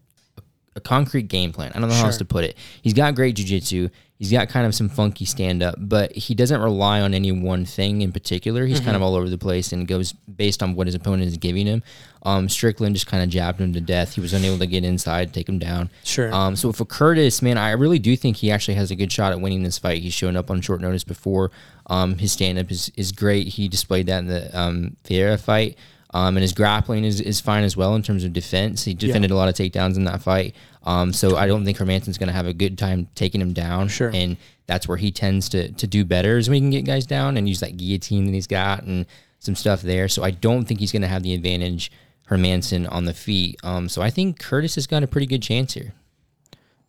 [0.75, 1.71] a concrete game plan.
[1.75, 2.57] I don't know how else to put it.
[2.81, 3.89] He's got great jujitsu.
[4.17, 7.65] He's got kind of some funky stand up, but he doesn't rely on any one
[7.65, 8.65] thing in particular.
[8.65, 8.85] He's Mm-hmm.
[8.85, 11.65] kind of all over the place and goes based on what his opponent is giving
[11.67, 11.83] him.
[12.23, 14.15] Um, Strickland just kind of jabbed him to death.
[14.15, 15.89] He was unable to get inside, take him down.
[16.05, 16.33] Sure.
[16.33, 19.33] Um, so for Curtis, man, I really do think he actually has a good shot
[19.33, 20.01] at winning this fight.
[20.01, 21.51] He's shown up on short notice before.
[21.87, 23.47] Um, his stand up is, is great.
[23.49, 25.77] He displayed that in the um, Vieira fight.
[26.15, 28.85] Um, and his grappling is, is fine as well in terms of defense.
[28.85, 30.55] He defended a lot of takedowns in that fight.
[30.83, 33.89] Um, so I don't think Hermansson's going to have a good time taking him down.
[33.89, 34.11] Sure.
[34.13, 37.05] And that's where he tends to, to do better is when he can get guys
[37.05, 39.05] down and use that guillotine that he's got and
[39.39, 40.07] some stuff there.
[40.07, 41.91] So I don't think he's going to have the advantage
[42.29, 43.59] Hermansson on the feet.
[43.63, 45.93] Um, so I think Curtis has got a pretty good chance here.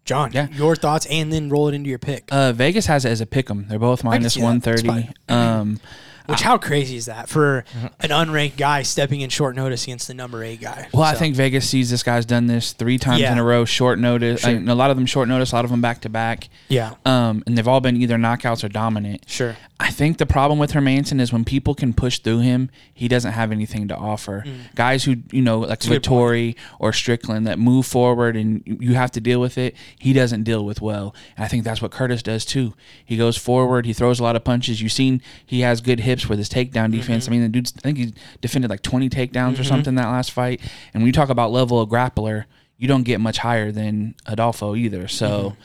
[0.05, 0.47] John, Yeah.
[0.53, 2.29] your thoughts, and then roll it into your pick.
[2.31, 3.67] Uh, Vegas has it as a pick 'em.
[3.69, 4.47] They're both minus see that.
[4.47, 5.09] one That's thirty.
[5.29, 5.81] Um,
[6.27, 7.89] Which how crazy is that for Uh-huh.
[8.01, 10.89] an unranked guy stepping in short notice against the number eight guy?
[10.93, 13.33] well, I So, think Vegas sees this guy's done this three times Yeah.
[13.33, 14.41] in a row, short notice.
[14.43, 14.51] Sure.
[14.51, 16.49] I mean, a lot of them short notice, a lot of them back to back.
[16.69, 19.25] yeah, Um, and they've all been either knockouts or dominant.
[19.27, 19.57] sure.
[19.79, 23.33] I think the problem with Hermansson is when people can push through him, he doesn't
[23.33, 24.43] have anything to offer.
[24.75, 25.87] Guys who you know, like Mm.
[25.87, 29.59] a good Vettori or Strickland, that move forward and you- you have to deal with
[29.59, 29.77] it.
[29.99, 32.73] He doesn't deal with well, and I think that's what Curtis does too.
[33.05, 34.81] He goes forward, he throws a lot of punches.
[34.81, 37.25] You've seen he has good hips with his takedown defense.
[37.25, 37.33] Mm-hmm.
[37.33, 40.31] I mean, the dude's I think he defended like twenty takedowns or something that last
[40.31, 40.61] fight.
[40.93, 42.45] And when you talk about level of grappler,
[42.79, 45.09] you don't get much higher than Adolfo either.
[45.09, 45.51] So.
[45.51, 45.61] Mm-hmm.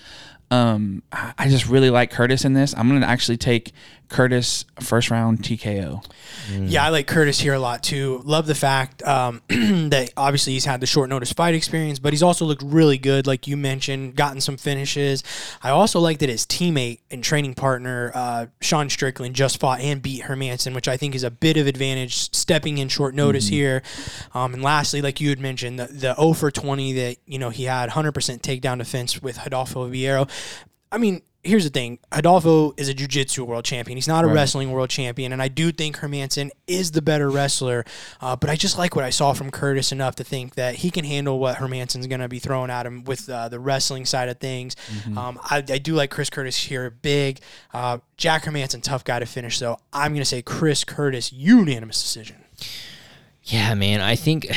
[0.53, 2.75] Um, I just really like Curtis in this.
[2.77, 3.71] I'm going to actually take
[4.11, 6.05] Curtis first round TKO.
[6.51, 8.21] Yeah, I like Curtis here a lot too.
[8.25, 12.21] Love the fact um, that obviously he's had the short notice fight experience, but he's
[12.21, 15.23] also looked really good, like you mentioned, gotten some finishes.
[15.63, 20.01] I also like that his teammate and training partner, uh, Sean Strickland, just fought and
[20.01, 23.81] beat Hermansson, which I think is a bit of advantage stepping in short notice here.
[24.33, 27.49] Um, and lastly, like you had mentioned, the, the 0 for 20 that, you know,
[27.49, 30.29] he had 100% takedown defense with Adolfo Vieira.
[30.91, 31.99] I mean, here's the thing.
[32.11, 33.97] Adolfo is a jiu-jitsu world champion.
[33.97, 37.85] He's not a wrestling world champion, and I do think Hermansson is the better wrestler.
[38.19, 40.91] Uh, but I just like what I saw from Curtis enough to think that he
[40.91, 44.29] can handle what Hermansson's going to be throwing at him with uh, the wrestling side
[44.29, 44.75] of things.
[45.17, 47.39] Um, I, I do like Chris Curtis here, big.
[47.73, 49.77] Uh, Jack Hermansson, tough guy to finish, though.
[49.91, 52.37] I'm going to say Chris Curtis, unanimous decision.
[53.43, 54.01] Yeah, man.
[54.01, 54.47] I think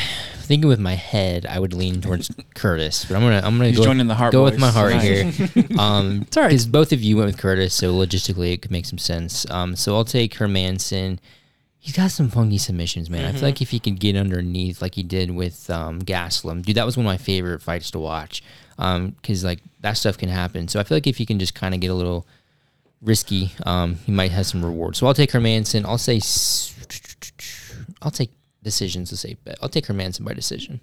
[0.45, 3.77] thinking with my head, I would lean towards Curtis, but I'm gonna I'm gonna He's
[3.77, 5.33] go, joining the Heart go with Boys my heart tonight.
[5.33, 5.65] here.
[5.79, 6.49] Um, all right.
[6.49, 9.49] because both of you went with Curtis, so logistically it could make some sense.
[9.51, 11.19] Um, so I'll take Hermansson.
[11.79, 13.25] He's got some funky submissions, man.
[13.25, 16.77] I feel like if he could get underneath like he did with um, Gastelum, dude,
[16.77, 18.41] that was one of my favorite fights to watch.
[18.79, 20.67] Um, because like that stuff can happen.
[20.67, 22.25] So I feel like if he can just kind of get a little
[23.01, 24.95] risky, um, he might have some reward.
[24.95, 25.85] So I'll take Hermansson.
[25.85, 26.73] I'll say, s-
[28.01, 28.31] I'll take
[28.65, 29.57] decisions to safe bet.
[29.61, 30.81] I'll take Hermansson by decision.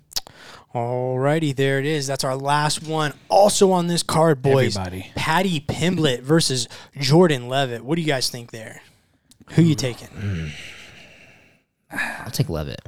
[0.74, 2.06] Alrighty, there it is.
[2.06, 3.12] That's our last one.
[3.28, 4.76] Also on this card, boys.
[4.76, 5.10] Everybody.
[5.14, 6.66] Paddy Pimblett versus
[6.98, 7.84] Jordan Leavitt.
[7.84, 8.80] What do you guys think there?
[9.50, 9.78] Who you mm.
[9.78, 10.52] taking?
[11.90, 12.80] I'll take Leavitt.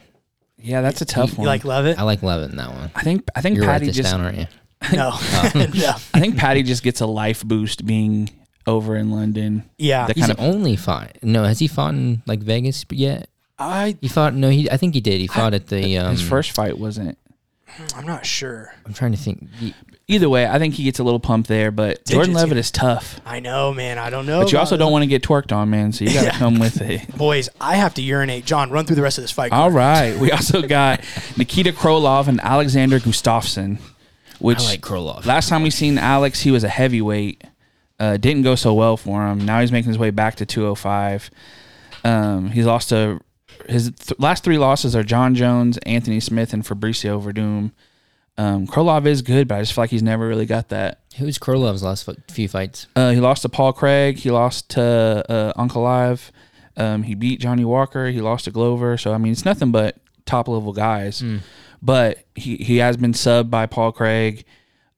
[0.56, 1.32] Yeah, that's a tough one.
[1.32, 1.46] You one.
[1.48, 1.98] like Leavitt?
[1.98, 2.90] I like Leavitt in that one.
[2.94, 4.46] I think I think You're write Paddy this just down, aren't you?
[4.92, 5.10] No.
[5.14, 5.94] Uh, no.
[6.12, 8.28] I think Paddy just gets a life boost being
[8.66, 9.68] over in London.
[9.78, 10.06] Yeah.
[10.06, 11.16] The He's kind of only fought.
[11.22, 13.28] No, has he fought in like Vegas yet?
[13.58, 14.34] I He fought.
[14.34, 14.70] No, he.
[14.70, 15.20] I think he did.
[15.20, 15.96] He fought at the.
[15.98, 17.18] Um, his first fight wasn't.
[17.96, 18.72] I'm not sure.
[18.86, 19.48] I'm trying to think.
[19.54, 19.74] He-
[20.06, 22.44] Either way, I think he gets a little pump there, but Jordan Jiu-jitsu.
[22.44, 23.18] Leavitt is tough.
[23.24, 23.96] I know, man.
[23.96, 24.42] I don't know.
[24.42, 24.78] But you also it.
[24.78, 25.92] don't want to get twerked on, man.
[25.92, 26.36] So you got to Yeah.
[26.38, 27.08] come with it.
[27.16, 28.44] Boys, I have to urinate.
[28.44, 29.50] John, run through the rest of this fight.
[29.52, 30.14] All right.
[30.18, 31.00] We also got
[31.38, 33.78] Nikita Krylov and Alexander Gustafsson,
[34.40, 35.24] which I like Krylov.
[35.24, 37.42] last time we seen Alex, he was a heavyweight.
[37.98, 39.38] Uh, didn't go so well for him.
[39.46, 41.30] Now he's making his way back to 205.
[42.04, 43.22] Um, he's lost to
[43.68, 47.72] his th- last three losses are Jon Jones, Anthony Smith, and Fabricio Werdum.
[48.36, 51.00] Um, Krylov is good, but I just feel like he's never really got that.
[51.18, 52.88] Who's Krylov's last few fights?
[52.96, 54.16] Uh, he lost to Paul Craig.
[54.18, 56.30] He lost to uh, Ankalaev.
[56.76, 58.08] Um, he beat Johnny Walker.
[58.08, 58.96] He lost to Glover.
[58.98, 59.96] So I mean, it's nothing but
[60.26, 61.22] top level guys.
[61.80, 64.44] But he he has been subbed by Paul Craig.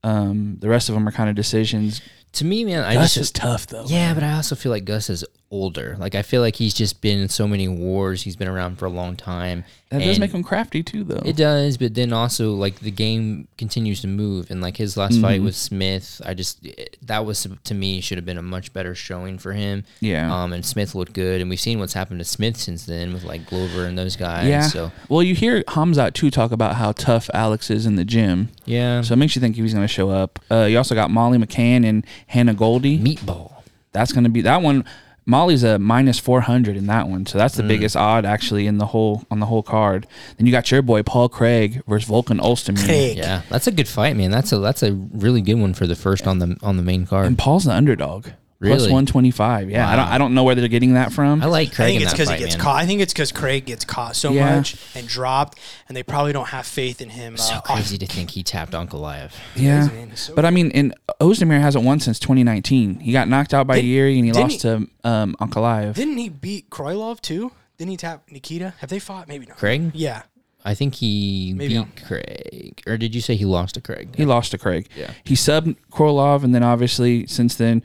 [0.03, 2.01] Um, the rest of them are kind of decisions.
[2.35, 3.85] To me, man, I That's just just tough though.
[3.87, 5.97] yeah, but I also feel like Gus is older.
[5.99, 8.23] Like I feel like he's just been in so many wars.
[8.23, 9.65] He's been around for a long time.
[9.91, 11.23] That does make him crafty too, though.
[11.25, 15.21] It does, but then also like the game continues to move, and like his last
[15.21, 18.73] fight with Smith, I just it- that was to me should have been a much
[18.73, 19.85] better showing for him.
[20.01, 20.35] Yeah.
[20.35, 23.23] Um, and Smith looked good, and we've seen what's happened to Smith since then with
[23.23, 24.49] like Glover and those guys.
[24.49, 24.63] yeah.
[24.63, 28.49] So Well, you hear Hamzat too talk about how tough Alex is in the gym.
[28.65, 29.03] yeah.
[29.03, 30.41] So it makes you think he's going to show up.
[30.51, 32.99] Uh, you also got Molly McCann and Hannah Goldy.
[32.99, 33.53] meatball.
[33.93, 34.85] That's going to be that one.
[35.27, 37.69] Molly's a minus four hundred in that one, so that's the Mm.
[37.69, 40.07] biggest odd actually in the whole on the whole card.
[40.39, 42.85] Then you got your boy Paul Craig versus Volkan Oezdemir.
[42.85, 43.17] Craig.
[43.17, 44.31] Yeah, that's a good fight, man.
[44.31, 47.07] That's a that's a really good one for the first on the on the main
[47.07, 47.27] card.
[47.27, 48.29] And Paul's the underdog.
[48.59, 48.93] Plus Really?
[48.93, 49.71] 125.
[49.71, 51.43] Yeah, I don't I don't know where they're getting that from.
[51.43, 52.65] I like I Craig think in it's because he gets man.
[52.65, 52.77] caught.
[52.77, 54.57] I think it's because Craig gets caught so Yeah.
[54.57, 57.37] much and dropped, and they probably don't have faith in him.
[57.37, 59.33] So uh, crazy to think he tapped Ankalaev.
[59.55, 59.89] yeah.
[59.89, 60.17] man.
[60.17, 63.01] So but I mean, and Ozdemir hasn't won since 2019.
[63.01, 65.95] He got knocked out by Didn't- Yuri and he didn't lost to um, Ankalaev.
[65.95, 67.53] Didn't he beat Krylov too?
[67.77, 68.73] Didn't he tap Nikita?
[68.79, 69.29] Have they fought?
[69.29, 69.59] Maybe not.
[69.59, 69.91] Craig?
[69.93, 70.23] Yeah.
[70.65, 74.15] I think he Maybe beat I'm- Craig, or did you say he lost to Craig?
[74.17, 74.89] He lost to Craig.
[74.97, 75.11] Yeah.
[75.25, 77.83] He subbed Krylov, and then obviously since then,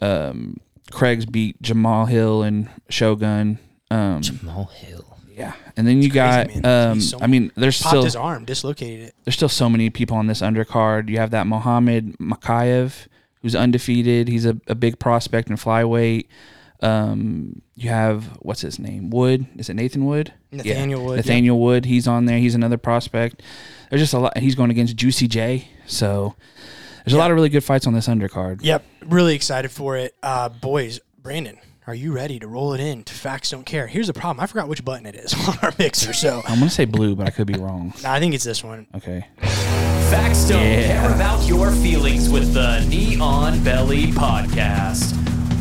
[0.00, 0.58] um,
[0.90, 3.58] Craig's beat Jamahal Hill and Shogun.
[3.90, 5.16] Um, Jamahal Hill.
[5.32, 6.46] yeah, and then you got.
[6.46, 6.88] crazy, man.
[6.90, 9.14] Um, He's so- I mean, there's Popped still his arm, dislocated it.
[9.24, 11.08] there's still so many people on this undercard.
[11.08, 13.06] You have that Muhammad Mokaev,
[13.42, 14.28] who's undefeated.
[14.28, 16.26] He's a, a big prospect in flyweight.
[16.82, 19.08] Um, you have what's his name?
[19.10, 19.46] Wood.
[19.56, 20.32] Is it Nathan Wood?
[20.52, 21.84] Nathaniel Wood, Nathaniel Wood.
[21.86, 22.38] He's on there.
[22.38, 23.42] He's another prospect.
[23.90, 24.36] There's just a lot.
[24.38, 25.68] He's going against Juicy J.
[25.86, 26.34] So
[27.06, 28.58] there's a lot of really good fights on this undercard.
[28.62, 28.84] Yep.
[29.06, 30.16] Really excited for it.
[30.24, 33.86] Uh, boys, Brandon, are you ready to roll it in to Facts Don't Care?
[33.86, 34.42] Here's the problem.
[34.42, 36.12] I forgot which button it is on our mixer.
[36.12, 37.94] So I'm gonna say blue, but I could be wrong.
[38.02, 38.88] nah, I think it's this one.
[38.96, 39.24] Okay.
[40.10, 45.12] Facts don't care about your feelings with the Neon Belly podcast.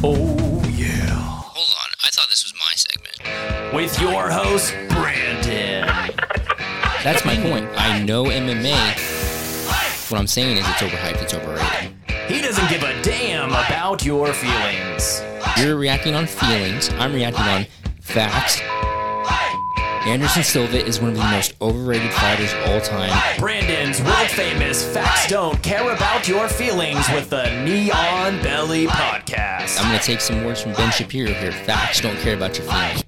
[0.03, 0.87] Oh, yeah.
[1.11, 3.75] Hold on, I thought this was my segment.
[3.75, 5.85] With your host, Brandon.
[7.03, 7.69] That's my point.
[7.75, 9.14] I know MMA.
[10.09, 11.91] What I'm saying is it's overhyped, it's overrated.
[12.27, 15.23] He doesn't give a damn about your feelings.
[15.57, 16.89] You're reacting on feelings.
[16.99, 17.65] I'm reacting on
[18.01, 18.61] facts.
[20.07, 23.39] Anderson Silva is one of the most overrated fighters of all time.
[23.39, 29.81] Brandon's world famous Facts Don't Care About Your Feelings with the Neon Belly podcast.
[29.81, 31.51] I'm going to take some words from Ben Shapiro here.
[31.51, 33.04] Facts don't care about your feelings.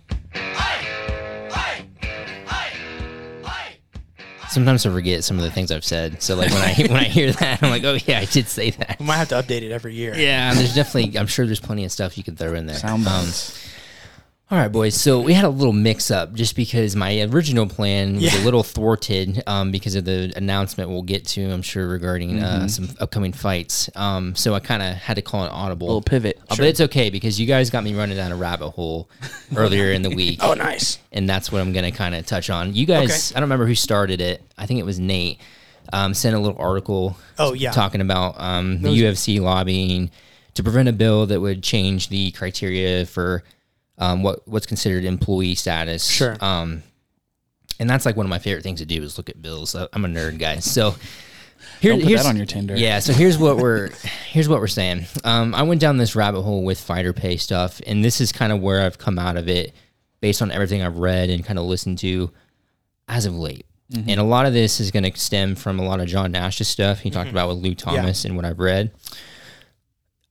[4.50, 6.22] Sometimes I forget some of the things I've said.
[6.24, 8.72] So like when I when I hear that, I'm like, oh yeah, I did say
[8.72, 8.98] that.
[9.00, 10.16] We might have to update it every year.
[10.16, 11.18] Yeah, there's definitely.
[11.20, 12.78] I'm sure there's plenty of stuff you could throw in there.
[12.78, 13.60] Sound Um, bites.
[14.50, 14.96] All right, boys.
[14.96, 18.42] So we had a little mix up just because my original plan was Yeah.
[18.42, 22.70] a little thwarted um, because of the announcement we'll get to, I'm sure, regarding uh,
[22.70, 23.90] some upcoming fights.
[23.94, 25.88] Um, so I kind of had to call an audible.
[25.88, 26.38] A little pivot.
[26.50, 29.10] Uh, But it's okay because you guys got me running down a rabbit hole
[29.56, 30.40] earlier in the week.
[30.42, 30.98] Oh, nice.
[31.12, 32.74] And that's what I'm going to kind of touch on.
[32.74, 34.42] You guys, I don't remember who started it.
[34.58, 35.40] I think it was Nate.
[35.92, 37.72] Um, sent a little article Oh, yeah.
[37.72, 40.10] talking about um, the UFC lobbying
[40.54, 43.44] to prevent a bill that would change the criteria for
[43.98, 46.06] um, what what's considered employee status.
[46.06, 46.36] Sure.
[46.42, 46.84] Um,
[47.80, 49.76] and that's like one of my favorite things to do is look at bills.
[49.76, 50.66] I- I'm a nerd, guys.
[50.66, 50.96] So
[51.80, 52.76] here, Don't put here's that on your Tinder.
[52.76, 53.00] Yeah.
[53.00, 53.90] So here's what we're
[54.30, 55.06] here's what we're saying.
[55.24, 58.52] Um, I went down this rabbit hole with fighter pay stuff, and this is kind
[58.52, 59.74] of where I've come out of it
[60.22, 62.32] based on everything I've read and kind of listened to
[63.08, 63.66] as of late.
[63.90, 66.68] And a lot of this is going to stem from a lot of John Nash's
[66.68, 68.92] stuff he talked about with Luke Thomas and what I've read.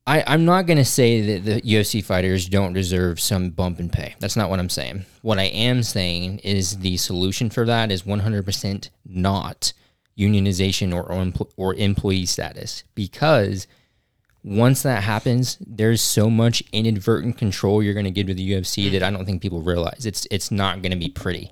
[0.06, 3.90] I, I'm not going to say that the UFC fighters don't deserve some bump in
[3.90, 4.14] pay.
[4.20, 5.04] That's not what I'm saying.
[5.22, 9.72] What I am saying is the solution for that is 100% not
[10.16, 13.66] unionization or, or, or employee status because
[14.46, 18.88] once that happens, there's so much inadvertent control you're going to give to the UFC
[18.88, 18.92] mm.
[18.92, 20.06] that I don't think people realize.
[20.06, 21.50] It's it's not going to be pretty,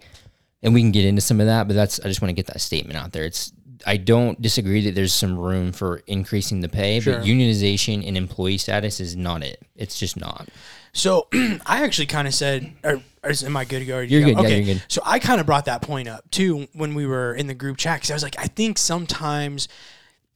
[0.63, 1.67] and we can get into some of that.
[1.67, 3.25] But that's I just want to get that statement out there.
[3.25, 3.53] It's
[3.87, 7.19] I don't disagree that there's some room for increasing the pay, Sure.
[7.19, 9.61] but unionization and employee status is not it.
[9.77, 10.49] It's just not.
[10.93, 11.27] So
[11.67, 13.99] I actually kind of said, or, or is, am I good to go?
[14.01, 14.27] You're you go?
[14.27, 14.57] good, yeah, Okay.
[14.63, 14.83] you're good.
[14.89, 17.77] So I kind of brought that point up too when we were in the group
[17.77, 19.69] chat because I was like, I think sometimes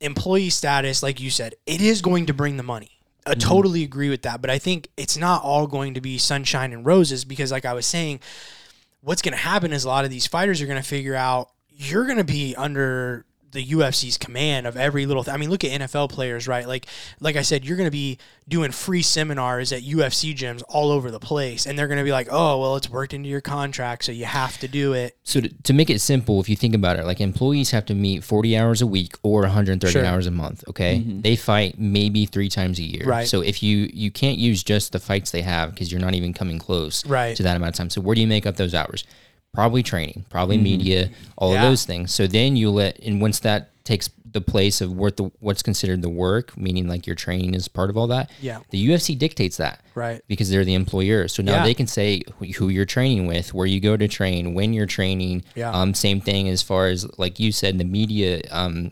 [0.01, 2.91] employee status, like you said, it is going to bring the money.
[3.27, 3.41] I Mm-hmm.
[3.41, 6.87] totally agree with that, but I think it's not all going to be sunshine and
[6.87, 8.21] roses because, like I was saying,
[9.03, 11.51] what's going to happen is a lot of these fighters are going to figure out
[11.71, 15.35] you're going to be under the UFC's command of every little thing.
[15.35, 16.67] I mean, look at NFL players, right?
[16.69, 16.87] Like,
[17.21, 21.11] like I said, you're going to be doing free seminars at UFC gyms all over
[21.11, 24.05] the place, and they're going to be like, "Oh, well, it's worked into your contract,
[24.05, 26.75] so you have to do it." So to, to make it simple, if you think
[26.75, 30.05] about it, like employees have to meet 40 hours a week or 130 Sure.
[30.05, 30.65] hours a month.
[30.69, 31.21] Okay, mm-hmm.
[31.23, 33.07] they fight maybe three times a year.
[33.07, 33.27] Right.
[33.29, 36.33] So if you you can't use just the fights they have because you're not even
[36.35, 37.37] coming close Right.
[37.37, 37.91] to that amount of time.
[37.91, 39.05] So where do you make up those hours?
[39.55, 41.63] Probably training, probably media, all Yeah.
[41.65, 42.13] of those things.
[42.15, 46.03] So then you let and once that takes the place of what the what's considered
[46.03, 48.31] the work, meaning like your training is part of all that.
[48.43, 48.59] Yeah.
[48.71, 50.21] The UFC dictates that Right.
[50.29, 51.29] because they're the employer.
[51.29, 51.65] So now Yeah.
[51.65, 55.45] they can say who- you're training with, where you go to train, when you're training.
[55.57, 55.71] Yeah.
[55.73, 58.91] Um, same thing as far as like you said, the media um,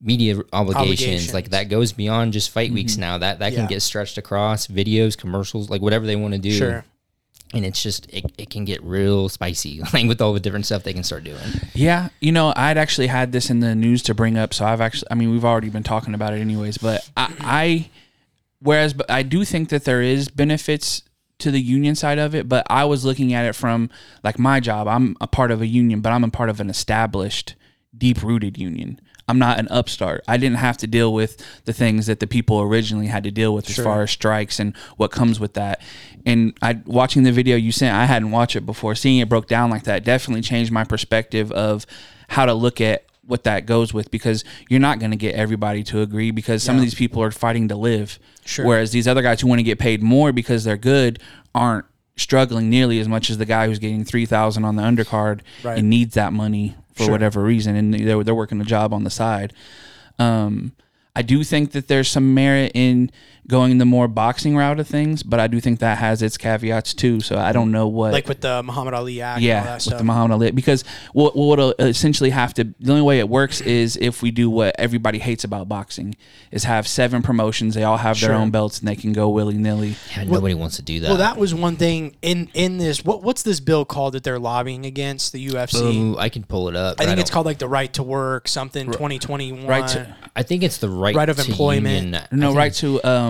[0.00, 1.34] media obligations, Obligations.
[1.34, 3.18] like that goes beyond just fight weeks now.
[3.18, 3.58] That that Yeah.
[3.58, 6.52] can get stretched across videos, commercials, like whatever they want to do.
[6.52, 6.84] Sure.
[7.52, 10.84] And it's just it, it can get real spicy, like with all the different stuff
[10.84, 11.40] they can start doing.
[11.74, 14.80] Yeah, you know, I'd actually had this in the news to bring up, so I've
[14.80, 17.90] actually, I mean, we've already been talking about it anyways, but I, I
[18.60, 21.02] whereas, but I do think that there is benefits
[21.40, 23.90] to the union side of it, but I was looking at it from
[24.22, 24.86] like my job.
[24.86, 27.56] I'm a part of a union, but I'm a part of an established,
[27.96, 29.00] deep rooted union.
[29.30, 30.24] I'm not an upstart.
[30.26, 33.54] I didn't have to deal with the things that the people originally had to deal
[33.54, 35.80] with as far as strikes and what comes with that.
[36.26, 38.94] And I watching the video you sent, I hadn't watched it before.
[38.94, 41.86] Seeing it broke down like that definitely changed my perspective of
[42.28, 45.84] how to look at what that goes with because you're not going to get everybody
[45.84, 48.18] to agree because some of these people are fighting to live.
[48.44, 48.66] Sure.
[48.66, 51.20] Whereas these other guys who want to get paid more because they're good
[51.54, 51.84] aren't
[52.16, 55.78] struggling nearly as much as the guy who's getting 3000 on the undercard Right.
[55.78, 57.12] and needs that money for Sure.
[57.12, 59.52] whatever reason and they're, they're working a job on the side.
[60.18, 60.72] Um,
[61.14, 63.10] I do think that there's some merit in
[63.48, 66.94] going the more boxing route of things, but I do think that has its caveats
[66.94, 67.20] too.
[67.20, 69.38] So I don't know what Like with the Muhammad Ali Act.
[69.38, 69.98] and all yeah, that with stuff.
[69.98, 70.50] the Muhammad Ali.
[70.52, 74.30] Because what what will essentially have to the only way it works is if we
[74.30, 76.14] do what everybody hates about boxing
[76.52, 77.74] is have seven promotions.
[77.74, 78.36] They all have their Sure.
[78.36, 79.96] own belts and they can go willy nilly.
[80.16, 81.08] Yeah, nobody wants to do that.
[81.08, 83.04] Well, that was one thing in in this.
[83.04, 85.80] What what's this bill called that they're lobbying against the UFC?
[85.96, 86.94] Ooh, I can pull it up.
[87.00, 89.66] I but think it's called like the right to work something 2021.
[89.66, 92.04] Right to- I think it's the right Right of to employment.
[92.04, 93.29] union- No, right to um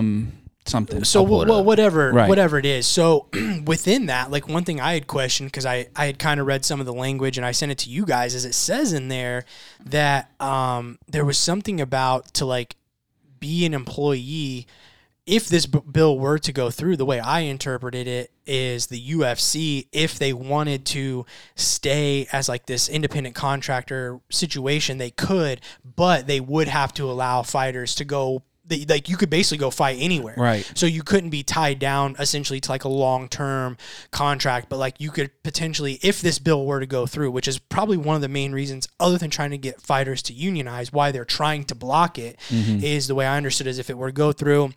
[0.66, 1.04] something.
[1.04, 2.28] so I'll well, whatever Right.
[2.28, 3.28] whatever it is so
[3.64, 6.64] within that like one thing i had questioned because I, I had kind of read
[6.64, 9.08] some of the language and i sent it to you guys as it says in
[9.08, 9.44] there
[9.84, 12.76] that um, there was something about to like
[13.40, 14.66] be an employee
[15.26, 19.10] if this b- bill were to go through the way i interpreted it is the
[19.12, 21.24] ufc if they wanted to
[21.54, 25.60] stay as like this independent contractor situation they could
[25.96, 29.70] but they would have to allow fighters to go they, like you could basically go
[29.70, 30.70] fight anywhere Right.
[30.74, 33.76] so you couldn't be tied down essentially to like a long term
[34.10, 37.58] contract, but like you could potentially, if this bill were to go through, which is
[37.58, 41.12] probably one of the main reasons, other than trying to get fighters to unionize, why
[41.12, 42.82] they're trying to block it, mm-hmm.
[42.82, 44.72] is the way I understood is if it were to go through.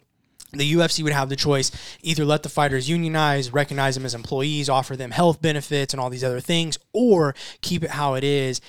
[0.55, 1.71] The UFC would have the choice
[2.03, 6.11] either let the fighters unionize, recognize them as employees, offer them health benefits and all
[6.11, 8.61] these other things, or keep it how it is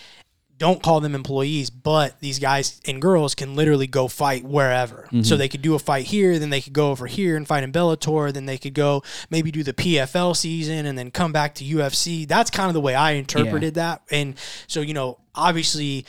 [0.59, 5.09] don't call them employees, but these guys and girls can literally go fight wherever.
[5.23, 7.65] So they could do a fight here, then they could go over here and fight
[7.65, 11.55] in Bellator, then they could go maybe do the PFL season and then come back
[11.57, 12.27] to UFC.
[12.27, 14.03] That's kind of the way I interpreted that.
[14.11, 14.37] And
[14.69, 16.07] so, you know, obviously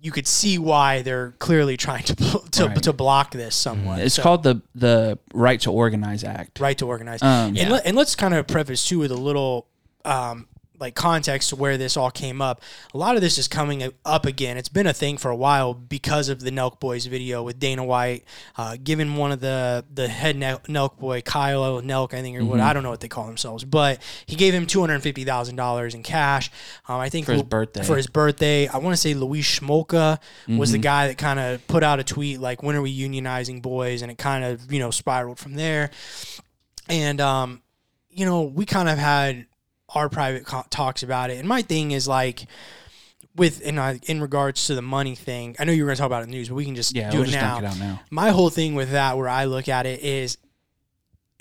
[0.00, 2.14] you could see why they're clearly trying to
[2.52, 2.82] to, Right.
[2.84, 4.00] to block this somewhat.
[4.00, 6.60] It's So- called the the Right to Organize Act.
[6.60, 7.20] right to organize.
[7.22, 9.66] Um, and, let, and let's kind of preface too with a little
[10.04, 10.46] um,
[10.80, 12.62] like context to where this all came up.
[12.94, 14.56] A lot of this is coming up again.
[14.56, 17.82] It's been a thing for a while because of the Nelk Boys video with Dana
[17.84, 18.24] White
[18.56, 22.40] uh, giving one of the the head Nel- Nelk boy Kyle Nelk, I think, or
[22.40, 22.48] Mm-hmm.
[22.48, 25.24] what I don't know what they call themselves, but he gave him two hundred fifty
[25.24, 26.50] thousand dollars in cash.
[26.88, 27.82] Um, I think For his birthday.
[27.82, 30.18] For his birthday, I want to say Louis Smolka
[30.48, 30.72] was Mm-hmm.
[30.72, 34.02] the guy that kind of put out a tweet like, "When are we unionizing boys?"
[34.02, 35.90] And it kind of you know spiraled from there.
[36.88, 37.62] And um,
[38.10, 39.46] you know, we kind of had
[39.94, 41.38] our private co- talks about it.
[41.38, 42.46] And my thing is like
[43.36, 45.54] with in uh, in regards to the money thing.
[45.58, 46.74] I know you were going to talk about it in the news, but we can
[46.74, 47.58] just Yeah, do we'll it just now.
[47.58, 48.00] it out now.
[48.10, 50.38] My whole thing with that, where I look at it, is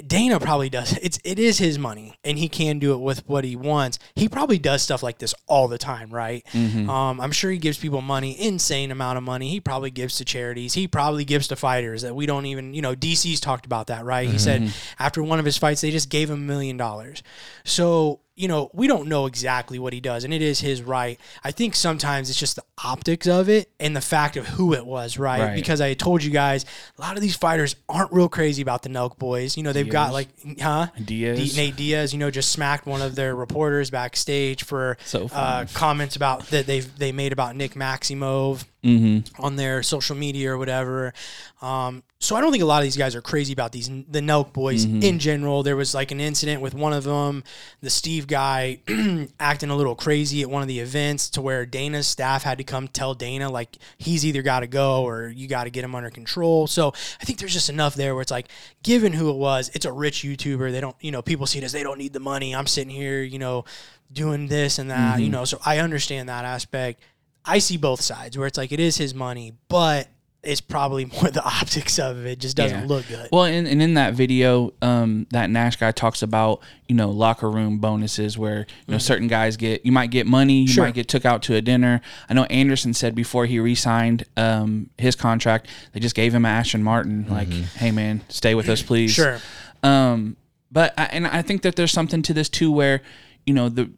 [0.05, 0.95] Dana probably does.
[1.01, 3.97] It's it is his money, and he can do it with what he wants.
[4.15, 6.45] He probably does stuff like this all the time, right?
[6.53, 6.87] Mm-hmm.
[6.87, 9.49] Um, I'm sure he gives people money, insane amount of money.
[9.49, 10.75] He probably gives to charities.
[10.75, 14.05] He probably gives to fighters that we don't even, you know, DC's talked about that,
[14.05, 14.29] right?
[14.29, 17.23] He said after one of his fights, they just gave him a million dollars.
[17.63, 21.19] So you know, we don't know exactly what he does, and it is his right.
[21.43, 24.85] I think sometimes it's just the optics of it and the fact of who it
[24.85, 25.41] was, right?
[25.41, 25.55] Right.
[25.55, 26.63] Because I told you guys,
[26.97, 29.57] a lot of these fighters aren't real crazy about the Nelk boys.
[29.57, 30.27] You know, they've got like,
[30.61, 30.87] huh?
[31.03, 31.55] Diaz.
[31.55, 35.65] D- Nate Diaz, you know, just smacked one of their reporters backstage for So uh,
[35.73, 39.43] comments about that they they made about Nick Maximov Mm-hmm.
[39.43, 41.13] on their social media or whatever.
[41.61, 44.21] Um, so I don't think a lot of these guys are crazy about these the
[44.21, 45.03] Nelk boys Mm-hmm.
[45.03, 45.61] in general.
[45.61, 47.43] There was like an incident with one of them,
[47.81, 48.79] the Steve guy
[49.39, 52.63] acting a little crazy at one of the events to where Dana's staff had to
[52.63, 55.93] come tell Dana like he's either got to go or you got to get him
[55.93, 56.65] under control.
[56.65, 56.89] So
[57.21, 58.47] I think there's just enough there where it's like
[58.83, 60.71] given who it was, it's a rich YouTuber.
[60.71, 62.55] They don't, you know, people see it as they don't need the money.
[62.55, 63.65] I'm sitting here, you know,
[64.11, 65.21] doing this and that, Mm-hmm.
[65.23, 65.45] you know.
[65.45, 67.01] So I understand that aspect.
[67.45, 70.07] I see both sides where it's like it is his money, but
[70.47, 72.39] it's probably more the optics of it.
[72.39, 72.87] Just doesn't Yeah.
[72.87, 73.29] look good.
[73.31, 77.49] Well, and, and in that video, um, that Nash guy talks about you know locker
[77.51, 80.73] room bonuses where you know certain guys get you might get money, you Mm-hmm.
[80.73, 80.83] Sure.
[80.85, 82.01] might get took out to a dinner.
[82.29, 86.49] I know Anderson said before he re-signed um, his contract, they just gave him a
[86.49, 89.11] Aston Martin like, hey man, stay with us please.
[89.13, 89.39] Sure.
[89.83, 90.37] Um,
[90.71, 93.01] but I, and I think that there's something to this too, where
[93.45, 93.89] you know the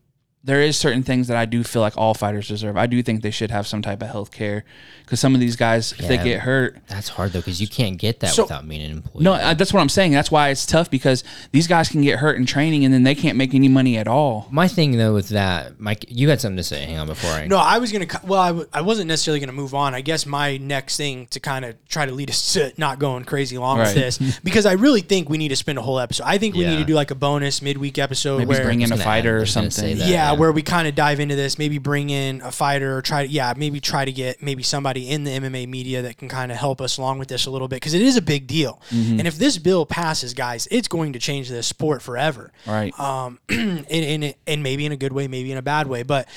[0.42, 2.78] there is certain things that I do feel like all fighters deserve.
[2.78, 4.64] I do think they should have some type of health care
[5.04, 7.98] because some of these guys, if they get hurt, That's hard though because you can't
[7.98, 9.24] get that So- without being an employee.
[9.26, 10.12] no, uh, that's what I'm saying.
[10.14, 13.16] That's why it's tough because these guys can get hurt in training and then they
[13.16, 14.48] can't make any money at all.
[14.50, 16.86] My thing though with that, Mike, you had something to say.
[16.86, 17.46] Hang on before I.
[17.48, 18.06] No, I was gonna.
[18.06, 19.94] cu- Well, I, w- I wasn't necessarily gonna move on.
[19.94, 23.26] I guess my next thing to kind of try to lead us to not going
[23.26, 26.24] crazy long with this because I really think we need to spend a whole episode.
[26.26, 28.94] I think we need to do like a bonus midweek episode Maybe where bring in
[28.94, 29.98] a fighter add- or something.
[29.98, 30.40] yeah, yeah.
[30.40, 33.32] where we kind of dive into this, maybe bring in a fighter or try to,
[33.32, 36.58] yeah, maybe try to get maybe somebody in the MMA media that can kind of
[36.58, 38.82] help us along with this a little bit because it is a big deal.
[38.90, 39.20] Mm-hmm.
[39.20, 42.52] And if this bill passes, guys, it's going to change this sport forever.
[42.66, 42.98] Right.
[43.00, 46.04] Um, and, and, and maybe in a good way, maybe in a bad way.
[46.04, 46.28] But,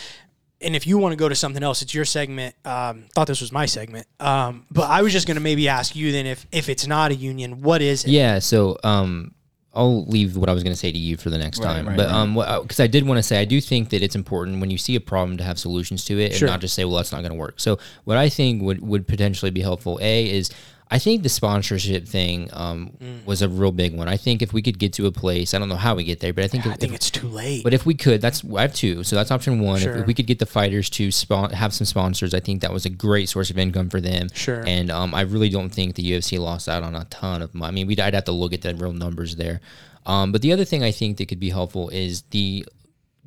[0.61, 2.55] and if you want to go to something else, it's your segment.
[2.64, 4.07] Um, thought this was my segment.
[4.20, 7.11] Um, but I was just going to maybe ask you then if, if it's not
[7.11, 8.11] a union, what is it?
[8.11, 9.34] Yeah, so um,
[9.75, 11.89] I'll leave what I was going to say to you for the next Right, time.
[11.89, 12.14] right, but right.
[12.14, 14.77] um, because I did want to say, I do think that it's important when you
[14.79, 16.47] see a problem to have solutions to it Sure.
[16.47, 17.59] and not just say, well, that's not going to work.
[17.59, 20.51] So what I think would would potentially be helpful, a is.
[20.95, 23.24] I think the sponsorship thing um, Mm.
[23.24, 24.09] was a real big one.
[24.09, 26.20] I think if we could get to a place, I don't know how we get
[26.20, 27.64] there, but I think, I if, think if- it's too late.
[27.64, 29.76] but if we could, that's I have two, so that's option one.
[29.78, 29.97] If, Sure.
[29.97, 32.84] if we could get the fighters to spon- have some sponsors, I think that was
[32.84, 34.28] a great source of income for them.
[34.34, 34.62] Sure.
[34.66, 37.68] And um, I really don't think the UFC lost out on a ton of money.
[37.68, 39.61] I mean, we'd I'd have to look at the real numbers there.
[40.05, 42.66] Um, but the other thing I think that could be helpful is the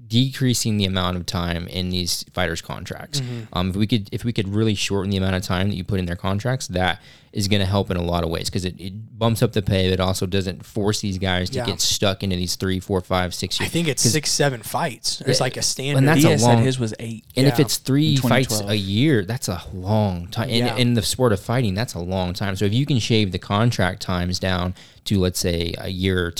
[0.07, 3.21] decreasing the amount of time in these fighters' contracts.
[3.53, 5.83] Um, if we could, if we could really shorten the amount of time that you
[5.83, 7.01] put in their contracts, that
[7.33, 9.61] is going to help in a lot of ways because it, it bumps up the
[9.61, 9.87] pay.
[9.89, 11.65] But it also doesn't force these guys to Yeah.
[11.65, 13.69] get stuck into these three, four, five, six years.
[13.69, 15.21] I think it's six, seven fights.
[15.25, 15.97] It's like a standard.
[15.97, 17.25] And that's a Diaz long- said his was eight.
[17.35, 20.49] And if it's three fights a year, that's a long time.
[20.49, 20.75] In, Yeah.
[20.77, 22.55] in the sport of fighting, that's a long time.
[22.55, 24.73] So if you can shave the contract times down
[25.05, 26.31] to, let's say, a year or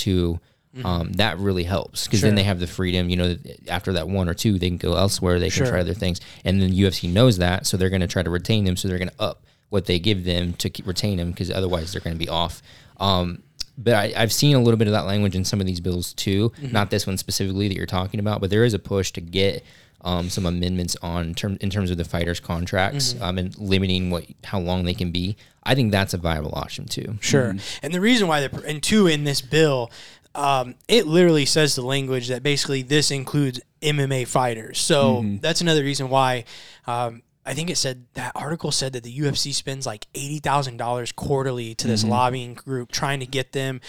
[0.82, 2.24] 2 um, that really helps because Mm-hmm.
[2.26, 2.28] Sure.
[2.30, 3.08] then they have the freedom.
[3.10, 3.36] You know,
[3.68, 5.38] after that one or two, they can go elsewhere.
[5.38, 5.66] They can Sure.
[5.68, 8.64] try other things, and then UFC knows that, so they're going to try to retain
[8.64, 8.76] them.
[8.76, 11.92] So they're going to up what they give them to keep, retain them because otherwise
[11.92, 12.62] they're going to be off.
[12.98, 13.42] Um,
[13.78, 16.12] but I, I've seen a little bit of that language in some of these bills
[16.14, 16.50] too.
[16.60, 16.72] Mm-hmm.
[16.72, 19.64] Not this one specifically that you're talking about, but there is a push to get
[20.02, 23.22] um, some amendments on term in terms of the fighters' contracts Mm-hmm.
[23.24, 25.36] um, and limiting what how long they can be.
[25.64, 27.18] I think that's a viable option too.
[27.20, 27.56] Sure.
[27.82, 29.90] And the reason why they're and two in this bill,
[30.36, 34.78] um, it literally says the language that basically this includes MMA fighters.
[34.80, 36.44] So that's another reason why.
[36.86, 40.78] Um, I think it said that article said that the UFC spends like eighty thousand
[40.78, 43.80] dollars quarterly to this lobbying group trying to get them.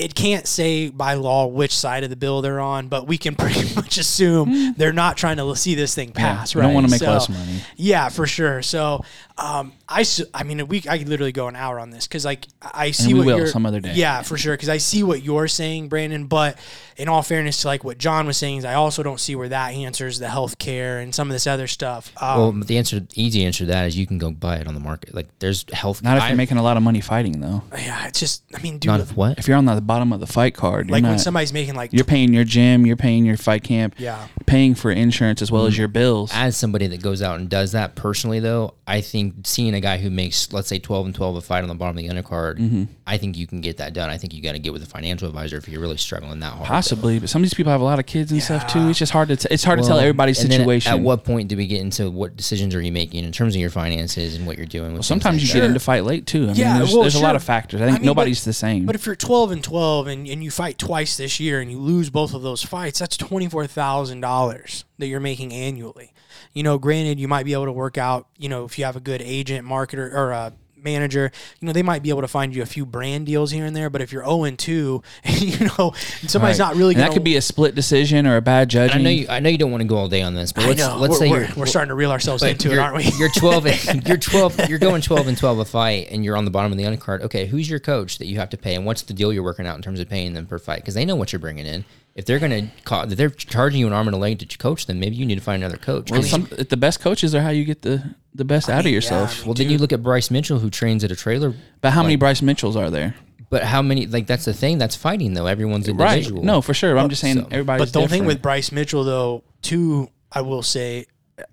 [0.00, 3.34] It can't say by law which side of the bill they're on, but we can
[3.36, 6.52] pretty much assume they're not trying to see this thing pass.
[6.54, 6.66] they right?
[6.66, 7.60] don't wanna make less money.
[7.76, 8.62] Yeah, for sure.
[8.62, 9.04] So,
[9.38, 12.06] um, I, s- I mean, a week I could literally go an hour on this
[12.06, 13.94] because like I I see we what will you're some other day.
[13.94, 14.54] Yeah, for sure.
[14.54, 16.26] Because I see what you're saying, Brandon.
[16.26, 16.58] But
[16.96, 19.48] in all fairness to like what John was saying, is I also don't see where
[19.48, 22.12] that answers the health care and some of this other stuff.
[22.22, 24.74] Um, Well, the answer, easy answer to that is you can go buy it on
[24.74, 25.14] the market.
[25.14, 26.02] Like there's health.
[26.02, 27.62] Not if I- you're making a lot of money fighting though.
[27.76, 29.38] yeah, it's just I mean, dude, not if what.
[29.38, 31.92] If you're on the bottom of the fight card, you're like when somebody's making like
[31.92, 34.26] you're paying your gym, you're paying your fight camp, Yeah.
[34.46, 36.30] paying for insurance as well as your bills.
[36.34, 39.98] As somebody that goes out and does that personally, though, I think seeing a guy
[39.98, 42.58] who makes, let's say, 12 and 12 a fight on the bottom of the undercard,
[42.58, 42.84] Mm-hmm.
[43.06, 44.08] I think you can get that done.
[44.08, 46.52] I think you got to get with a financial advisor if you're really struggling that
[46.52, 46.66] hard.
[46.68, 48.88] Possibly, but some of these people have a lot of kids and stuff too.
[48.88, 50.92] It's just hard to t- it's hard to tell everybody's and then situation.
[50.92, 53.60] At what point do we get into what decisions are you making in terms of
[53.60, 54.92] your finances and what you're doing?
[54.92, 55.60] With things Sometimes like you that?
[55.60, 56.44] get into fight late too.
[56.44, 57.80] I mean, Yeah, there's, well, there's a lot of factors.
[57.80, 58.86] I I think mean, nobody's but- the same.
[58.86, 61.78] But if you're 12 and 12 and, and you fight twice this year and you
[61.78, 66.12] lose both of those fights, that's $24,000 that you're making annually.
[66.52, 68.96] You know, granted, you might be able to work out, you know, if you have
[68.96, 70.52] a good agent, marketer, or a
[70.84, 73.64] manager, you know, they might be able to find you a few brand deals here
[73.64, 73.90] and there.
[73.90, 75.92] But if you're 0 and 2, you know,
[76.26, 76.66] somebody's Right.
[76.66, 79.00] not really And going that could be a split decision or a bad And judging.
[79.00, 79.26] I know you.
[79.28, 80.96] I know you don't want to go all day on this, but let's know.
[80.98, 83.04] let's we're, say we're, you're we're starting to reel ourselves into it, you're, aren't we?
[83.18, 83.66] You're 12.
[83.66, 84.68] and- you're 12.
[84.68, 87.22] You're going 12 and 12 a fight, and you're on the bottom of the undercard.
[87.22, 89.66] Okay, who's your coach that you have to pay, and what's the deal you're working
[89.66, 90.80] out in terms of paying them per fight?
[90.80, 91.84] Because they know what you're bringing in.
[92.14, 92.50] If they're going
[92.86, 95.24] to, if they're charging you an arm and a leg to coach them, maybe you
[95.24, 96.10] need to find another coach.
[96.10, 98.02] well, 'Cause- some, the best coaches are how you get the,
[98.34, 99.32] the best out of mean, yeah, yourself.
[99.32, 101.54] I mean, well, then you look at Bryce Mitchell, who trains at a trailer.
[101.80, 103.14] but how many Bryce Mitchells are there?
[103.48, 104.06] But how many?
[104.06, 104.78] Like that's the thing.
[104.78, 105.46] That's fighting though.
[105.46, 106.18] Everyone's Right.
[106.18, 106.44] individual.
[106.44, 106.96] No, for sure.
[106.98, 110.62] I'm just saying so- everybody's But the thing with Bryce Mitchell, though, too, I will
[110.62, 111.06] say,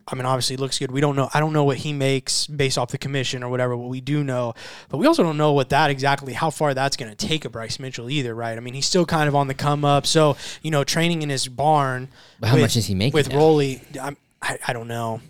[0.07, 0.91] I mean, obviously, it looks good.
[0.91, 1.29] We don't know.
[1.33, 3.75] I don't know what he makes based off the commission or whatever.
[3.77, 4.53] What we do know,
[4.89, 7.49] but we also don't know what that exactly, how far that's going to take a
[7.49, 8.57] Bryce Mitchell either, right?
[8.57, 10.05] I mean, he's still kind of on the come up.
[10.05, 12.09] So you know, training in his barn.
[12.39, 13.37] But how with- much is he making with now?
[13.37, 13.81] Rolly?
[14.01, 15.21] I'm, I, I don't know.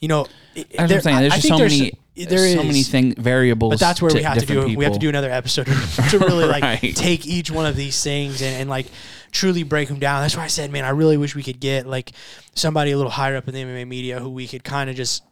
[0.00, 1.18] You know, what there- I'm saying.
[1.18, 3.72] There's I think so there's- many, there there's so many thing variables.
[3.72, 4.54] But that's where we have to do.
[4.54, 5.66] different We have to do another episode
[6.10, 6.94] to, really like Right.
[6.94, 8.86] take each one of these things and, and like
[9.34, 10.22] truly break them down.
[10.22, 12.12] That's why I said, man, I really wish we could get like
[12.54, 15.24] somebody a little higher up in the MMA media who we could kind of just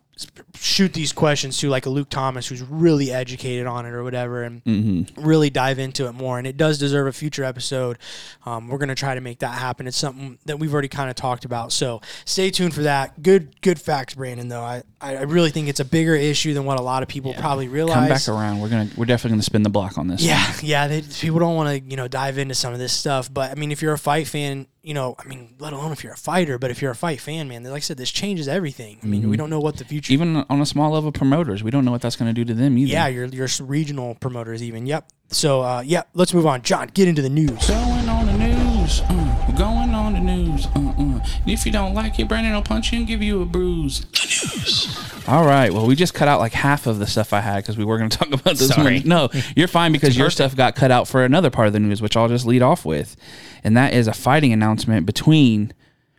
[0.55, 4.43] shoot these questions to, like a Luke Thomas who's really educated on it or whatever,
[4.43, 5.23] and Mm-hmm.
[5.25, 6.37] really dive into it more.
[6.39, 7.97] And it does deserve a future episode.
[8.45, 9.87] Um, we're gonna try to make that happen.
[9.87, 11.73] It's something that we've already kind of talked about.
[11.73, 13.23] So stay tuned for that.
[13.23, 14.49] Good, good facts, Brandon.
[14.49, 17.09] Though I, I I really think it's a bigger issue than what a lot of
[17.09, 17.95] people probably realize.
[17.95, 18.61] Come back around.
[18.61, 20.23] We're gonna we're definitely gonna spin the block on this.
[20.23, 20.87] Yeah, yeah.
[20.89, 23.33] They, people don't want to, you know, dive into some of this stuff.
[23.33, 26.05] But I mean, if you're a fight fan, you know, I mean, let alone if
[26.05, 28.49] you're a fighter, but if you're a fight fan, man, like I said, this changes
[28.49, 28.99] everything.
[29.03, 30.13] I mean, we don't know what the future.
[30.13, 32.79] Even on a small level, promoters, we don't know what that's gonna do to them
[32.79, 32.93] either.
[32.93, 34.87] yeah, your your regional promoters, even.
[34.87, 35.09] Yep.
[35.31, 36.61] So, uh, yeah, let's move on.
[36.63, 37.67] John, get into the news.
[37.67, 39.01] Going on the news.
[39.09, 40.67] We're going on the news.
[40.67, 40.93] Uh, uh.
[40.99, 44.01] And if you don't like it, Brandon will punch you and give you a bruise.
[44.01, 45.29] The news.
[45.29, 45.73] All right.
[45.73, 47.99] Well, we just cut out like half of the stuff I had because we were
[47.99, 49.01] going to talk about this Sorry.
[49.01, 49.09] one.
[49.09, 52.01] No, you're fine because your stuff got cut out for another part of the news,
[52.03, 53.17] which I'll just lead off with.
[53.65, 55.73] And that is a fighting announcement between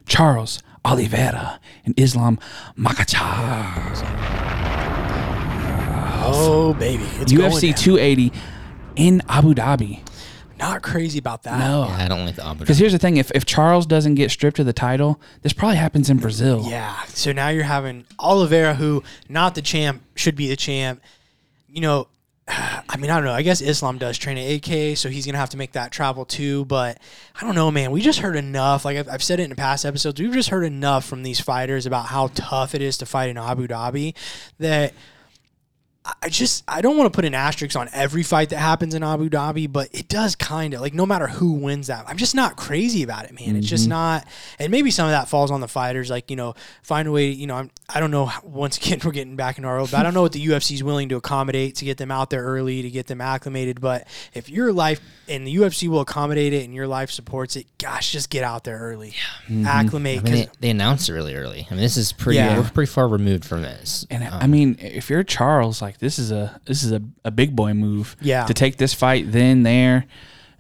[0.06, 2.40] Charles Oliveira and Islam
[2.78, 4.04] Makhachev.
[6.26, 8.32] Oh, baby, it's UFC going 280
[8.96, 10.00] in Abu Dhabi.
[10.64, 11.60] Not crazy about that.
[11.60, 11.86] No.
[11.90, 14.32] Yeah, I don't like the Abu Because here's the thing: if, if Charles doesn't get
[14.32, 16.66] stripped of the title, this probably happens in Brazil.
[16.66, 17.04] Yeah.
[17.08, 21.02] So now you're having Oliveira, who not the champ, should be the champ.
[21.68, 22.08] You know,
[22.48, 23.34] I mean, I don't know.
[23.34, 26.24] I guess Islam does train at AK, so he's gonna have to make that travel
[26.24, 26.64] too.
[26.64, 26.98] But
[27.36, 27.92] I don't know, man.
[27.92, 28.86] We just heard enough.
[28.86, 31.42] Like I've, I've said it in the past episodes, we've just heard enough from these
[31.42, 34.16] fighters about how tough it is to fight in Abu Dhabi
[34.60, 34.94] that.
[36.22, 39.04] I just I don't want to put an asterisk on every fight that happens in
[39.04, 42.36] Abu Dhabi, but it does kind of like no matter who wins that, I'm just
[42.36, 43.56] not crazy about it, man.
[43.56, 43.92] It's just mm-hmm.
[43.92, 44.28] not,
[44.60, 47.30] and maybe some of that falls on the fighters, like you know, find a way.
[47.30, 48.30] You know, I'm, I don't know.
[48.44, 50.74] Once again, we're getting back in our old, but I don't know what the UFC
[50.74, 53.80] is willing to accommodate to get them out there early to get them acclimated.
[53.80, 55.00] But if your life
[55.30, 58.66] and the UFC will accommodate it and your life supports it, gosh, just get out
[58.66, 59.66] there early, mm-hmm.
[59.66, 60.20] acclimate.
[60.20, 61.66] I mean, 'cause- they, they announced it really early.
[61.72, 62.40] I mean, this is pretty.
[62.40, 62.60] Yeah.
[62.60, 64.06] We're pretty far removed from this.
[64.10, 67.32] And I um, mean, if you're Charles, like this is a this is a, a
[67.32, 68.16] big boy move.
[68.22, 68.46] Yeah.
[68.46, 70.06] To take this fight then there.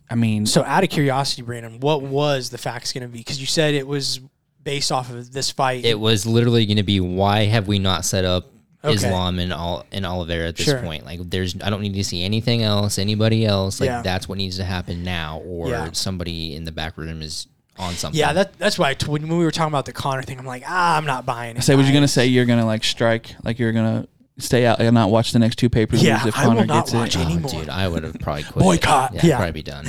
[0.10, 3.20] I mean, So, out of curiosity, Brandon, what was the facts going to be?
[3.20, 4.20] Because you said it was
[4.64, 5.86] based off of this fight.
[5.86, 8.50] It was literally going to be why have we not set up
[8.86, 8.96] Okay.
[8.96, 10.82] Islam and all and Oliveira at this Sure.
[10.82, 11.06] point?
[11.06, 13.80] Like, there's I don't need to see anything else, anybody else.
[13.80, 14.02] Like, Yeah.
[14.02, 15.90] that's what needs to happen now, or Yeah.
[15.94, 17.48] somebody in the back room is
[17.80, 18.20] on something.
[18.20, 20.46] yeah, that, that's why I t- when we were talking about the Conor thing, I'm
[20.46, 21.64] like, ah, I'm not buying it.
[21.64, 24.06] say, was you gonna say you're gonna like strike, like you're gonna
[24.38, 26.56] stay out and not watch the next two pay per views Yeah, if I will
[26.56, 27.20] Conor not gets watch it?
[27.20, 27.24] it.
[27.24, 27.52] Oh, anymore.
[27.52, 28.64] dude, I would have probably quit.
[28.64, 29.14] Boycott.
[29.14, 29.36] Yeah, Yeah.
[29.38, 29.86] probably be done.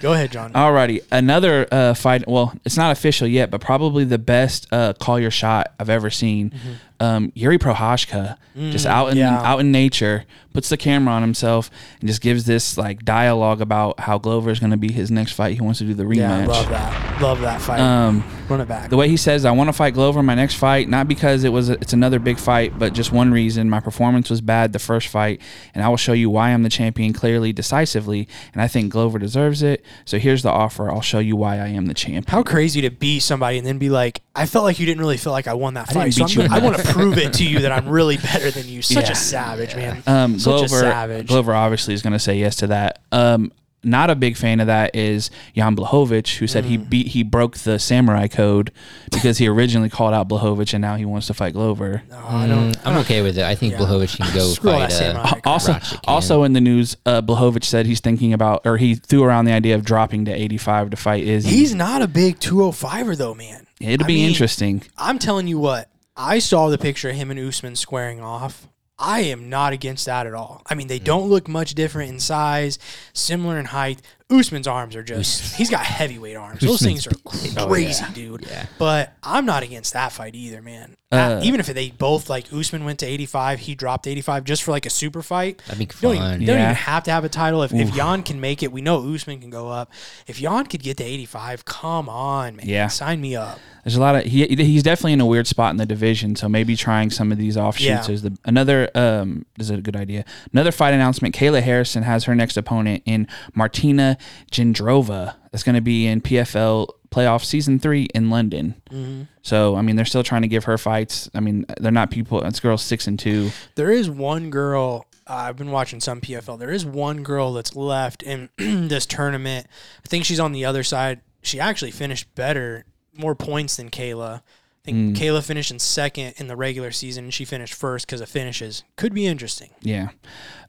[0.00, 0.52] Go ahead, John.
[0.54, 2.26] Alrighty, another uh, fight.
[2.26, 6.08] Well, it's not official yet, but probably the best uh, call your shot I've ever
[6.08, 6.52] seen.
[7.00, 9.16] Um, Jiri Prochazka, just out in.
[9.16, 9.42] Mm, yeah.
[9.42, 11.70] out in nature, puts the camera on himself
[12.00, 15.32] and just gives this like dialogue about how Glover is going to be his next
[15.32, 15.54] fight.
[15.54, 16.48] He wants to do the yeah, rematch.
[16.48, 17.22] love that.
[17.22, 17.80] Love that fight.
[17.80, 18.90] Um, Run it back.
[18.90, 21.44] the way he says, "I want to fight Glover in my next fight, not because
[21.44, 23.70] it was a, it's another big fight, but just one reason.
[23.70, 25.40] My performance was bad the first fight,
[25.74, 29.18] and I will show you why I'm the champion clearly, decisively, and I think Glover
[29.18, 29.84] deserves it.
[30.04, 30.90] So here's the offer.
[30.90, 33.78] I'll show you why I am the champion." How crazy to be somebody and then
[33.78, 36.14] be like, I felt like you didn't really feel like I won that didn't fight.
[36.14, 38.50] So I'm you gonna, I want to prove it to you that I'm really better
[38.50, 38.82] than you.
[38.82, 39.12] Such Yeah.
[39.12, 40.02] a savage, man.
[40.06, 41.28] Um, Such a savage.
[41.28, 43.00] Glover obviously is going to say yes to that.
[43.12, 46.90] Um, not a big fan of that is Jan Blachowicz, who said he Mm.
[46.90, 48.72] beat he broke the samurai code
[49.10, 52.02] because he originally called out Blachowicz and now he wants to fight Glover.
[52.10, 52.72] No, I don't.
[52.72, 53.44] Mm, I'm okay with it.
[53.44, 53.78] I think Yeah.
[53.78, 54.92] Blachowicz can go Screw fight.
[54.92, 58.96] Uh, Right, Also, also in the news, uh, Blachowicz said he's thinking about, or he
[58.96, 61.48] threw around the idea of dropping to 85 to fight Izzy.
[61.48, 63.66] He's not a big 205er though, man.
[63.80, 64.82] It'll I be mean, interesting.
[64.98, 65.88] I'm telling you what.
[66.20, 68.68] I saw the picture of him and Usman squaring off.
[68.98, 70.60] I am not against that at all.
[70.66, 72.78] I mean, they don't look much different in size,
[73.14, 74.02] similar in height.
[74.28, 76.60] Usman's arms are just, he's got heavyweight arms.
[76.60, 78.44] Those things are crazy, dude.
[78.46, 78.66] Yeah.
[78.78, 80.94] But I'm not against that fight either, man.
[81.12, 84.62] Uh, Uh, even if they both, like, Usman went to 85, he dropped 85 just
[84.62, 85.60] for like a super fight.
[85.66, 86.40] That'd be You don't, even, fun.
[86.40, 86.64] you don't Yeah.
[86.66, 87.64] even have to have a title.
[87.64, 89.90] If, if Jan can make it, we know Usman can go up.
[90.28, 92.66] If Jan could get to 85, come on, man.
[92.68, 92.86] Yeah.
[92.86, 93.58] Sign me up.
[93.82, 96.50] There's a lot of he he's definitely in a weird spot in the division, so
[96.50, 98.12] maybe trying some of these offshoots Yeah.
[98.14, 100.26] is the another um is it a good idea.
[100.52, 104.18] Another fight announcement: Kayla Harrison has her next opponent in Martina
[104.52, 105.34] Jindrova.
[105.50, 108.80] That's going to be in PFL playoff season three in London.
[108.90, 109.22] Mm-hmm.
[109.42, 111.30] So I mean, they're still trying to give her fights.
[111.34, 112.40] I mean, they're not people.
[112.40, 113.50] This girl's six and two.
[113.74, 115.06] There is one girl.
[115.26, 116.58] Uh, I've been watching some PFL.
[116.58, 119.66] There is one girl that's left in this tournament.
[120.04, 121.20] I think she's on the other side.
[121.42, 122.84] She actually finished better,
[123.14, 124.42] more points than Kayla.
[124.82, 128.22] I think Kayla finished in second in the regular season, and she finished first because
[128.22, 128.82] of finishes.
[128.96, 129.70] Could be interesting.
[129.82, 130.08] Yeah.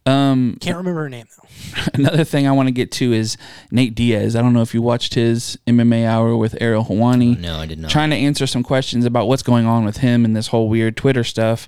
[0.05, 1.81] Um, Can't remember her name though.
[1.93, 3.37] another thing I want to get to is
[3.69, 4.35] Nate Diaz.
[4.35, 7.39] I don't know if you watched his MMA hour with Ariel Helwani.
[7.39, 7.91] No, I did not.
[7.91, 10.97] trying to answer some questions about what's going on with him and this whole weird
[10.97, 11.67] Twitter stuff.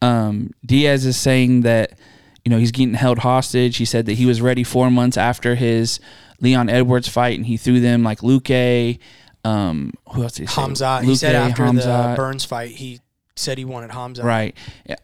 [0.00, 1.98] Um, Diaz is saying that
[2.44, 3.76] you know he's getting held hostage.
[3.76, 6.00] He said that he was ready four months after his
[6.40, 8.98] Leon Edwards fight, and he threw them like Luque.
[9.44, 10.62] Um, who else did he say?
[10.62, 11.04] Hamzat.
[11.04, 13.00] He said Luque, after the Burns fight, he
[13.38, 14.24] said he wanted Hamzat.
[14.24, 14.54] Right,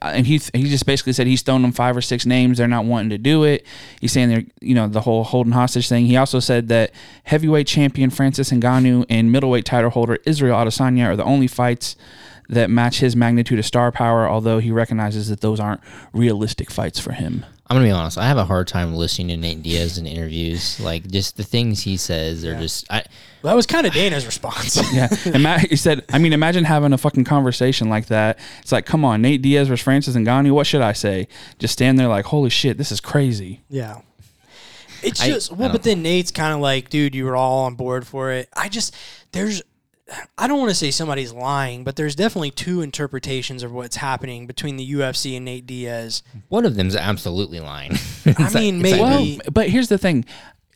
[0.03, 2.59] and he he just basically said he's thrown them five or six names.
[2.59, 3.65] They're not wanting to do it.
[4.01, 6.07] He's saying they're you know the whole holding hostage thing.
[6.07, 6.93] He also said that
[7.25, 11.97] heavyweight champion Francis Ngannou and middleweight title holder Israel Adesanya are the only fights
[12.49, 14.29] that match his magnitude of star power.
[14.29, 15.81] Although he recognizes that those aren't
[16.13, 17.45] realistic fights for him.
[17.67, 18.19] I'm gonna be honest.
[18.19, 20.79] I have a hard time listening to Nate Diaz in interviews.
[20.85, 22.91] Like just the things he says are just.
[22.91, 23.05] I
[23.43, 24.77] Well, that was kind of Dana's response.
[24.93, 26.05] Yeah, Ima- he said.
[26.13, 28.39] I mean, imagine having a fucking conversation like that.
[28.61, 30.53] It's like, come on, Nate Diaz versus Francis Ngannou.
[30.53, 31.27] What should I say?
[31.59, 33.63] Just stand there like, holy shit, this is crazy.
[33.71, 34.01] Yeah.
[35.03, 37.75] It's I- just well, but then Nate's kind of like, dude, you were all on
[37.77, 38.49] board for it.
[38.55, 38.95] I just
[39.33, 39.63] there's,
[40.37, 44.47] I don't want to say somebody's lying, but there's definitely two interpretations of what's happening
[44.47, 46.23] between the UFC and Nate Diaz.
[46.49, 47.93] one of them's absolutely lying.
[48.39, 50.25] I mean, it's like- maybe But here's the thing.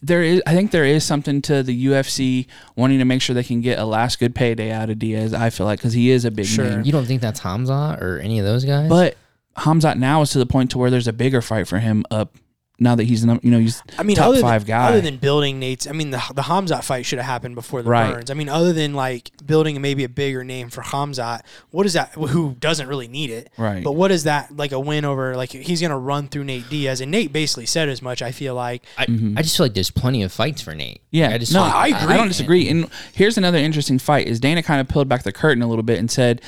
[0.00, 2.46] There is, I think there is something to the UFC
[2.76, 5.34] wanting to make sure they can get a last good payday out of Diaz.
[5.34, 6.64] I feel like because he is a big Sure.
[6.70, 6.84] name.
[6.84, 8.88] you don't think that's Hamza or any of those guys?
[8.88, 9.16] But
[9.56, 12.36] Hamzat now is to the point to where there's a bigger fight for him up
[12.80, 14.88] now that he's num- you know he's I mean, top other five than, guy.
[14.88, 17.90] Other than building Nate's, I mean, the the Hamzat fight should have happened before the
[17.90, 18.12] Right.
[18.12, 18.30] Burns.
[18.30, 21.40] I mean, other than like building maybe a bigger name for Hamzat,
[21.70, 22.12] what is that?
[22.12, 23.82] Who doesn't really need it, Right.
[23.82, 25.36] But what is that like a win over?
[25.36, 28.22] Like he's gonna run through Nate Diaz, and Nate basically said as much.
[28.22, 29.36] I feel like I, mm-hmm.
[29.36, 31.00] I just feel like there's plenty of fights for Nate.
[31.10, 32.14] Yeah, I just no, like- I agree.
[32.14, 32.68] I don't disagree.
[32.68, 35.82] And here's another interesting fight: is Dana kind of peeled back the curtain a little
[35.82, 36.40] bit and said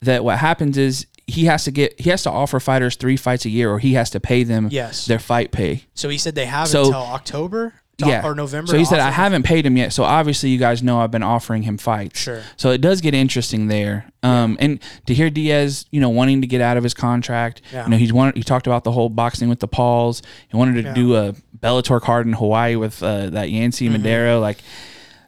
[0.00, 3.44] that what happens is he has to get he has to offer fighters three fights
[3.44, 5.06] a year, or he has to pay them Yes.
[5.06, 5.84] their fight pay.
[5.94, 6.08] so.
[6.08, 8.72] He said they have So- until October, to- yeah, or November.
[8.72, 9.92] So he said I haven't paid him yet.
[9.92, 12.18] So obviously you guys know I've been offering him fights.
[12.20, 12.42] Sure.
[12.56, 14.06] So it does get interesting there.
[14.24, 17.62] Um, and to hear Diaz, you know, wanting to get out of his contract.
[17.72, 17.84] Yeah.
[17.84, 18.36] You know, he's wanted.
[18.36, 20.22] He talked about the whole boxing with the Pauls.
[20.48, 20.94] He wanted to Yeah.
[20.94, 24.04] do a Bellator card in Hawaii with uh, that Yancy Mm-hmm.
[24.04, 24.40] Medeiros.
[24.40, 24.58] Like,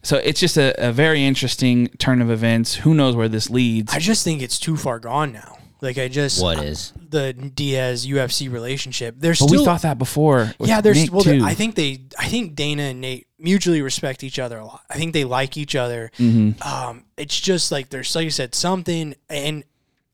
[0.03, 2.75] so it's just a, a very interesting turn of events.
[2.75, 3.95] Who knows where this leads?
[3.95, 5.59] I just think it's too far gone now.
[5.87, 6.93] Like I just What is?
[7.09, 9.15] the Diaz UFC relationship.
[9.19, 10.53] There's but still we thought that before.
[10.59, 10.81] with yeah.
[10.81, 11.23] There's Nick, well.
[11.23, 11.41] too.
[11.43, 12.01] I think they.
[12.19, 14.83] I think Dana and Nate mutually respect each other a lot.
[14.91, 16.11] I think they like each other.
[16.19, 16.63] Mm-hmm.
[16.67, 19.65] Um, it's just like there's like you said something, and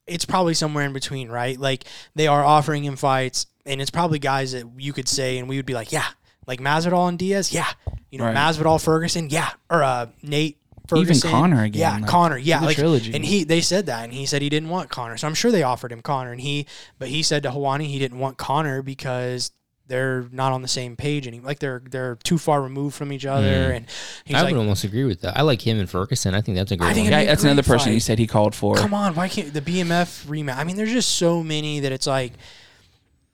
[0.07, 1.59] it's probably somewhere in between, right?
[1.59, 1.85] Like
[2.15, 5.57] they are offering him fights, and it's probably guys that you could say, and we
[5.57, 6.07] would be like, yeah,
[6.47, 7.71] like Masvidal and Diaz, yeah,
[8.11, 8.37] you know, Right.
[8.37, 10.59] Masvidal, Ferguson, yeah, or uh, Nate.
[10.89, 11.31] Ferguson.
[11.31, 13.15] Conor again, yeah, like, Conor, yeah, the like, trilogy.
[13.15, 15.51] and he they said that, and he said he didn't want Conor, so I'm sure
[15.51, 16.67] they offered him Conor, and he,
[16.99, 19.53] but he said to Helwani he didn't want Conor because
[19.87, 23.27] they're not on the same page anymore, like they're they're too far removed from each
[23.27, 23.77] other, mm.
[23.77, 23.87] and
[24.25, 25.37] he's I like, would almost agree with that.
[25.37, 26.35] I like him and Ferguson.
[26.35, 27.13] I think that's a great I think one.
[27.13, 28.77] yeah, be a that's another great person he said he called for.
[28.77, 30.57] come on, why can't the BMF rematch?
[30.57, 32.33] I mean, there's just so many that it's like,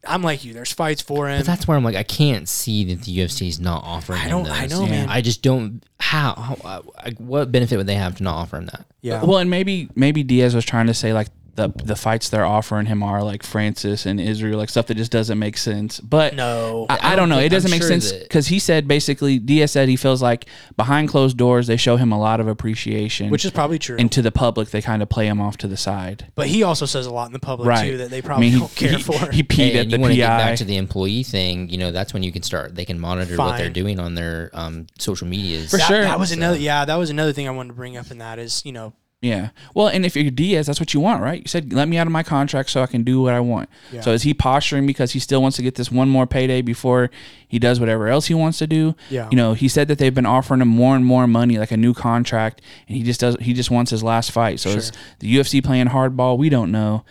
[0.07, 0.55] I'm like you.
[0.55, 1.41] There's fights for him.
[1.41, 4.20] But that's where I'm like, I can't see that the UFC is not offering.
[4.20, 4.79] I don't- I those.
[4.79, 4.91] know, Yeah.
[4.93, 5.09] man.
[5.09, 5.83] I just don't.
[6.01, 6.35] How?
[6.35, 8.87] how uh, what benefit would they have to not offer him that?
[9.03, 12.47] yeah, Well, and maybe maybe Diaz was trying to say like the the fights they're
[12.47, 16.01] offering him are like Francis and Israel, like stuff that just doesn't make sense.
[16.01, 16.86] But No.
[16.89, 17.39] I, I don't know.
[17.39, 20.47] It I'm doesn't make sure sense because he said basically Diaz said he feels like
[20.76, 23.97] behind closed doors they show him a lot of appreciation, which is probably true.
[23.98, 26.30] and to the public they kind of play him off to the side.
[26.35, 27.90] but he also says a lot in the public Right.
[27.90, 29.30] too that they I probably mean, he, don't care he, for.
[29.30, 30.39] he peed Hey, at and the you want to get PI.
[30.39, 32.74] back to the employee thing, you know, that's when you can start.
[32.76, 35.70] They can monitor what they're doing on their um, social medias.
[35.70, 36.02] For that, sure.
[36.02, 36.59] That was So- another.
[36.59, 38.93] Yeah, that was another thing I wanted to bring up in that is you know
[39.20, 39.51] Yeah.
[39.74, 41.40] Well, and if you're Diaz, that's what you want, right?
[41.40, 43.69] You said, let me out of my contract so I can do what I want.
[43.90, 44.01] Yeah.
[44.03, 47.11] So is he posturing because he still wants to get this one more payday before
[47.49, 48.95] he does whatever else he wants to do?
[49.11, 49.28] Yeah.
[49.31, 51.77] You know, he said that they've been offering him more and more money, like a
[51.77, 53.36] new contract, and he just does.
[53.40, 54.61] He just wants his last fight.
[54.61, 56.39] So is the UFC playing hardball?
[56.39, 57.05] We don't know.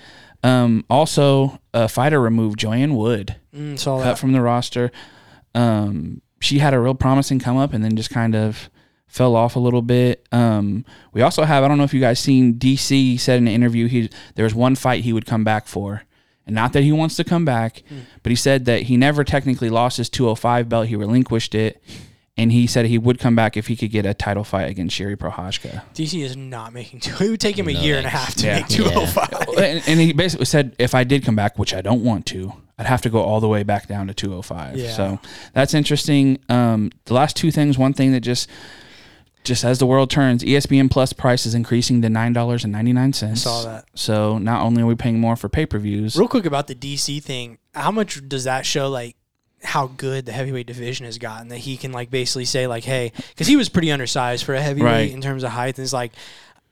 [0.44, 4.20] Um, also, a fighter removed Joanne Wood, mm, cut that.
[4.20, 4.92] from the roster.
[5.56, 8.70] Um, she had a real promising come up and then just kind of
[9.08, 10.28] fell off a little bit.
[10.32, 13.54] Um, we also have I don't know if you guys seen DC said in an
[13.54, 16.04] interview he there was one fight he would come back for.
[16.46, 17.84] And not that he wants to come back,
[18.24, 20.88] but he said that he never technically lost his 205 belt.
[20.88, 21.84] He relinquished it.
[22.40, 24.96] And he said he would come back if he could get a title fight against
[24.98, 25.82] Jiri Prochazka.
[25.96, 27.22] DC is not making two.
[27.26, 28.60] It would take him a No year and a half to Yeah.
[28.60, 29.34] make two hundred five.
[29.58, 32.54] and, and he basically said if I did come back, which I don't want to,
[32.78, 34.78] I'd have to go all the way back down to 205.
[34.78, 34.92] Yeah.
[34.92, 35.20] So
[35.54, 36.38] that's interesting.
[36.48, 38.48] Um, the last two things, one thing that just
[39.48, 42.94] just as the world turns, ESPN Plus price is increasing to nine dollars and ninety
[42.94, 43.42] nine cents.
[43.42, 43.86] Saw that.
[43.96, 46.76] So not only are we paying more for pay per views, Real quick about the
[46.76, 49.16] DC thing, how much does that show like
[49.64, 53.12] how good the heavyweight division has gotten that he can like basically say like, hey,
[53.30, 55.12] because he was pretty undersized for a heavyweight Right.
[55.12, 55.78] in terms of height.
[55.78, 56.12] And it's like,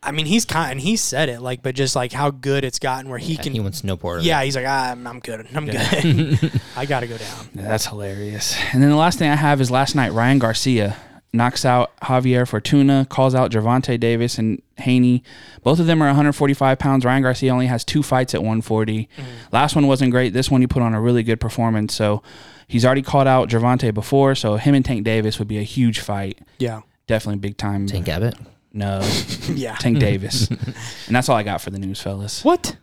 [0.04, 2.78] I mean, he's kind and he said it like, but just like how good it's
[2.78, 3.54] gotten where he And can.
[3.54, 4.46] he wants no part of yeah, it.
[4.46, 5.48] he's like, ah, I'm, I'm good.
[5.56, 6.62] I'm good.
[6.78, 7.50] I got to go down.
[7.56, 8.56] that's hilarious.
[8.72, 10.96] And then the last thing I have is last night Ryan Garcia
[11.36, 15.24] knocks out Javier Fortuna, calls out Gervonta Davis and Haney.
[15.64, 17.06] Both of them are 145 pounds.
[17.06, 19.08] Ryan Garcia only has two fights at 140.
[19.18, 19.30] Mm-hmm.
[19.52, 20.34] Last one wasn't great.
[20.34, 21.94] This one he put on a really good performance.
[21.94, 22.24] So
[22.68, 24.36] he's already called out Gervonta before.
[24.36, 26.40] So him and Tank Davis would be a huge fight.
[26.60, 26.82] Yeah.
[27.08, 27.88] Definitely big time.
[27.88, 28.36] Tank Abbott.
[28.74, 29.00] No,
[29.54, 29.76] Yeah.
[29.76, 30.50] Tank Davis.
[30.50, 32.44] and that's all I got for the news, fellas.
[32.44, 32.76] What?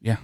[0.00, 0.16] Yeah.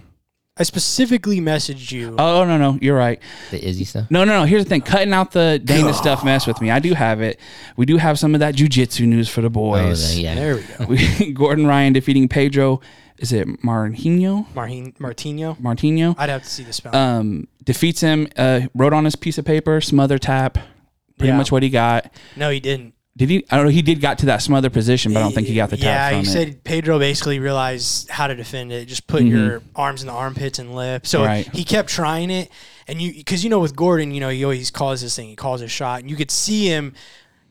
[0.55, 2.15] I specifically messaged you.
[2.19, 3.19] Oh no no, you're right.
[3.49, 4.11] The Izzy stuff.
[4.11, 4.45] No, no, no.
[4.45, 6.69] Here's the thing: cutting out the Dana stuff mess with me.
[6.69, 7.39] I do have it.
[7.75, 10.13] We do have some of that jujitsu news for the Oh, boys.
[10.15, 10.35] the- yeah.
[10.35, 10.85] there we go.
[11.19, 12.81] We, Gordon Ryan defeating Pedro.
[13.17, 14.45] Is it Martino?
[14.53, 15.55] Marhin, Martino.
[15.59, 16.95] Martino I'd have to see the spell.
[16.95, 18.27] um, defeats him.
[18.37, 20.57] Uh, wrote on his piece of paper, smother tap.
[21.17, 21.37] Pretty Yeah.
[21.37, 22.11] much what he got.
[22.35, 22.93] no, he didn't.
[23.15, 23.45] Did he?
[23.51, 23.71] I don't know.
[23.71, 26.11] He did got to that smother position, but I don't think he got the tap
[26.11, 26.31] Yeah, he it.
[26.31, 28.87] said Pedro basically realized how to defend it.
[28.87, 29.29] Just put Mhm.
[29.29, 31.05] your arms in the armpits and lip.
[31.05, 31.47] So Right.
[31.53, 32.49] he kept trying it,
[32.87, 35.27] and you because you know with Gordon, you know he always calls this thing.
[35.27, 36.93] He calls a shot, and you could see him.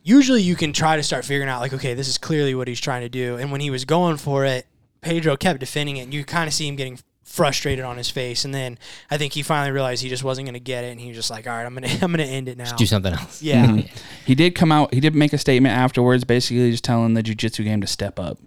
[0.03, 2.81] Usually, you can try to start figuring out like, okay, this is clearly what he's
[2.81, 3.37] trying to do.
[3.37, 4.65] And when he was going for it,
[4.99, 6.99] Pedro kept defending it, and you kind of see him getting
[7.33, 8.45] frustrated on his face.
[8.45, 8.77] And then
[9.09, 11.17] I think he finally realized he just wasn't going to get it, and he was
[11.17, 12.65] just like, all right, I'm gonna I'm gonna end it now.
[12.65, 13.41] Just do something else.
[13.41, 13.65] Yeah.
[13.65, 13.89] Mhm.
[14.25, 14.93] He did come out.
[14.93, 18.37] He did make a statement afterwards, basically just telling the jiu-jitsu game to step up.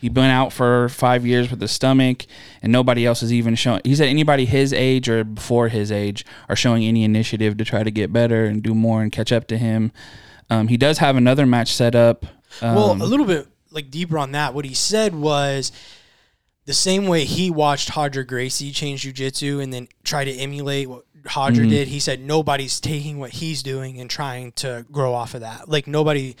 [0.00, 2.24] He'd been out for five years with his stomach,
[2.62, 3.82] and nobody else is even showing.
[3.84, 7.82] He said anybody his age or before his age are showing any initiative to try
[7.82, 9.92] to get better and do more and catch up to him.
[10.48, 12.24] Um, he does have another match set up.
[12.62, 14.54] Um, Well, a little bit like deeper on that.
[14.54, 15.72] What he said was
[16.64, 21.04] the same way he watched Roger Gracie change jujitsu and then try to emulate what
[21.36, 21.70] Roger Mm-hmm.
[21.70, 21.88] did.
[21.88, 25.68] He said nobody's taking what he's doing and trying to grow off of that.
[25.68, 26.36] Like nobody.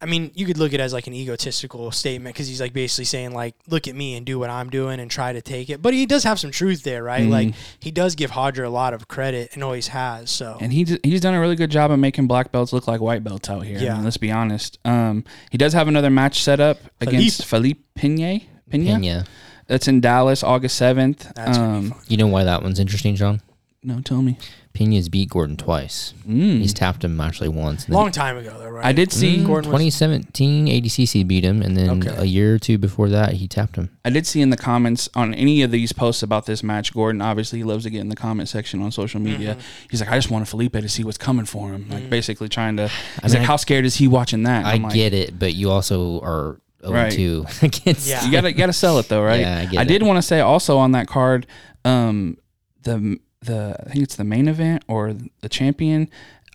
[0.00, 2.72] I mean, you could look at it as like an egotistical statement because he's like
[2.72, 5.70] basically saying like, "Look at me and do what I'm doing and try to take
[5.70, 7.22] it." But he does have some truth there, right?
[7.22, 7.30] Mm-hmm.
[7.32, 10.30] Like he does give Roger a lot of credit and always has.
[10.30, 13.00] So and he he's done a really good job of making black belts look like
[13.00, 13.78] white belts out here.
[13.78, 13.94] I Yeah.
[13.94, 14.78] mean, let's be honest.
[14.84, 18.38] Um, he does have another match set up against Felipe Pena.
[18.70, 19.00] Pena.
[19.00, 19.24] Pena.
[19.68, 21.32] That's in Dallas, August seventh.
[21.34, 22.00] That's gonna be um, fun.
[22.08, 23.40] You know why that one's interesting, John?
[23.84, 24.36] no, tell me.
[24.74, 26.12] Pena's beat Gordon twice.
[26.26, 26.58] Mm.
[26.60, 27.84] He's tapped him actually once.
[27.86, 28.84] and then- long time ago though, right?
[28.84, 29.38] I did see.
[29.38, 32.14] Mm, Gordon was- 2017 ADCC beat him, and then Okay.
[32.16, 33.88] a year or two before that, he tapped him.
[34.04, 36.92] I did see in the comments on any of these posts about this match.
[36.92, 39.52] Gordon obviously he loves to get in the comment section on social media.
[39.54, 39.86] Mm-hmm.
[39.90, 41.86] He's like, I just wanted Felipe to see what's coming for him.
[41.90, 42.88] Like basically trying to.
[42.88, 44.58] He's mean, like, I- how scared is he watching that?
[44.58, 47.10] And I I'm like, get it, but you also are 0 Right.
[47.12, 48.08] 2 against.
[48.08, 48.24] Yeah.
[48.24, 49.40] You gotta gotta sell it though, right?
[49.40, 50.04] Yeah, I get did it.
[50.04, 51.46] want to say also on that card,
[51.84, 52.36] um,
[52.82, 56.08] the the I think it's the main event or the champion,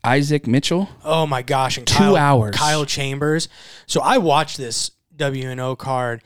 [0.04, 0.90] Isaac Mitchell.
[1.04, 1.78] Oh my gosh!
[1.78, 2.56] And Two Kyle, hours.
[2.56, 3.50] Kyle Chambers.
[3.86, 6.24] So I watched this WNO card.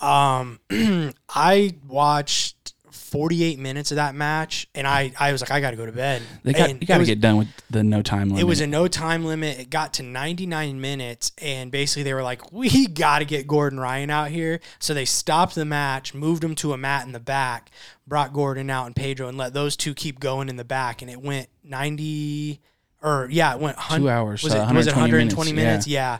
[0.00, 0.60] Um,
[1.28, 2.55] I watched
[2.96, 5.92] 48 minutes of that match, and I, I was like, I got to go to
[5.92, 6.22] bed.
[6.42, 8.40] They got, And you got to get done with the no time limit.
[8.40, 9.58] It was a no time limit.
[9.58, 13.78] It got to 99 minutes, and basically they were like, "We got to get Gordon
[13.78, 17.20] Ryan out here." So they stopped the match, moved him to a mat in the
[17.20, 17.70] back,
[18.06, 21.02] brought Gordon out and Pedro, and let those two keep going in the back.
[21.02, 22.60] And it went 90,
[23.02, 25.68] or yeah, it went hun- Two hours, Was so it was it 120 120 minutes,
[25.68, 25.86] minutes?
[25.86, 26.18] Yeah.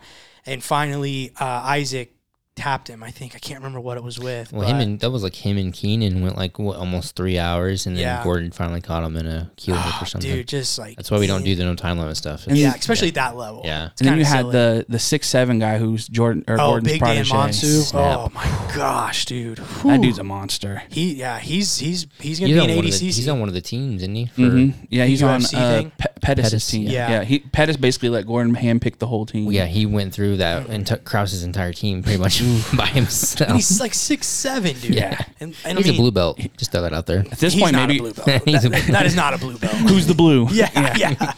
[0.49, 2.16] And finally, uh, Isaac
[2.57, 3.03] tapped him.
[3.03, 4.53] I think I can't remember what it was with.
[4.53, 7.87] Well, him and that was like him and Keenan went like what, almost three hours,
[7.87, 8.25] and then Yeah.
[8.25, 10.31] Gordon finally caught him in a heel hook or something.
[10.31, 12.47] dude, just like That's why we don't do the no time limit stuff.
[12.49, 13.63] Yeah, especially at that level.
[13.65, 13.87] Yeah.
[13.93, 14.53] It's and then you kinda had silly.
[14.53, 17.35] the the six seven guy who's Jordan or Oh, Gordon's Big Dan protege.
[17.37, 17.83] Manasoiu.
[17.83, 18.19] Snap.
[18.19, 19.59] Oh my gosh, dude.
[19.85, 20.83] That dude's a monster.
[20.89, 23.49] He yeah, he's he's he's gonna He's be an one of the, he's on one
[23.49, 24.27] of the teams, isn't he?
[24.27, 24.75] For, Mhm.
[24.89, 25.93] Yeah, he's on UFC uh, thing?
[25.99, 26.83] Pe- Pettis' Pettis, team.
[26.89, 27.11] yeah.
[27.11, 29.45] Yeah, he Pettis basically let Gordon handpick the whole team.
[29.45, 32.41] Well, yeah, he went through that and took Krause's entire team pretty much
[32.77, 33.49] by himself.
[33.51, 34.95] And he's like six seven, dude.
[34.95, 35.19] Yeah.
[35.41, 36.39] and, and He's I mean, a blue belt.
[36.57, 37.21] Just throw that out there.
[37.21, 38.43] At this he's point, not maybe a blue belt.
[38.45, 39.75] He's a- That- that is not a blue belt.
[39.75, 40.47] who's the blue?
[40.53, 41.33] yeah, yeah.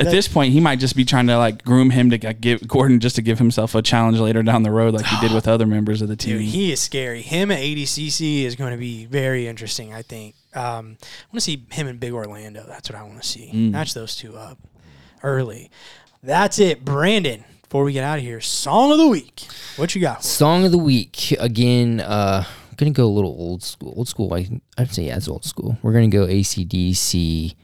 [0.00, 2.66] At this point, he might just be trying to like groom him to like, give
[2.66, 5.46] Gordon just to give himself a challenge later down the road, like he did with
[5.48, 6.38] other members of the team.
[6.38, 7.22] Dude, he is scary.
[7.22, 9.92] Him at ADCC is going to be very interesting.
[9.94, 10.34] I think.
[10.54, 12.64] Um, I want to see him in Big Orlando.
[12.68, 13.50] That's what I want to see.
[13.52, 13.72] Mm.
[13.72, 14.56] Match those two up
[15.22, 15.70] early.
[16.22, 17.44] That's it, Brandon.
[17.74, 19.48] Before we get out of here, song of the week.
[19.74, 20.22] What you got?
[20.22, 21.98] Song of the week again.
[21.98, 23.94] Uh, I'm gonna go a little old school.
[23.96, 24.32] Old school.
[24.32, 24.48] I,
[24.78, 25.76] I'd say yeah, it's old school.
[25.82, 27.56] We're gonna go ACDC.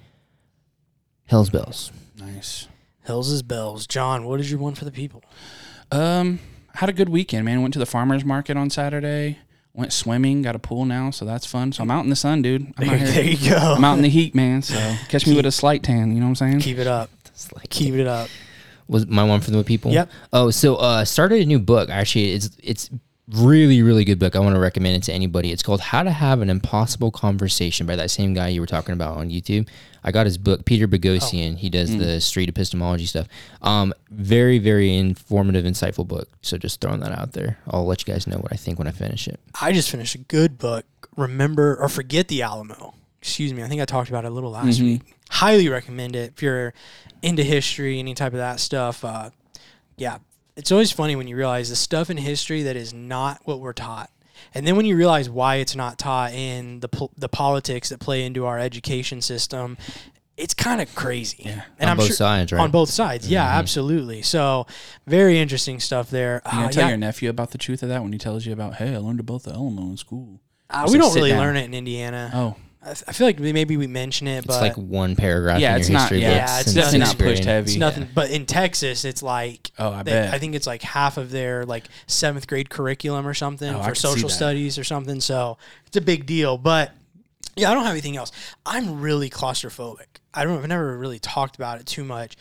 [1.26, 1.92] Hell's Bells.
[2.18, 2.66] nice.
[3.04, 3.86] Hills is bells.
[3.86, 5.22] John, what is your one for the people?
[5.92, 6.40] Um,
[6.74, 7.62] had a good weekend, man.
[7.62, 9.38] Went to the farmers market on Saturday.
[9.74, 10.42] Went swimming.
[10.42, 11.70] Got a pool now, so that's fun.
[11.70, 12.74] So I'm out in the sun, dude.
[12.78, 13.06] I'm out There, here.
[13.12, 13.74] there you go.
[13.76, 14.62] I'm out in the heat, man.
[14.62, 14.74] So
[15.08, 16.10] catch me with a slight tan.
[16.10, 16.58] You know what I'm saying?
[16.62, 17.10] Keep it up.
[17.68, 18.28] Keep it up.
[18.90, 19.92] Was my one for the people.
[19.92, 20.10] Yep.
[20.32, 21.88] Oh, so uh, started a new book.
[21.90, 22.90] Actually, it's it's
[23.28, 24.34] really really good book.
[24.34, 25.52] I want to recommend it to anybody.
[25.52, 28.92] It's called How to Have an Impossible Conversation by that same guy you were talking
[28.92, 29.68] about on YouTube.
[30.02, 31.56] I got his book, Peter Boghossian.
[31.56, 33.28] He does the street epistemology stuff.
[33.62, 36.28] Um, very very informative, insightful book.
[36.42, 37.58] So just throwing that out there.
[37.68, 39.38] I'll let you guys know what I think when I finish it.
[39.60, 40.84] I just finished a good book.
[41.16, 42.94] Remember or forget the Alamo.
[43.22, 43.62] Excuse me.
[43.62, 45.14] I think I talked about it a little last week.
[45.30, 46.74] Highly recommend it if you're
[47.22, 49.04] into history, any type of that stuff.
[49.04, 49.30] Uh,
[49.96, 50.18] yeah,
[50.56, 53.72] it's always funny when you realize the stuff in history that is not what we're
[53.72, 54.10] taught,
[54.54, 58.00] and then when you realize why it's not taught in the pol- the politics that
[58.00, 59.76] play into our education system.
[60.36, 61.42] It's kind of crazy.
[61.44, 61.64] Yeah.
[61.90, 62.62] On both sides, right?
[62.62, 63.28] On both sides.
[63.28, 64.22] Yeah, absolutely.
[64.22, 64.66] So,
[65.06, 66.40] very interesting stuff there.
[66.46, 66.88] You gonna Uh, tell yeah.
[66.88, 69.20] your nephew about the truth of that when he tells you about, hey, I learned
[69.20, 70.40] about the Alamo in school.
[70.70, 71.40] Uh, we like don't really down.
[71.40, 72.30] learn it in Indiana.
[72.32, 75.74] Oh, I, I feel like maybe we mention it, but It's like one paragraph Yeah,
[75.74, 77.70] in it's your not- history yeah, books it's definitely not pushed heavy.
[77.72, 78.08] it's nothing.
[78.14, 80.34] But in Texas, it's like Oh, I they- bet.
[80.34, 83.94] I think it's like half of their like seventh grade curriculum or something Oh, for
[83.94, 85.20] social studies or something.
[85.20, 86.56] So it's a big deal.
[86.58, 86.92] But
[87.56, 88.32] yeah, I don't have anything else.
[88.64, 90.06] I'm really claustrophobic.
[90.32, 90.58] I don't.
[90.62, 92.36] I've never really talked about it too much.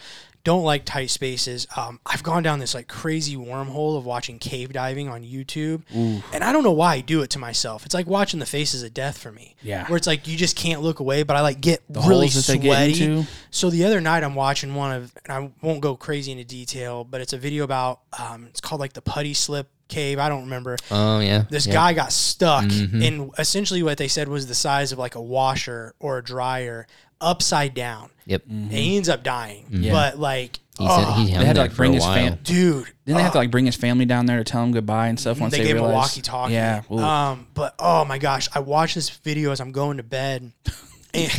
[0.45, 1.67] Don't like tight spaces.
[1.75, 6.43] Um, I've gone down this like crazy wormhole of watching cave diving on YouTube, and
[6.43, 7.85] I don't know why I do it to myself.
[7.85, 9.55] It's like watching the faces of death for me.
[9.61, 9.85] Yeah.
[9.87, 12.57] where it's like you just can't look away, but I like get The really they
[12.57, 13.25] get sweaty.
[13.51, 17.03] So the other night I'm watching one of, and I won't go crazy into detail,
[17.03, 20.19] but it's a video about, um, it's called like the putty slip cave.
[20.19, 20.77] I don't remember.
[20.89, 21.43] Oh yeah.
[21.49, 21.73] This yeah.
[21.73, 23.01] guy got stuck, Mm-hmm.
[23.03, 26.87] and essentially what they said was the size of like a washer or a dryer
[27.21, 28.09] upside down.
[28.25, 28.43] Yep.
[28.49, 29.65] And he ends up dying.
[29.69, 29.91] Yeah.
[29.91, 32.13] But like, He oh, he They had to, like, bring his while.
[32.15, 32.85] fam- dude.
[33.05, 35.19] Didn't they have to like bring his family down there to tell him goodbye and
[35.19, 36.53] stuff once they they, gave him a walkie-talkie.
[36.53, 36.83] Yeah.
[36.91, 36.99] ooh.
[36.99, 40.51] Um, but oh my gosh, I watched this video as I'm going to bed.
[41.11, 41.31] And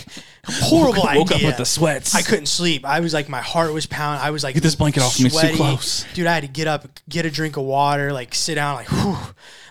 [0.44, 1.20] horrible idea.
[1.20, 2.12] Woke up with the sweats.
[2.16, 2.84] I couldn't sleep.
[2.84, 4.20] I was like, my heart was pounding.
[4.20, 6.04] I was like, Get this blanket off me, it's too close.
[6.12, 6.26] dude.
[6.26, 9.16] I had to get up, get a drink of water, like sit down, like whew,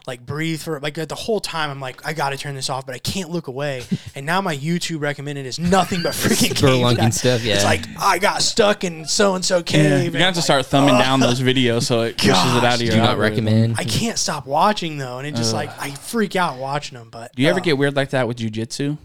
[0.10, 1.69] like breathe for like the whole time.
[1.69, 3.84] I'm like, I got to turn this off, but I can't look away.
[4.15, 7.56] and now my YouTube recommended is nothing but freaking cave Spelunking stuff, yeah.
[7.56, 9.64] It's like I got stuck in so and so Yeah.
[9.64, 10.03] cave.
[10.03, 12.76] You're gonna have to like, start thumbing down those videos so it pushes it out
[12.76, 12.91] of your.
[12.91, 13.45] Do not algorithm.
[13.45, 13.76] recommend.
[13.80, 17.10] I can't stop watching though, and it just like I freak out watching them.
[17.11, 18.98] But Do you ever uh, get weird like that with jujitsu?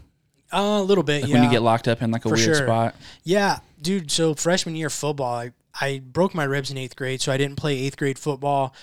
[0.51, 1.21] uh, a little bit?
[1.21, 1.35] Like yeah.
[1.35, 2.65] when you get locked up in like a For weird sure.
[2.67, 2.95] spot?
[3.23, 4.09] Yeah, dude.
[4.11, 7.57] So freshman year football, I, I broke my ribs in eighth grade, so I didn't
[7.57, 8.73] play eighth grade football.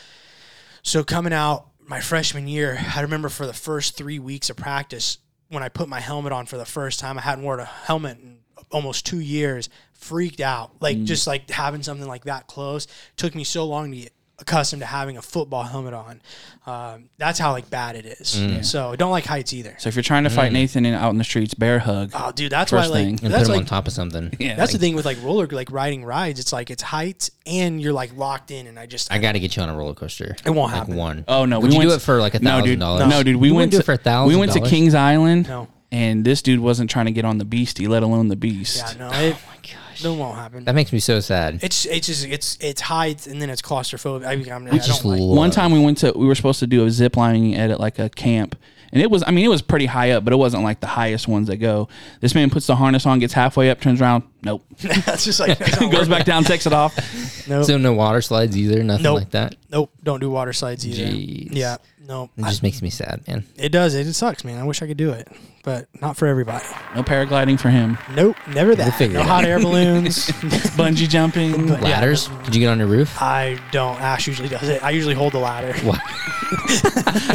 [0.82, 5.18] So coming out my freshman year, I remember for the first three weeks of practice,
[5.50, 8.16] when I put my helmet on for the first time, I hadn't worn a helmet
[8.18, 8.38] in
[8.70, 9.68] almost two years.
[9.92, 11.04] Freaked out, like Mm.
[11.04, 12.86] just like having something like that close.
[13.18, 14.12] Took me so long to get
[14.42, 16.20] accustomed to having a football helmet on.
[16.66, 18.36] Um, that's how like bad it is.
[18.36, 18.64] Mm.
[18.64, 19.74] So don't like heights either.
[19.78, 22.10] So if you're trying to fight Nathan in, out in the streets, bear hug.
[22.14, 23.18] Oh, dude, that's why like thing.
[23.22, 24.34] And that's put him like on top of something.
[24.38, 26.38] yeah, that's the thing with like roller like riding rides.
[26.38, 29.40] It's like it's height and you're like locked in, and I just I got to
[29.40, 30.36] get you on a roller coaster.
[30.44, 30.96] It won't like happen.
[30.96, 31.24] one.
[31.26, 33.08] Oh no, Would we you went do it for like a thousand dollars?
[33.08, 34.28] No, dude, we You went wouldn't do to it for a thousand.
[34.34, 35.68] We went to Kings Island, no.
[35.90, 38.76] and this dude wasn't trying to get on the beastie, let alone the beast.
[38.76, 40.64] Yeah, no, it, Oh my gosh, that won't happen.
[40.64, 41.60] that makes me so sad.
[41.62, 44.26] It's it's just it's it's height and then it's claustrophobic.
[44.26, 45.20] I, mean, I'm, I just don't like.
[45.20, 47.78] love- One time we went to, we were supposed to do a zip lining at
[47.80, 48.56] like a camp,
[48.92, 50.86] and it was, I mean, it was pretty high up, but it wasn't like the
[50.88, 51.88] highest ones that go.
[52.20, 55.58] This man puts the harness on, gets halfway up, turns around, nope, That's just like
[55.58, 56.96] that's goes back down, takes it off.
[56.98, 57.48] it.
[57.48, 59.18] Nope, So no water slides either, nothing Nope.
[59.18, 59.56] like that.
[59.70, 59.90] nope.
[60.02, 61.12] Don't do water slides either.
[61.12, 61.48] Jeez.
[61.52, 62.30] Yeah, no.
[62.36, 63.44] It just makes me sad, man.
[63.56, 63.94] It does.
[63.94, 64.58] It, it sucks, man.
[64.58, 65.28] I wish I could do it,
[65.64, 66.64] but not for everybody.
[66.94, 67.98] No paragliding for him.
[68.14, 68.94] Nope, never that.
[68.96, 69.28] figure No it out.
[69.28, 70.26] hot air balloons.
[70.76, 71.68] Bungee jumping.
[71.68, 71.88] But- Yeah.
[72.00, 72.28] Ladders?
[72.44, 73.20] Did you get on your roof?
[73.20, 74.00] I don't.
[74.00, 74.82] Ash usually does it.
[74.84, 75.72] I usually hold the ladder.
[75.86, 76.00] What?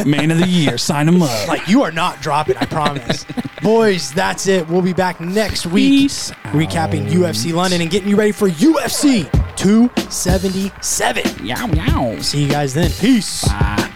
[0.06, 1.48] Man of the year, sign him up.
[1.48, 2.58] Like you are not dropping.
[2.58, 3.26] I promise.
[3.62, 4.68] Boys, that's it.
[4.68, 6.32] We'll be back next week Peace.
[6.46, 11.46] recapping UFC London and getting you ready for UFC 277.
[11.46, 12.20] Yow, yow.
[12.22, 12.92] See you guys then.
[12.92, 13.48] Peace.
[13.48, 13.92] Bye.